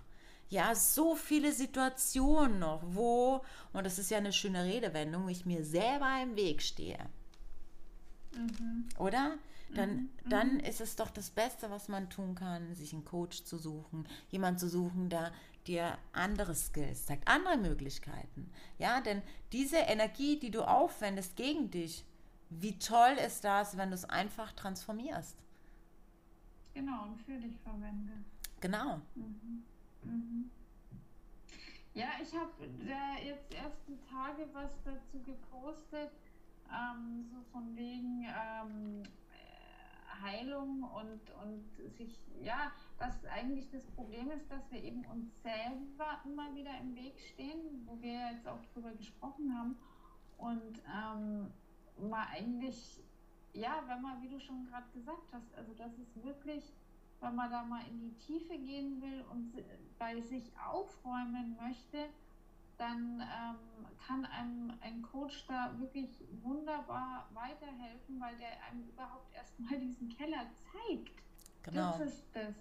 Ja, 0.48 0.74
so 0.74 1.16
viele 1.16 1.50
Situationen 1.50 2.58
noch, 2.58 2.82
wo, 2.84 3.42
und 3.72 3.86
das 3.86 3.98
ist 3.98 4.10
ja 4.10 4.18
eine 4.18 4.34
schöne 4.34 4.64
Redewendung, 4.64 5.28
ich 5.30 5.46
mir 5.46 5.64
selber 5.64 6.10
im 6.22 6.36
Weg 6.36 6.62
stehe. 6.62 6.98
Mhm. 8.36 8.88
Oder? 8.98 9.38
Dann, 9.74 9.90
mhm. 9.90 10.10
dann 10.28 10.60
ist 10.60 10.80
es 10.80 10.96
doch 10.96 11.10
das 11.10 11.30
Beste, 11.30 11.70
was 11.70 11.88
man 11.88 12.10
tun 12.10 12.34
kann, 12.34 12.74
sich 12.74 12.92
einen 12.92 13.04
Coach 13.04 13.44
zu 13.44 13.56
suchen, 13.56 14.06
jemand 14.28 14.60
zu 14.60 14.68
suchen, 14.68 15.08
der 15.08 15.32
dir 15.66 15.96
andere 16.12 16.54
Skills 16.54 17.06
zeigt, 17.06 17.26
andere 17.28 17.56
Möglichkeiten. 17.56 18.50
Ja, 18.78 19.00
denn 19.00 19.22
diese 19.52 19.78
Energie, 19.78 20.38
die 20.38 20.50
du 20.50 20.62
aufwendest 20.62 21.36
gegen 21.36 21.70
dich, 21.70 22.04
wie 22.50 22.78
toll 22.78 23.16
ist 23.24 23.44
das, 23.44 23.76
wenn 23.78 23.90
du 23.90 23.94
es 23.94 24.04
einfach 24.04 24.52
transformierst? 24.52 25.38
Genau, 26.74 27.04
und 27.04 27.22
für 27.22 27.38
dich 27.38 27.58
verwende. 27.60 28.12
Genau. 28.60 29.00
Mhm. 29.14 29.64
Mhm. 30.02 30.50
Ja, 31.94 32.08
ich 32.22 32.34
habe 32.34 32.50
äh, 32.64 33.26
jetzt 33.26 33.54
ersten 33.54 33.98
Tage 34.10 34.48
was 34.52 34.70
dazu 34.84 35.20
gepostet 35.24 36.10
ähm, 36.72 37.24
so 37.30 37.42
von 37.52 37.76
wegen 37.76 38.24
ähm, 38.24 39.02
Heilung 40.22 40.84
und, 40.84 41.20
und 41.42 41.92
sich, 41.96 42.18
ja, 42.40 42.72
dass 42.98 43.24
eigentlich 43.26 43.68
das 43.70 43.84
Problem 43.86 44.30
ist, 44.30 44.50
dass 44.50 44.70
wir 44.70 44.82
eben 44.82 45.04
uns 45.06 45.30
selber 45.42 46.20
immer 46.24 46.54
wieder 46.54 46.78
im 46.80 46.94
Weg 46.94 47.18
stehen, 47.18 47.86
wo 47.86 48.00
wir 48.00 48.32
jetzt 48.32 48.46
auch 48.46 48.64
drüber 48.72 48.92
gesprochen 48.92 49.52
haben. 49.56 49.76
Und 50.38 50.82
ähm, 50.86 51.52
mal 52.08 52.26
eigentlich, 52.32 53.02
ja, 53.52 53.82
wenn 53.86 54.02
man, 54.02 54.22
wie 54.22 54.28
du 54.28 54.40
schon 54.40 54.64
gerade 54.66 54.86
gesagt 54.92 55.32
hast, 55.32 55.54
also 55.54 55.72
das 55.74 55.98
ist 55.98 56.22
wirklich, 56.24 56.72
wenn 57.20 57.34
man 57.34 57.50
da 57.50 57.64
mal 57.64 57.82
in 57.88 58.00
die 58.00 58.16
Tiefe 58.18 58.58
gehen 58.58 59.00
will 59.00 59.24
und 59.30 59.52
bei 59.98 60.20
sich 60.20 60.52
aufräumen 60.58 61.56
möchte, 61.60 62.08
dann 62.78 63.20
ähm, 63.20 63.86
kann 64.06 64.24
einem 64.26 64.72
ein 64.80 65.02
Coach 65.02 65.46
da 65.46 65.70
wirklich 65.78 66.10
wunderbar 66.42 67.28
weiterhelfen, 67.32 68.20
weil 68.20 68.36
der 68.36 68.50
einem 68.70 68.88
überhaupt 68.88 69.34
erstmal 69.34 69.78
diesen 69.80 70.08
Keller 70.08 70.46
zeigt. 70.72 71.22
Genau. 71.62 71.92
Das 71.98 72.00
ist 72.08 72.24
das. 72.32 72.54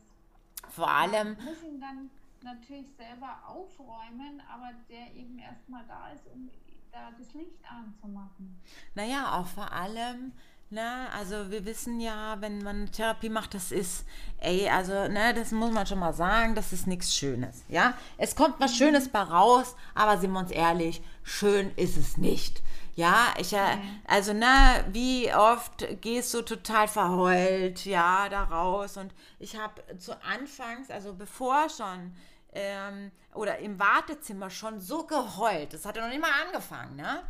Vor 0.69 0.89
allem. 0.89 1.35
Man 1.35 1.45
muss 1.45 1.63
ihn 1.63 1.81
dann 1.81 2.09
natürlich 2.43 2.87
selber 2.95 3.39
aufräumen, 3.47 4.41
aber 4.51 4.71
der 4.89 5.13
eben 5.15 5.39
erstmal 5.39 5.83
da 5.87 6.09
ist, 6.09 6.27
um 6.27 6.49
da 6.91 7.11
das 7.17 7.33
Licht 7.33 7.59
anzumachen. 7.69 8.59
Naja, 8.95 9.39
auch 9.39 9.47
vor 9.47 9.71
allem 9.71 10.33
Ne? 10.71 11.07
Also 11.13 11.51
wir 11.51 11.65
wissen 11.65 11.99
ja, 11.99 12.39
wenn 12.39 12.63
man 12.63 12.89
Therapie 12.93 13.27
macht, 13.27 13.53
das 13.53 13.73
ist, 13.73 14.05
ey, 14.37 14.69
also, 14.69 14.93
ne, 15.09 15.33
das 15.33 15.51
muss 15.51 15.69
man 15.69 15.85
schon 15.85 15.99
mal 15.99 16.13
sagen, 16.13 16.55
das 16.55 16.71
ist 16.71 16.87
nichts 16.87 17.13
Schönes. 17.13 17.65
Ja, 17.67 17.97
es 18.17 18.37
kommt 18.37 18.55
was 18.59 18.77
Schönes 18.77 19.09
bei 19.09 19.19
raus, 19.19 19.75
aber 19.95 20.17
sind 20.17 20.31
wir 20.31 20.39
uns 20.39 20.51
ehrlich, 20.51 21.01
schön 21.23 21.75
ist 21.75 21.97
es 21.97 22.15
nicht. 22.15 22.63
Ja, 22.95 23.33
ich, 23.37 23.51
äh, 23.51 23.77
also, 24.07 24.31
ne, 24.31 24.85
wie 24.93 25.33
oft 25.33 25.85
gehst 25.99 26.33
du 26.33 26.41
total 26.41 26.87
verheult, 26.87 27.83
ja, 27.85 28.29
da 28.29 28.45
raus. 28.45 28.95
Und 28.95 29.13
ich 29.39 29.57
habe 29.57 29.73
zu 29.97 30.13
Anfangs, 30.23 30.89
also 30.89 31.13
bevor 31.13 31.67
schon, 31.69 32.15
ähm, 32.53 33.11
oder 33.33 33.57
im 33.57 33.77
Wartezimmer 33.77 34.49
schon 34.49 34.79
so 34.79 35.05
geheult. 35.05 35.73
Das 35.73 35.83
hat 35.85 35.97
ja 35.97 36.03
noch 36.03 36.13
nicht 36.13 36.21
mal 36.21 36.31
angefangen, 36.47 36.95
ne? 36.95 37.23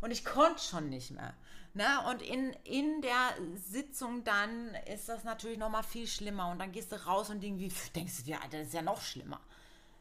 Und 0.00 0.12
ich 0.12 0.24
konnte 0.24 0.62
schon 0.62 0.88
nicht 0.88 1.10
mehr. 1.10 1.34
Ne? 1.76 1.84
Und 2.08 2.22
in, 2.22 2.54
in 2.64 3.02
der 3.02 3.34
Sitzung 3.54 4.24
dann 4.24 4.74
ist 4.90 5.10
das 5.10 5.24
natürlich 5.24 5.58
noch 5.58 5.68
mal 5.68 5.82
viel 5.82 6.06
schlimmer. 6.06 6.48
Und 6.48 6.58
dann 6.58 6.72
gehst 6.72 6.90
du 6.90 6.96
raus 7.04 7.28
und 7.28 7.44
irgendwie 7.44 7.70
denkst 7.94 8.16
du 8.16 8.22
dir, 8.22 8.42
Alter, 8.42 8.58
das 8.58 8.68
ist 8.68 8.74
ja 8.74 8.80
noch 8.80 9.02
schlimmer. 9.02 9.42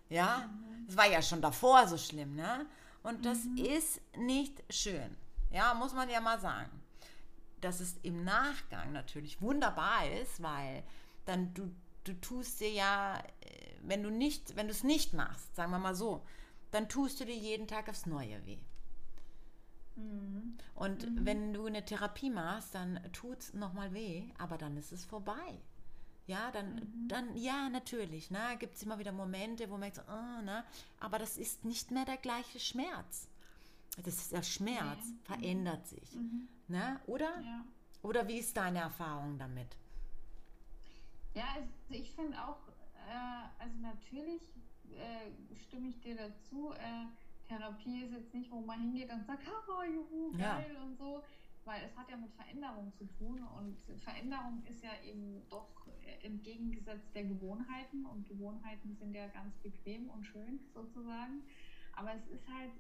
Ja, 0.07 0.47
mhm. 0.47 0.86
das 0.88 0.95
war 0.95 1.07
ja 1.07 1.21
schon 1.21 1.41
davor 1.41 1.86
so 1.88 1.97
schlimm, 1.97 2.34
ne? 2.36 2.65
Und 3.03 3.26
das 3.26 3.43
mhm. 3.43 3.57
ist 3.57 3.99
nicht 4.15 4.63
schön. 4.69 5.17
Ja, 5.51 5.73
muss 5.73 5.93
man 5.93 6.09
ja 6.09 6.21
mal 6.21 6.39
sagen. 6.39 6.82
Dass 7.59 7.82
es 7.82 7.97
im 8.03 8.23
Nachgang 8.23 8.93
natürlich 8.93 9.41
wunderbar 9.41 10.09
ist, 10.21 10.41
weil 10.41 10.82
dann 11.26 11.53
du, 11.53 11.76
du 12.05 12.13
tust 12.21 12.61
dir 12.61 12.71
ja, 12.71 13.19
äh, 13.41 13.76
wenn 13.82 14.01
du 14.01 14.09
nicht, 14.09 14.55
wenn 14.55 14.67
du 14.67 14.71
es 14.71 14.86
nicht 14.86 15.13
machst, 15.13 15.53
sagen 15.57 15.71
wir 15.71 15.80
mal 15.80 15.95
so, 15.95 16.26
dann 16.71 16.88
tust 16.88 17.19
du 17.19 17.26
dir 17.26 17.36
jeden 17.36 17.67
Tag 17.67 17.89
aufs 17.89 18.05
Neue 18.05 18.45
weh. 18.45 18.59
Mhm. 19.96 20.58
Und 20.76 21.10
mhm. 21.10 21.26
wenn 21.26 21.54
du 21.54 21.66
eine 21.66 21.86
Therapie 21.86 22.30
machst, 22.30 22.76
dann 22.76 23.00
tut 23.14 23.39
es 23.39 23.54
nochmal 23.54 23.93
weh, 23.93 24.24
aber 24.38 24.58
dann 24.58 24.78
ist 24.78 24.91
es 24.91 25.06
vorbei. 25.06 25.60
Ja, 26.28 26.52
dann, 26.52 26.76
mhm. 26.76 27.08
dann 27.08 27.38
ja, 27.38 27.70
natürlich. 27.70 28.32
Ne, 28.32 28.39
Gibt 28.60 28.76
es 28.76 28.84
immer 28.84 28.98
wieder 28.98 29.12
Momente, 29.12 29.70
wo 29.70 29.78
man 29.78 29.93
so, 29.93 30.02
oh, 30.02 30.41
ne, 30.41 30.64
aber 31.00 31.20
das 31.20 31.38
ist 31.38 31.66
nicht 31.66 31.91
mehr 31.91 32.06
der 32.06 32.18
gleiche 32.18 32.60
Schmerz. 32.60 33.28
Das 34.04 34.16
ist 34.16 34.32
der 34.32 34.43
Schmerz, 34.43 35.06
nee. 35.06 35.18
verändert 35.24 35.88
sich. 35.88 36.16
Mhm. 36.16 36.48
Ne? 36.68 37.00
Oder? 37.06 37.39
Ja. 37.41 37.64
Oder 38.02 38.28
wie 38.28 38.38
ist 38.38 38.58
deine 38.58 38.80
Erfahrung 38.80 39.38
damit? 39.38 39.78
Ja, 41.34 41.46
also 41.56 41.68
ich 41.89 42.12
finde 42.12 42.38
auch, 42.43 42.58
äh, 43.08 43.64
also 43.64 43.78
natürlich 43.82 44.41
äh, 44.91 45.56
stimme 45.58 45.89
ich 45.89 46.00
dir 46.02 46.16
dazu. 46.16 46.72
Äh, 46.74 47.06
Therapie 47.48 48.04
ist 48.04 48.14
jetzt 48.14 48.34
nicht, 48.34 48.52
wo 48.52 48.62
man 48.62 48.80
hingeht 48.80 49.12
und 49.12 49.26
sagt, 49.26 49.46
haha, 49.46 49.86
juhu, 49.86 50.32
geil 50.38 50.72
ja. 50.74 50.84
und 50.84 50.98
so, 50.98 51.24
weil 51.64 51.84
es 51.84 51.96
hat 51.96 52.10
ja 52.10 52.18
mit 52.18 52.32
Veränderung 52.34 52.91
zu 52.93 53.06
tun 53.06 53.43
und 53.58 53.78
Veränderung 54.02 54.64
ist 54.66 54.84
ja 54.84 54.91
eben 55.04 55.41
doch 55.50 55.88
im 56.24 56.41
Gegensatz 56.41 57.12
der 57.12 57.24
Gewohnheiten 57.24 58.06
und 58.06 58.28
Gewohnheiten 58.28 58.96
sind 58.96 59.14
ja 59.14 59.28
ganz 59.28 59.56
bequem 59.58 60.10
und 60.10 60.26
schön 60.26 60.60
sozusagen, 60.74 61.43
aber 61.93 62.14
es 62.16 62.28
ist 62.28 62.48
halt, 62.48 62.72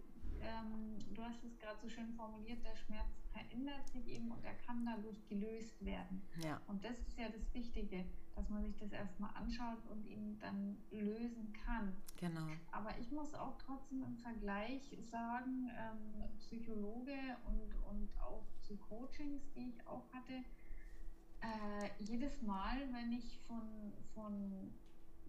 ähm, 0.41 0.97
du 1.13 1.23
hast 1.23 1.43
es 1.43 1.57
gerade 1.59 1.79
so 1.81 1.89
schön 1.89 2.13
formuliert, 2.13 2.63
der 2.63 2.75
Schmerz 2.75 3.24
verändert 3.35 3.87
sich 3.89 4.07
eben 4.07 4.31
und 4.31 4.43
er 4.43 4.55
kann 4.65 4.85
dadurch 4.85 5.27
gelöst 5.27 5.83
werden. 5.83 6.21
Ja. 6.43 6.61
Und 6.67 6.83
das 6.83 6.97
ist 6.99 7.17
ja 7.17 7.27
das 7.29 7.53
Wichtige 7.53 8.05
dass 8.35 8.49
man 8.49 8.63
sich 8.65 8.75
das 8.77 8.91
erstmal 8.91 9.33
anschaut 9.35 9.79
und 9.89 10.05
ihn 10.05 10.37
dann 10.39 10.77
lösen 10.91 11.53
kann. 11.65 11.93
Genau. 12.17 12.47
Aber 12.71 12.97
ich 12.99 13.11
muss 13.11 13.33
auch 13.33 13.57
trotzdem 13.57 14.03
im 14.03 14.17
Vergleich 14.17 14.95
sagen, 15.09 15.71
ähm, 15.77 16.37
Psychologe 16.39 17.17
und, 17.47 17.73
und 17.89 18.09
auch 18.21 18.43
zu 18.61 18.75
Coachings, 18.77 19.41
die 19.55 19.69
ich 19.69 19.87
auch 19.87 20.03
hatte, 20.11 20.43
äh, 21.41 21.89
jedes 21.99 22.41
Mal, 22.41 22.81
wenn 22.91 23.13
ich 23.13 23.39
von, 23.47 23.93
von 24.13 24.73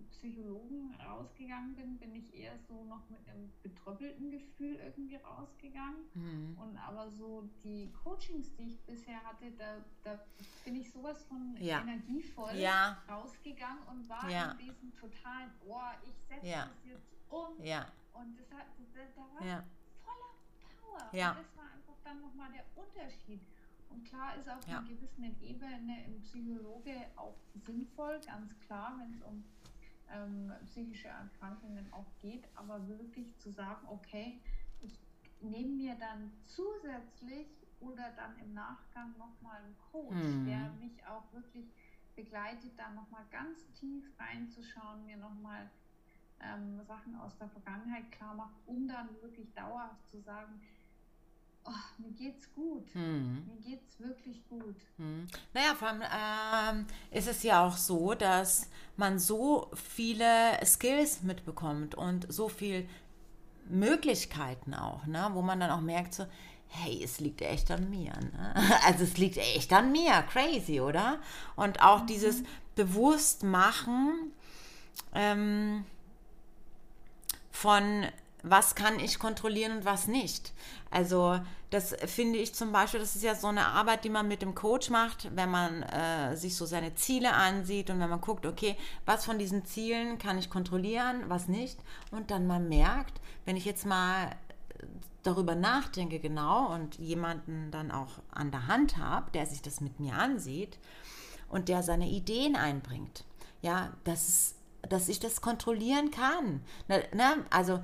Psychologen 0.05 0.94
rausgegangen 1.07 1.74
bin, 1.74 1.99
bin 1.99 2.14
ich 2.14 2.34
eher 2.34 2.59
so 2.68 2.84
noch 2.84 3.09
mit 3.11 3.26
einem 3.28 3.53
betröppelten 3.62 4.30
Gefühl 4.30 4.76
irgendwie 4.76 5.16
rausgegangen. 5.16 6.05
Mhm. 6.14 6.59
Und 6.59 6.76
aber 6.76 7.11
so 7.11 7.49
die 7.62 7.92
Coachings, 8.03 8.55
die 8.57 8.68
ich 8.68 8.80
bisher 8.82 9.22
hatte, 9.24 9.51
da, 9.53 9.84
da 10.03 10.18
bin 10.64 10.76
ich 10.76 10.90
sowas 10.90 11.22
von 11.24 11.57
ja. 11.61 11.80
energievoll 11.82 12.57
ja. 12.57 13.03
rausgegangen 13.09 13.82
und 13.88 14.09
war 14.09 14.28
ja. 14.28 14.53
in 14.53 14.59
diesem 14.59 14.94
totalen, 14.97 15.51
boah, 15.64 15.94
ich 16.05 16.14
setze 16.28 16.47
das 16.47 16.84
jetzt 16.84 17.12
um. 17.28 17.62
Ja. 17.62 17.86
Und 18.12 18.38
das 18.38 18.51
hat, 18.53 18.66
das, 18.94 19.14
da 19.14 19.22
war 19.34 19.47
ja. 19.47 19.64
voller 20.03 20.34
Power. 20.80 21.09
Ja. 21.12 21.30
Und 21.32 21.38
das 21.38 21.57
war 21.57 21.64
einfach 21.64 21.97
dann 22.05 22.20
nochmal 22.20 22.51
der 22.53 22.64
Unterschied. 22.74 23.40
Und 23.88 24.05
klar 24.05 24.36
ist 24.36 24.49
auf 24.49 24.66
einer 24.68 24.82
gewissen 24.82 25.24
Ebene 25.40 26.05
im 26.07 26.20
Psychologe 26.22 27.07
auch 27.16 27.36
sinnvoll, 27.55 28.20
ganz 28.26 28.59
klar, 28.59 28.99
wenn 28.99 29.14
es 29.14 29.22
um 29.22 29.44
ähm, 30.12 30.52
psychische 30.64 31.09
Erkrankungen 31.09 31.92
auch 31.92 32.07
geht, 32.20 32.44
aber 32.54 32.86
wirklich 32.88 33.36
zu 33.38 33.50
sagen, 33.50 33.86
okay, 33.88 34.40
ich 34.80 34.98
nehme 35.40 35.72
mir 35.72 35.96
dann 35.96 36.32
zusätzlich 36.46 37.48
oder 37.80 38.12
dann 38.16 38.38
im 38.38 38.54
Nachgang 38.54 39.16
nochmal 39.18 39.62
einen 39.62 39.76
Coach, 39.90 40.14
mhm. 40.14 40.46
der 40.46 40.70
mich 40.80 41.04
auch 41.07 41.32
wirklich 41.32 41.66
begleitet, 42.14 42.72
da 42.78 42.90
nochmal 42.90 43.24
ganz 43.30 43.70
tief 43.72 44.04
reinzuschauen, 44.18 45.04
mir 45.04 45.18
nochmal 45.18 45.70
ähm, 46.40 46.82
Sachen 46.84 47.14
aus 47.16 47.36
der 47.38 47.48
Vergangenheit 47.48 48.11
klar 48.12 48.34
macht, 48.34 48.57
um 48.66 48.88
dann 48.88 49.09
wirklich 49.20 49.52
dauerhaft 49.54 50.07
zu 50.09 50.20
sagen, 50.20 50.61
oh, 51.66 52.02
mir 52.02 52.12
geht's 52.12 52.52
gut. 52.54 52.84
Hm. 52.92 53.44
Mir 53.46 53.70
geht's 53.70 53.98
wirklich 53.98 54.46
gut. 54.48 54.76
Hm. 54.96 55.26
Naja, 55.54 55.74
vor 55.74 55.88
allem 55.88 56.02
ähm, 56.02 56.86
ist 57.10 57.28
es 57.28 57.42
ja 57.42 57.66
auch 57.66 57.76
so, 57.76 58.14
dass 58.14 58.68
man 58.96 59.18
so 59.18 59.70
viele 59.74 60.58
Skills 60.64 61.22
mitbekommt 61.22 61.94
und 61.94 62.32
so 62.32 62.48
viele 62.48 62.86
Möglichkeiten 63.68 64.74
auch, 64.74 65.06
ne? 65.06 65.28
wo 65.32 65.42
man 65.42 65.60
dann 65.60 65.70
auch 65.70 65.80
merkt, 65.80 66.14
so, 66.14 66.26
hey, 66.68 67.02
es 67.02 67.20
liegt 67.20 67.42
echt 67.42 67.70
an 67.70 67.90
mir. 67.90 68.12
Ne? 68.12 68.54
Also 68.86 69.04
es 69.04 69.16
liegt 69.18 69.36
echt 69.36 69.72
an 69.72 69.92
mir. 69.92 70.22
Crazy, 70.30 70.80
oder? 70.80 71.18
Und 71.56 71.82
auch 71.82 72.02
mhm. 72.02 72.06
dieses 72.06 72.42
Bewusstmachen 72.74 74.32
ähm, 75.14 75.84
von 77.50 78.06
was 78.49 78.74
kann 78.74 79.01
ich 79.01 79.18
kontrollieren 79.18 79.78
und 79.78 79.84
was 79.84 80.07
nicht. 80.07 80.53
Also 80.90 81.40
das 81.70 81.94
finde 82.07 82.38
ich 82.38 82.55
zum 82.55 82.70
Beispiel, 82.70 83.01
das 83.01 83.16
ist 83.16 83.24
ja 83.24 83.34
so 83.34 83.49
eine 83.49 83.66
Arbeit, 83.66 84.05
die 84.05 84.09
man 84.09 84.28
mit 84.28 84.40
dem 84.40 84.55
Coach 84.55 84.88
macht, 84.88 85.28
wenn 85.34 85.51
man 85.51 85.82
äh, 85.82 86.36
sich 86.36 86.57
so 86.57 86.64
seine 86.64 86.94
Ziele 86.94 87.32
ansieht 87.32 87.90
und 87.90 87.99
wenn 87.99 88.09
man 88.09 88.20
guckt, 88.20 88.47
okay, 88.47 88.76
was 89.05 89.24
von 89.24 89.38
diesen 89.38 89.64
Zielen 89.64 90.18
kann 90.18 90.38
ich 90.38 90.49
kontrollieren, 90.49 91.24
was 91.28 91.49
nicht. 91.49 91.78
Und 92.12 92.30
dann 92.30 92.47
man 92.47 92.68
merkt, 92.68 93.20
wenn 93.44 93.57
ich 93.57 93.64
jetzt 93.64 93.84
mal 93.84 94.30
darüber 95.24 95.57
nachdenke 95.57 96.20
genau 96.20 96.72
und 96.72 96.99
jemanden 96.99 97.72
dann 97.72 97.90
auch 97.90 98.20
an 98.30 98.53
der 98.53 98.68
Hand 98.68 98.97
habe, 98.97 99.32
der 99.32 99.47
sich 99.47 99.61
das 99.61 99.80
mit 99.80 99.99
mir 99.99 100.14
ansieht 100.14 100.78
und 101.49 101.68
der 101.68 101.82
seine 101.82 102.09
Ideen 102.09 102.55
einbringt, 102.55 103.24
ja, 103.61 103.92
dass, 104.05 104.55
dass 104.88 105.09
ich 105.09 105.18
das 105.18 105.40
kontrollieren 105.40 106.12
kann. 106.12 106.62
Ne, 106.86 107.03
ne? 107.12 107.44
Also 107.51 107.80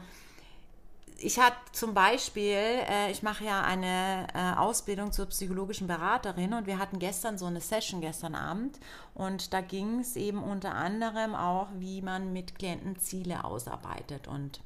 ich 1.22 1.38
hatte 1.38 1.56
zum 1.72 1.94
Beispiel, 1.94 2.56
äh, 2.56 3.10
ich 3.10 3.22
mache 3.22 3.44
ja 3.44 3.62
eine 3.62 4.26
äh, 4.34 4.58
Ausbildung 4.58 5.12
zur 5.12 5.26
psychologischen 5.26 5.86
Beraterin 5.86 6.52
und 6.52 6.66
wir 6.66 6.78
hatten 6.78 6.98
gestern 6.98 7.38
so 7.38 7.46
eine 7.46 7.60
Session 7.60 8.00
gestern 8.00 8.34
Abend 8.34 8.78
und 9.14 9.52
da 9.52 9.60
ging 9.60 10.00
es 10.00 10.16
eben 10.16 10.42
unter 10.42 10.74
anderem 10.74 11.34
auch, 11.34 11.68
wie 11.78 12.02
man 12.02 12.32
mit 12.32 12.56
Klienten 12.56 12.98
Ziele 12.98 13.44
ausarbeitet 13.44 14.26
und 14.26 14.60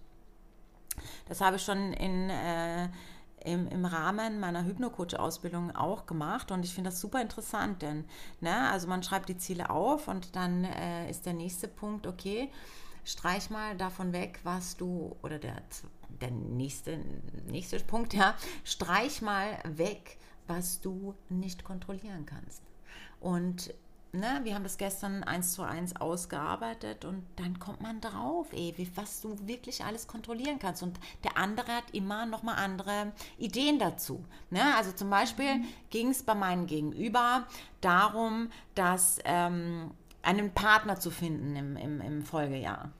das 1.28 1.40
habe 1.40 1.56
ich 1.56 1.62
schon 1.62 1.92
in, 1.92 2.30
äh, 2.30 2.88
im, 3.44 3.68
im 3.68 3.84
Rahmen 3.84 4.40
meiner 4.40 4.64
Hypnocoach-Ausbildung 4.64 5.76
auch 5.76 6.06
gemacht 6.06 6.50
und 6.50 6.64
ich 6.64 6.74
finde 6.74 6.90
das 6.90 7.00
super 7.00 7.20
interessant, 7.20 7.82
denn 7.82 8.04
ne, 8.40 8.70
also 8.70 8.88
man 8.88 9.02
schreibt 9.02 9.28
die 9.28 9.36
Ziele 9.36 9.68
auf 9.68 10.08
und 10.08 10.34
dann 10.34 10.64
äh, 10.64 11.10
ist 11.10 11.26
der 11.26 11.34
nächste 11.34 11.68
Punkt, 11.68 12.06
okay, 12.06 12.50
streich 13.04 13.50
mal 13.50 13.76
davon 13.76 14.12
weg, 14.12 14.40
was 14.42 14.76
du, 14.76 15.16
oder 15.22 15.38
der, 15.38 15.62
der 16.20 16.30
nächste, 16.30 16.98
nächste 17.46 17.78
Punkt, 17.80 18.14
ja, 18.14 18.34
streich 18.64 19.22
mal 19.22 19.58
weg, 19.64 20.18
was 20.46 20.80
du 20.80 21.14
nicht 21.28 21.64
kontrollieren 21.64 22.26
kannst. 22.26 22.62
Und 23.20 23.74
ne, 24.12 24.40
wir 24.44 24.54
haben 24.54 24.62
das 24.62 24.78
gestern 24.78 25.22
eins 25.24 25.52
zu 25.52 25.62
eins 25.62 25.96
ausgearbeitet 25.96 27.04
und 27.04 27.24
dann 27.36 27.58
kommt 27.58 27.80
man 27.80 28.00
drauf, 28.00 28.46
ey, 28.52 28.74
was 28.94 29.20
du 29.20 29.36
wirklich 29.46 29.84
alles 29.84 30.06
kontrollieren 30.06 30.58
kannst. 30.58 30.82
Und 30.82 30.98
der 31.24 31.36
andere 31.36 31.72
hat 31.72 31.90
immer 31.92 32.26
noch 32.26 32.42
mal 32.42 32.54
andere 32.54 33.12
Ideen 33.38 33.78
dazu. 33.78 34.24
Ne? 34.50 34.62
Also 34.76 34.92
zum 34.92 35.10
Beispiel 35.10 35.56
mhm. 35.56 35.64
ging 35.90 36.08
es 36.08 36.22
bei 36.22 36.34
meinem 36.34 36.66
Gegenüber 36.66 37.46
darum, 37.80 38.50
dass 38.74 39.18
ähm, 39.24 39.90
einen 40.22 40.52
Partner 40.52 40.98
zu 40.98 41.10
finden 41.10 41.54
im, 41.56 41.76
im, 41.76 42.00
im 42.00 42.22
Folgejahr. 42.22 42.90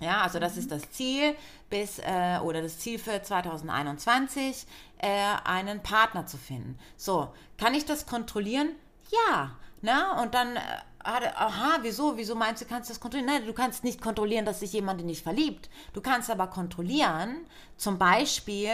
Ja, 0.00 0.22
also 0.22 0.38
das 0.38 0.56
ist 0.56 0.66
mhm. 0.66 0.74
das 0.74 0.90
Ziel 0.90 1.34
bis 1.70 1.98
äh, 1.98 2.38
oder 2.42 2.62
das 2.62 2.78
Ziel 2.78 2.98
für 2.98 3.22
2021, 3.22 4.66
äh, 4.98 5.08
einen 5.44 5.82
Partner 5.82 6.26
zu 6.26 6.36
finden. 6.36 6.78
So, 6.96 7.32
kann 7.56 7.74
ich 7.74 7.84
das 7.84 8.06
kontrollieren? 8.06 8.70
Ja. 9.10 9.56
Na, 9.82 10.22
und 10.22 10.34
dann 10.34 10.56
äh, 10.56 10.60
aha, 11.06 11.78
wieso, 11.82 12.16
wieso 12.16 12.34
meinst 12.34 12.62
du, 12.62 12.66
kannst 12.66 12.90
das 12.90 13.00
kontrollieren? 13.00 13.32
Nein, 13.32 13.46
du 13.46 13.52
kannst 13.52 13.84
nicht 13.84 14.00
kontrollieren, 14.00 14.44
dass 14.44 14.60
sich 14.60 14.72
jemand 14.72 15.04
nicht 15.04 15.22
verliebt. 15.22 15.70
Du 15.92 16.00
kannst 16.00 16.30
aber 16.30 16.48
kontrollieren, 16.48 17.46
zum 17.76 17.98
Beispiel, 17.98 18.70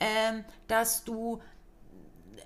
ähm, 0.00 0.44
dass 0.68 1.04
du 1.04 1.40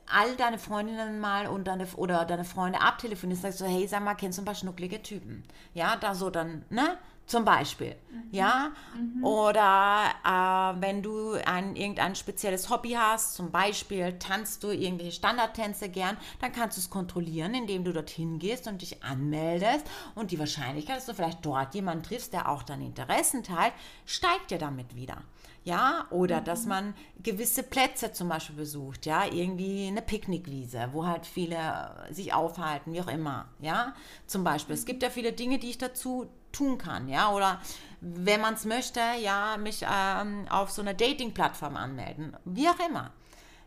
all 0.09 0.37
deine 0.37 0.59
Freundinnen 0.59 1.21
mal 1.21 1.49
und 1.49 1.65
deine, 1.65 1.87
oder 1.97 2.25
deine 2.25 2.45
Freunde 2.45 2.81
abtelefonierst, 2.81 3.43
sagst 3.43 3.59
so, 3.59 3.67
hey, 3.67 3.87
sag 3.87 4.03
mal, 4.05 4.15
kennst 4.15 4.39
du 4.39 4.43
ein 4.43 4.47
paar 4.47 4.55
schnucklige 4.55 5.03
Typen? 5.03 5.45
Ja, 5.75 5.97
da 5.97 6.15
so 6.15 6.31
dann, 6.31 6.65
ne? 6.71 6.97
Zum 7.27 7.45
Beispiel, 7.45 7.97
mhm. 8.09 8.29
ja. 8.31 8.71
Mhm. 8.97 9.25
Oder 9.25 10.05
äh, 10.25 10.81
wenn 10.81 11.03
du 11.03 11.33
ein, 11.45 11.75
irgendein 11.75 12.15
spezielles 12.15 12.71
Hobby 12.71 12.93
hast, 12.93 13.35
zum 13.35 13.51
Beispiel 13.51 14.17
tanzt 14.21 14.63
du 14.63 14.71
irgendwelche 14.71 15.11
Standardtänze 15.11 15.89
gern, 15.89 16.17
dann 16.41 16.53
kannst 16.53 16.77
du 16.77 16.81
es 16.81 16.89
kontrollieren, 16.89 17.55
indem 17.55 17.83
du 17.83 17.93
dorthin 17.93 18.39
gehst 18.39 18.69
und 18.69 18.81
dich 18.81 19.03
anmeldest. 19.03 19.87
Und 20.15 20.31
die 20.31 20.39
Wahrscheinlichkeit, 20.39 20.99
dass 20.99 21.07
du 21.07 21.15
vielleicht 21.15 21.45
dort 21.45 21.75
jemanden 21.75 22.05
triffst, 22.05 22.33
der 22.33 22.49
auch 22.49 22.63
deine 22.63 22.87
Interessen 22.87 23.43
teilt, 23.43 23.73
steigt 24.05 24.53
ja 24.53 24.59
damit 24.59 24.95
wieder 24.95 25.19
ja, 25.67 26.07
oder 26.11 26.41
mhm. 26.41 26.45
dass 26.45 26.65
man 26.65 26.95
gewisse 27.25 27.65
Plätze 27.65 28.13
zum 28.13 28.29
Beispiel 28.29 28.55
besucht, 28.55 29.05
ja, 29.05 29.25
irgendwie 29.27 29.89
eine 29.89 30.01
Picknickwiese, 30.01 30.91
wo 30.93 31.05
halt 31.05 31.27
viele 31.27 32.07
sich 32.13 32.33
aufhalten, 32.33 32.93
wie 32.93 33.01
auch 33.01 33.09
immer, 33.09 33.49
ja, 33.61 33.93
zum 34.29 34.45
Beispiel. 34.45 34.77
Es 34.77 34.87
gibt 34.87 35.03
ja 35.03 35.11
viele 35.11 35.33
Dinge, 35.33 35.59
die 35.59 35.71
ich 35.71 35.79
dazu 35.79 36.29
tun 36.57 36.79
kann, 36.79 37.09
ja, 37.09 37.31
oder 37.31 37.61
wenn 38.01 38.41
man 38.41 38.55
es 38.55 38.65
möchte, 38.65 39.01
ja, 39.21 39.57
mich 39.57 39.85
ähm, 39.89 40.47
auf 40.49 40.71
so 40.71 40.83
einer 40.83 40.95
Dating-Plattform 40.95 41.77
anmelden, 41.77 42.37
wie 42.45 42.69
auch 42.69 42.79
immer. 42.89 43.13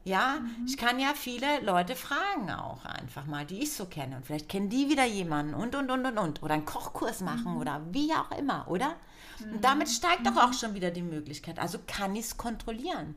Ja, 0.05 0.39
mhm. 0.39 0.65
ich 0.65 0.77
kann 0.77 0.99
ja 0.99 1.13
viele 1.13 1.59
Leute 1.61 1.95
fragen 1.95 2.49
auch 2.51 2.85
einfach 2.85 3.25
mal, 3.25 3.45
die 3.45 3.61
ich 3.61 3.73
so 3.73 3.85
kenne. 3.85 4.15
Und 4.15 4.25
vielleicht 4.25 4.49
kennen 4.49 4.69
die 4.69 4.89
wieder 4.89 5.05
jemanden 5.05 5.53
und, 5.53 5.75
und, 5.75 5.91
und, 5.91 6.05
und, 6.05 6.17
und. 6.17 6.41
Oder 6.41 6.53
einen 6.53 6.65
Kochkurs 6.65 7.21
machen 7.21 7.53
mhm. 7.53 7.57
oder 7.57 7.81
wie 7.91 8.13
auch 8.13 8.31
immer, 8.37 8.67
oder? 8.69 8.95
Mhm. 9.39 9.53
Und 9.53 9.63
damit 9.63 9.89
steigt 9.89 10.25
doch 10.25 10.37
auch 10.37 10.53
schon 10.53 10.73
wieder 10.73 10.91
die 10.91 11.01
Möglichkeit. 11.01 11.59
Also 11.59 11.79
kann 11.85 12.15
ich 12.15 12.25
es 12.25 12.37
kontrollieren. 12.37 13.15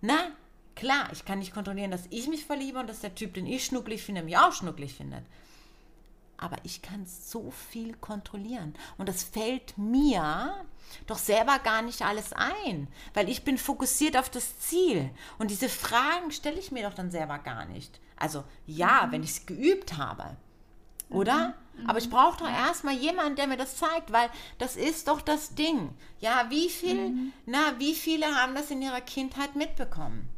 Na, 0.00 0.18
klar, 0.76 1.08
ich 1.12 1.24
kann 1.24 1.40
nicht 1.40 1.52
kontrollieren, 1.52 1.90
dass 1.90 2.06
ich 2.10 2.28
mich 2.28 2.46
verliebe 2.46 2.78
und 2.78 2.88
dass 2.88 3.00
der 3.00 3.14
Typ, 3.14 3.34
den 3.34 3.46
ich 3.46 3.64
schnucklig 3.64 4.02
finde, 4.02 4.22
mich 4.22 4.38
auch 4.38 4.52
schnucklig 4.52 4.94
findet. 4.94 5.24
Aber 6.40 6.56
ich 6.62 6.80
kann 6.80 7.04
so 7.04 7.50
viel 7.50 7.94
kontrollieren. 7.96 8.74
Und 8.96 9.10
das 9.10 9.22
fällt 9.22 9.76
mir 9.76 10.64
doch 11.06 11.18
selber 11.18 11.58
gar 11.58 11.82
nicht 11.82 12.00
alles 12.00 12.32
ein, 12.32 12.88
weil 13.12 13.28
ich 13.28 13.44
bin 13.44 13.58
fokussiert 13.58 14.16
auf 14.16 14.30
das 14.30 14.58
Ziel. 14.58 15.10
Und 15.38 15.50
diese 15.50 15.68
Fragen 15.68 16.32
stelle 16.32 16.58
ich 16.58 16.72
mir 16.72 16.88
doch 16.88 16.94
dann 16.94 17.10
selber 17.10 17.38
gar 17.38 17.66
nicht. 17.66 18.00
Also 18.16 18.42
ja, 18.66 19.06
mhm. 19.06 19.12
wenn 19.12 19.22
ich 19.22 19.30
es 19.30 19.46
geübt 19.46 19.98
habe. 19.98 20.36
Oder? 21.10 21.54
Mhm. 21.76 21.90
Aber 21.90 21.98
ich 21.98 22.08
brauche 22.08 22.38
doch 22.38 22.48
erstmal 22.48 22.94
jemanden, 22.94 23.36
der 23.36 23.46
mir 23.46 23.58
das 23.58 23.76
zeigt, 23.76 24.10
weil 24.10 24.30
das 24.56 24.76
ist 24.76 25.08
doch 25.08 25.20
das 25.20 25.54
Ding. 25.54 25.90
Ja, 26.20 26.46
wie 26.48 26.70
viel, 26.70 27.10
mhm. 27.10 27.32
na, 27.44 27.78
wie 27.78 27.94
viele 27.94 28.26
haben 28.26 28.54
das 28.54 28.70
in 28.70 28.80
ihrer 28.80 29.02
Kindheit 29.02 29.56
mitbekommen? 29.56 30.28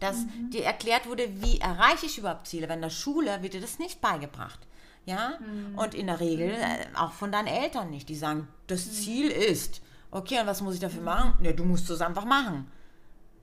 Dass 0.00 0.16
mhm. 0.16 0.50
dir 0.50 0.64
erklärt 0.64 1.06
wurde, 1.06 1.42
wie 1.42 1.60
erreiche 1.60 2.06
ich 2.06 2.16
überhaupt 2.16 2.46
Ziele? 2.46 2.66
Weil 2.68 2.76
in 2.76 2.82
der 2.82 2.90
Schule 2.90 3.42
wird 3.42 3.52
dir 3.52 3.60
das 3.60 3.78
nicht 3.78 4.00
beigebracht. 4.00 4.60
Ja, 5.06 5.38
mhm. 5.38 5.78
und 5.78 5.94
in 5.94 6.06
der 6.06 6.20
Regel 6.20 6.48
mhm. 6.48 6.54
äh, 6.54 6.96
auch 6.96 7.12
von 7.12 7.30
deinen 7.30 7.46
Eltern 7.46 7.90
nicht. 7.90 8.08
Die 8.08 8.14
sagen, 8.14 8.48
das 8.66 8.86
mhm. 8.86 8.90
Ziel 8.90 9.30
ist, 9.30 9.82
okay, 10.10 10.40
und 10.40 10.46
was 10.46 10.62
muss 10.62 10.74
ich 10.74 10.80
dafür 10.80 11.02
machen? 11.02 11.44
Ja, 11.44 11.52
du 11.52 11.64
musst 11.64 11.90
es 11.90 12.00
einfach 12.00 12.24
machen. 12.24 12.66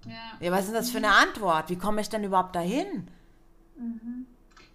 Ja. 0.05 0.33
ja, 0.39 0.51
was 0.51 0.65
ist 0.65 0.73
das 0.73 0.89
für 0.89 0.97
eine 0.97 1.13
Antwort? 1.13 1.69
Wie 1.69 1.75
komme 1.75 2.01
ich 2.01 2.09
denn 2.09 2.23
überhaupt 2.23 2.55
dahin? 2.55 3.07
Mhm. 3.77 4.25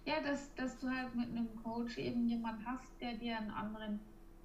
Ja, 0.05 0.21
dass, 0.21 0.53
dass 0.55 0.79
du 0.79 0.89
halt 0.89 1.13
mit 1.15 1.29
einem 1.29 1.49
Coach 1.61 1.97
eben 1.97 2.29
jemanden 2.29 2.65
hast, 2.65 2.89
der 3.01 3.13
dir 3.15 3.37
einen 3.37 3.51
anderen 3.51 3.99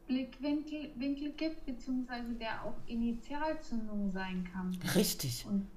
Blickwinkel 0.08 0.90
Winkel 0.96 1.30
gibt, 1.32 1.64
beziehungsweise 1.64 2.32
der 2.32 2.64
auch 2.64 2.74
Initialzündung 2.86 4.10
sein 4.12 4.48
kann. 4.52 4.76
Richtig. 4.96 5.46
Und, 5.46 5.68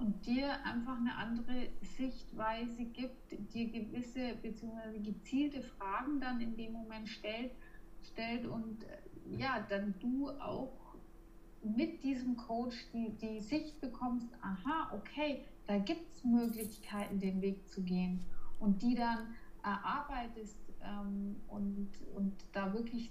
und 0.00 0.26
dir 0.26 0.64
einfach 0.64 0.96
eine 0.96 1.14
andere 1.14 1.68
Sichtweise 1.82 2.84
gibt, 2.84 3.32
dir 3.52 3.68
gewisse 3.68 4.34
beziehungsweise 4.42 4.98
gezielte 5.00 5.62
Fragen 5.62 6.20
dann 6.20 6.40
in 6.40 6.56
dem 6.56 6.72
Moment 6.72 7.08
stellt, 7.08 7.52
stellt 8.02 8.46
und 8.46 8.84
äh, 8.84 9.36
ja, 9.38 9.64
dann 9.68 9.94
du 10.00 10.30
auch 10.30 10.72
mit 11.62 12.02
diesem 12.02 12.36
Coach 12.36 12.76
die, 12.92 13.10
die 13.18 13.40
Sicht 13.40 13.80
bekommst, 13.80 14.28
aha, 14.40 14.90
okay, 14.94 15.44
da 15.66 15.78
gibt 15.78 16.10
es 16.10 16.24
Möglichkeiten, 16.24 17.20
den 17.20 17.42
Weg 17.42 17.68
zu 17.68 17.82
gehen. 17.82 18.24
Und 18.58 18.82
die 18.82 18.94
dann 18.94 19.34
erarbeitest 19.62 20.58
ähm, 20.82 21.36
und, 21.48 21.90
und 22.14 22.34
da 22.52 22.72
wirklich 22.72 23.10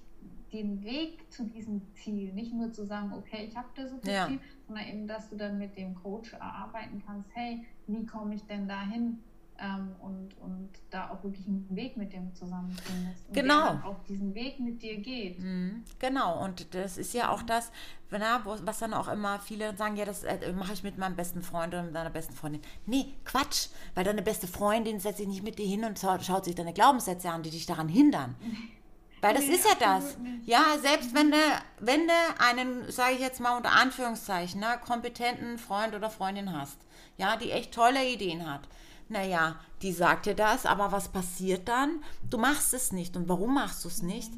den 0.51 0.83
Weg 0.83 1.31
zu 1.31 1.43
diesem 1.45 1.81
Ziel, 1.93 2.33
nicht 2.33 2.53
nur 2.53 2.71
zu 2.73 2.85
sagen, 2.85 3.13
okay, 3.13 3.45
ich 3.47 3.55
habe 3.55 3.67
da 3.75 3.87
so 3.87 3.97
viel 3.99 4.11
Ja. 4.11 4.27
Ziel, 4.27 4.39
sondern 4.65 4.87
eben, 4.87 5.07
dass 5.07 5.29
du 5.29 5.35
dann 5.35 5.57
mit 5.59 5.77
dem 5.77 5.93
Coach 5.95 6.33
erarbeiten 6.33 7.03
kannst, 7.05 7.29
hey, 7.35 7.65
wie 7.87 8.05
komme 8.05 8.33
ich 8.35 8.43
denn 8.45 8.67
dahin? 8.67 9.19
Ähm, 9.61 9.93
und, 10.01 10.37
und 10.39 10.69
da 10.89 11.09
auch 11.09 11.21
wirklich 11.21 11.45
einen 11.45 11.67
Weg 11.75 11.97
mit 11.97 12.13
dem 12.13 12.33
zusammen 12.33 12.71
findest. 12.71 13.27
Und 13.27 13.33
Genau. 13.35 13.73
Der 13.73 13.85
auch 13.85 14.01
diesen 14.07 14.33
Weg 14.33 14.57
mit 14.61 14.81
dir 14.81 14.97
geht. 15.01 15.37
Mhm, 15.37 15.83
Genau, 15.99 16.41
und 16.45 16.73
das 16.73 16.97
ist 16.97 17.13
ja 17.13 17.29
auch 17.29 17.41
das, 17.43 17.69
na, 18.09 18.41
was 18.45 18.79
dann 18.79 18.93
auch 18.93 19.09
immer 19.09 19.39
viele 19.41 19.75
sagen, 19.75 19.97
ja, 19.97 20.05
das 20.05 20.23
äh, 20.23 20.53
mache 20.53 20.71
ich 20.71 20.81
mit 20.83 20.97
meinem 20.97 21.17
besten 21.17 21.41
Freund 21.41 21.73
oder 21.73 21.83
mit 21.83 21.93
deiner 21.93 22.09
besten 22.09 22.33
Freundin. 22.33 22.61
Nee, 22.85 23.13
Quatsch, 23.25 23.67
weil 23.95 24.05
deine 24.05 24.21
beste 24.21 24.47
Freundin 24.47 24.99
setzt 25.01 25.17
sich 25.17 25.27
nicht 25.27 25.43
mit 25.43 25.59
dir 25.59 25.67
hin 25.67 25.83
und 25.83 25.99
schaut 25.99 26.45
sich 26.45 26.55
deine 26.55 26.71
Glaubenssätze 26.73 27.29
an, 27.29 27.43
die 27.43 27.49
dich 27.51 27.65
daran 27.65 27.89
hindern. 27.89 28.35
Weil 29.21 29.33
das 29.35 29.45
Nee, 29.45 29.55
ist 29.55 29.65
ja 29.65 29.75
das. 29.79 30.17
nicht. 30.17 30.47
Ja, 30.47 30.77
selbst 30.81 31.13
wenn 31.13 31.31
du, 31.31 31.37
wenn 31.79 32.07
du 32.07 32.13
einen, 32.39 32.89
sage 32.91 33.13
ich 33.15 33.19
jetzt 33.19 33.39
mal 33.39 33.57
unter 33.57 33.71
Anführungszeichen, 33.71 34.59
ne, 34.59 34.79
kompetenten 34.85 35.57
Freund 35.57 35.93
oder 35.95 36.09
Freundin 36.09 36.57
hast, 36.57 36.77
ja, 37.17 37.35
die 37.35 37.51
echt 37.51 37.73
tolle 37.73 38.05
Ideen 38.07 38.49
hat. 38.49 38.61
Naja, 39.09 39.59
die 39.81 39.91
sagt 39.91 40.25
dir 40.27 40.35
das, 40.35 40.65
aber 40.65 40.91
was 40.91 41.09
passiert 41.09 41.67
dann? 41.67 42.03
Du 42.29 42.37
machst 42.37 42.73
es 42.73 42.91
nicht. 42.91 43.15
Und 43.17 43.27
warum 43.27 43.55
machst 43.55 43.83
du 43.83 43.87
es 43.89 44.01
nicht? 44.01 44.31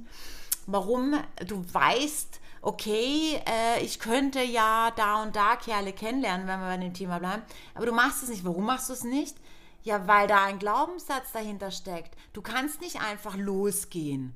Warum 0.65 1.15
du 1.45 1.63
weißt, 1.73 2.39
okay, 2.61 3.39
äh, 3.45 3.84
ich 3.84 3.99
könnte 3.99 4.41
ja 4.41 4.91
da 4.95 5.21
und 5.23 5.36
da 5.36 5.55
Kerle 5.57 5.91
kennenlernen, 5.93 6.47
wenn 6.47 6.59
wir 6.59 6.67
bei 6.67 6.77
dem 6.77 6.93
Thema 6.93 7.19
bleiben, 7.19 7.41
aber 7.75 7.86
du 7.86 7.91
machst 7.91 8.23
es 8.23 8.29
nicht. 8.29 8.45
Warum 8.45 8.65
machst 8.65 8.89
du 8.89 8.93
es 8.93 9.03
nicht? 9.03 9.36
Ja, 9.84 10.07
weil 10.07 10.27
da 10.27 10.43
ein 10.45 10.59
Glaubenssatz 10.59 11.32
dahinter 11.34 11.71
steckt. 11.71 12.15
Du 12.34 12.41
kannst 12.41 12.82
nicht 12.82 13.01
einfach 13.01 13.36
losgehen. 13.36 14.36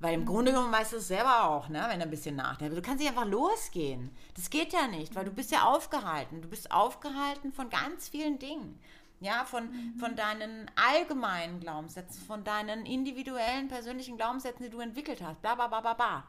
Weil 0.00 0.14
im 0.14 0.24
Grunde 0.24 0.52
genommen 0.52 0.72
weißt 0.72 0.94
du 0.94 0.96
es 0.96 1.08
selber 1.08 1.44
auch, 1.44 1.68
ne, 1.68 1.84
wenn 1.88 1.98
du 1.98 2.06
ein 2.06 2.10
bisschen 2.10 2.34
nachdenkst. 2.36 2.74
Du 2.74 2.82
kannst 2.82 3.00
nicht 3.00 3.10
einfach 3.10 3.26
losgehen. 3.26 4.10
Das 4.34 4.48
geht 4.48 4.72
ja 4.72 4.88
nicht, 4.88 5.14
weil 5.14 5.26
du 5.26 5.30
bist 5.30 5.52
ja 5.52 5.64
aufgehalten. 5.64 6.40
Du 6.40 6.48
bist 6.48 6.72
aufgehalten 6.72 7.52
von 7.52 7.68
ganz 7.68 8.08
vielen 8.08 8.38
Dingen. 8.38 8.80
Ja, 9.20 9.44
von, 9.44 9.68
von 9.98 10.16
deinen 10.16 10.70
allgemeinen 10.76 11.60
Glaubenssätzen, 11.60 12.22
von 12.22 12.42
deinen 12.42 12.86
individuellen, 12.86 13.68
persönlichen 13.68 14.16
Glaubenssätzen, 14.16 14.64
die 14.64 14.70
du 14.70 14.80
entwickelt 14.80 15.20
hast. 15.22 15.42
Bla, 15.42 15.54
bla, 15.54 15.66
bla, 15.66 15.82
bla, 15.82 15.92
bla. 15.92 16.24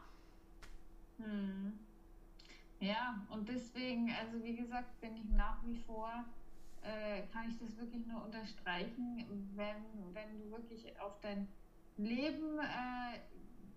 Hm. 1.16 1.78
Ja, 2.80 3.18
und 3.30 3.48
deswegen, 3.48 4.12
also 4.20 4.44
wie 4.44 4.56
gesagt, 4.56 5.00
bin 5.00 5.16
ich 5.16 5.30
nach 5.30 5.56
wie 5.64 5.76
vor, 5.86 6.10
äh, 6.82 7.22
kann 7.32 7.48
ich 7.48 7.58
das 7.58 7.78
wirklich 7.78 8.06
nur 8.06 8.22
unterstreichen, 8.24 9.24
wenn, 9.54 10.12
wenn 10.12 10.38
du 10.38 10.50
wirklich 10.50 11.00
auf 11.00 11.18
dein 11.22 11.48
Leben, 11.96 12.58
äh, 12.58 13.18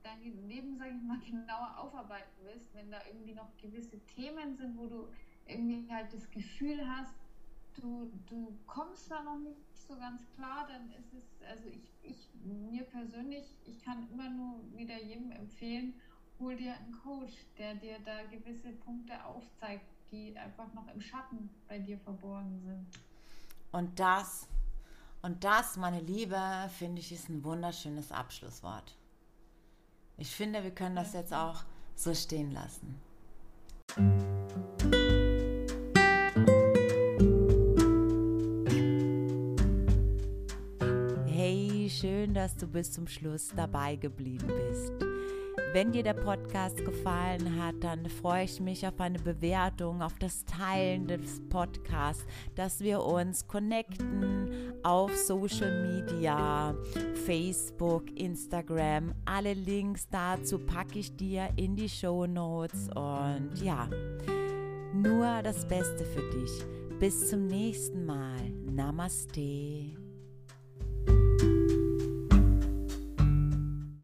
dein 0.06 0.48
Leben, 0.48 0.78
sage 0.78 0.92
ich 0.96 1.02
mal, 1.02 1.20
genauer 1.26 1.78
aufarbeiten 1.78 2.32
willst, 2.44 2.74
wenn 2.74 2.92
da 2.92 3.00
irgendwie 3.08 3.34
noch 3.34 3.50
gewisse 3.58 4.00
Themen 4.06 4.56
sind, 4.56 4.78
wo 4.78 4.88
du 4.88 5.08
irgendwie 5.48 5.92
halt 5.92 6.14
das 6.14 6.30
Gefühl 6.30 6.80
hast, 6.88 7.14
du, 7.76 8.12
du 8.28 8.58
kommst 8.68 9.12
da 9.12 9.22
noch 9.24 9.38
nicht 9.40 9.60
so 9.74 9.96
ganz 9.98 10.22
klar, 10.36 10.68
dann 10.68 10.92
ist 10.92 11.14
es, 11.14 11.48
also 11.48 11.68
ich, 11.68 11.92
ich, 12.02 12.30
mir 12.44 12.84
persönlich, 12.84 13.46
ich 13.66 13.84
kann 13.84 14.08
immer 14.12 14.30
nur 14.30 14.60
wieder 14.76 15.02
jedem 15.02 15.32
empfehlen, 15.32 15.94
hol 16.40 16.56
dir 16.56 16.76
einen 16.76 16.92
Coach, 17.04 17.34
der 17.58 17.76
dir 17.76 17.98
da 18.04 18.24
gewisse 18.24 18.72
Punkte 18.72 19.24
aufzeigt, 19.24 19.86
die 20.12 20.38
einfach 20.38 20.72
noch 20.74 20.88
im 20.94 21.02
Schatten 21.02 21.50
bei 21.68 21.80
dir 21.80 22.00
verborgen 22.00 22.60
sind. 22.62 22.86
Und 23.72 24.00
das, 24.00 24.48
und 25.22 25.44
das, 25.44 25.78
meine 25.78 26.00
Liebe, 26.02 26.40
finde 26.78 27.02
ich, 27.02 27.12
ist 27.12 27.30
ein 27.30 27.44
wunderschönes 27.44 28.12
Abschlusswort. 28.12 28.96
Ich 30.18 30.32
finde, 30.32 30.64
wir 30.64 30.72
können 30.72 30.96
das 30.96 31.14
jetzt 31.14 31.34
auch 31.34 31.64
so 31.94 32.14
stehen 32.14 32.52
lassen. 32.52 33.00
Hey, 41.28 41.90
schön, 41.90 42.34
dass 42.34 42.56
du 42.56 42.66
bis 42.68 42.94
zum 42.94 43.08
Schluss 43.08 43.50
dabei 43.56 43.98
geblieben 43.98 44.48
bist. 44.48 45.05
Wenn 45.74 45.92
dir 45.92 46.04
der 46.04 46.14
Podcast 46.14 46.84
gefallen 46.86 47.62
hat, 47.62 47.76
dann 47.82 48.10
freue 48.10 48.46
ich 48.46 48.60
mich 48.60 48.88
auf 48.88 49.00
eine 49.00 49.20
Bewertung, 49.20 50.02
auf 50.02 50.14
das 50.20 50.46
Teilen 50.46 51.08
des 51.08 51.42
Podcasts, 51.50 52.26
dass 52.56 52.80
wir 52.80 53.02
uns 53.02 53.48
connecten 53.48 54.74
auf 54.84 55.16
Social 55.16 55.88
Media, 55.88 56.76
Facebook, 57.26 58.10
Instagram. 58.18 59.14
Alle 59.26 59.54
Links 59.54 60.08
dazu 60.10 60.60
packe 60.60 61.00
ich 61.00 61.16
dir 61.16 61.50
in 61.56 61.76
die 61.76 61.90
Show 61.90 62.26
Notes 62.26 62.88
und 62.96 63.52
ja, 63.62 63.90
nur 64.94 65.42
das 65.44 65.68
Beste 65.68 66.06
für 66.06 66.30
dich. 66.30 66.66
Bis 67.00 67.30
zum 67.30 67.48
nächsten 67.48 68.06
Mal. 68.06 68.50
Namaste. 68.72 70.05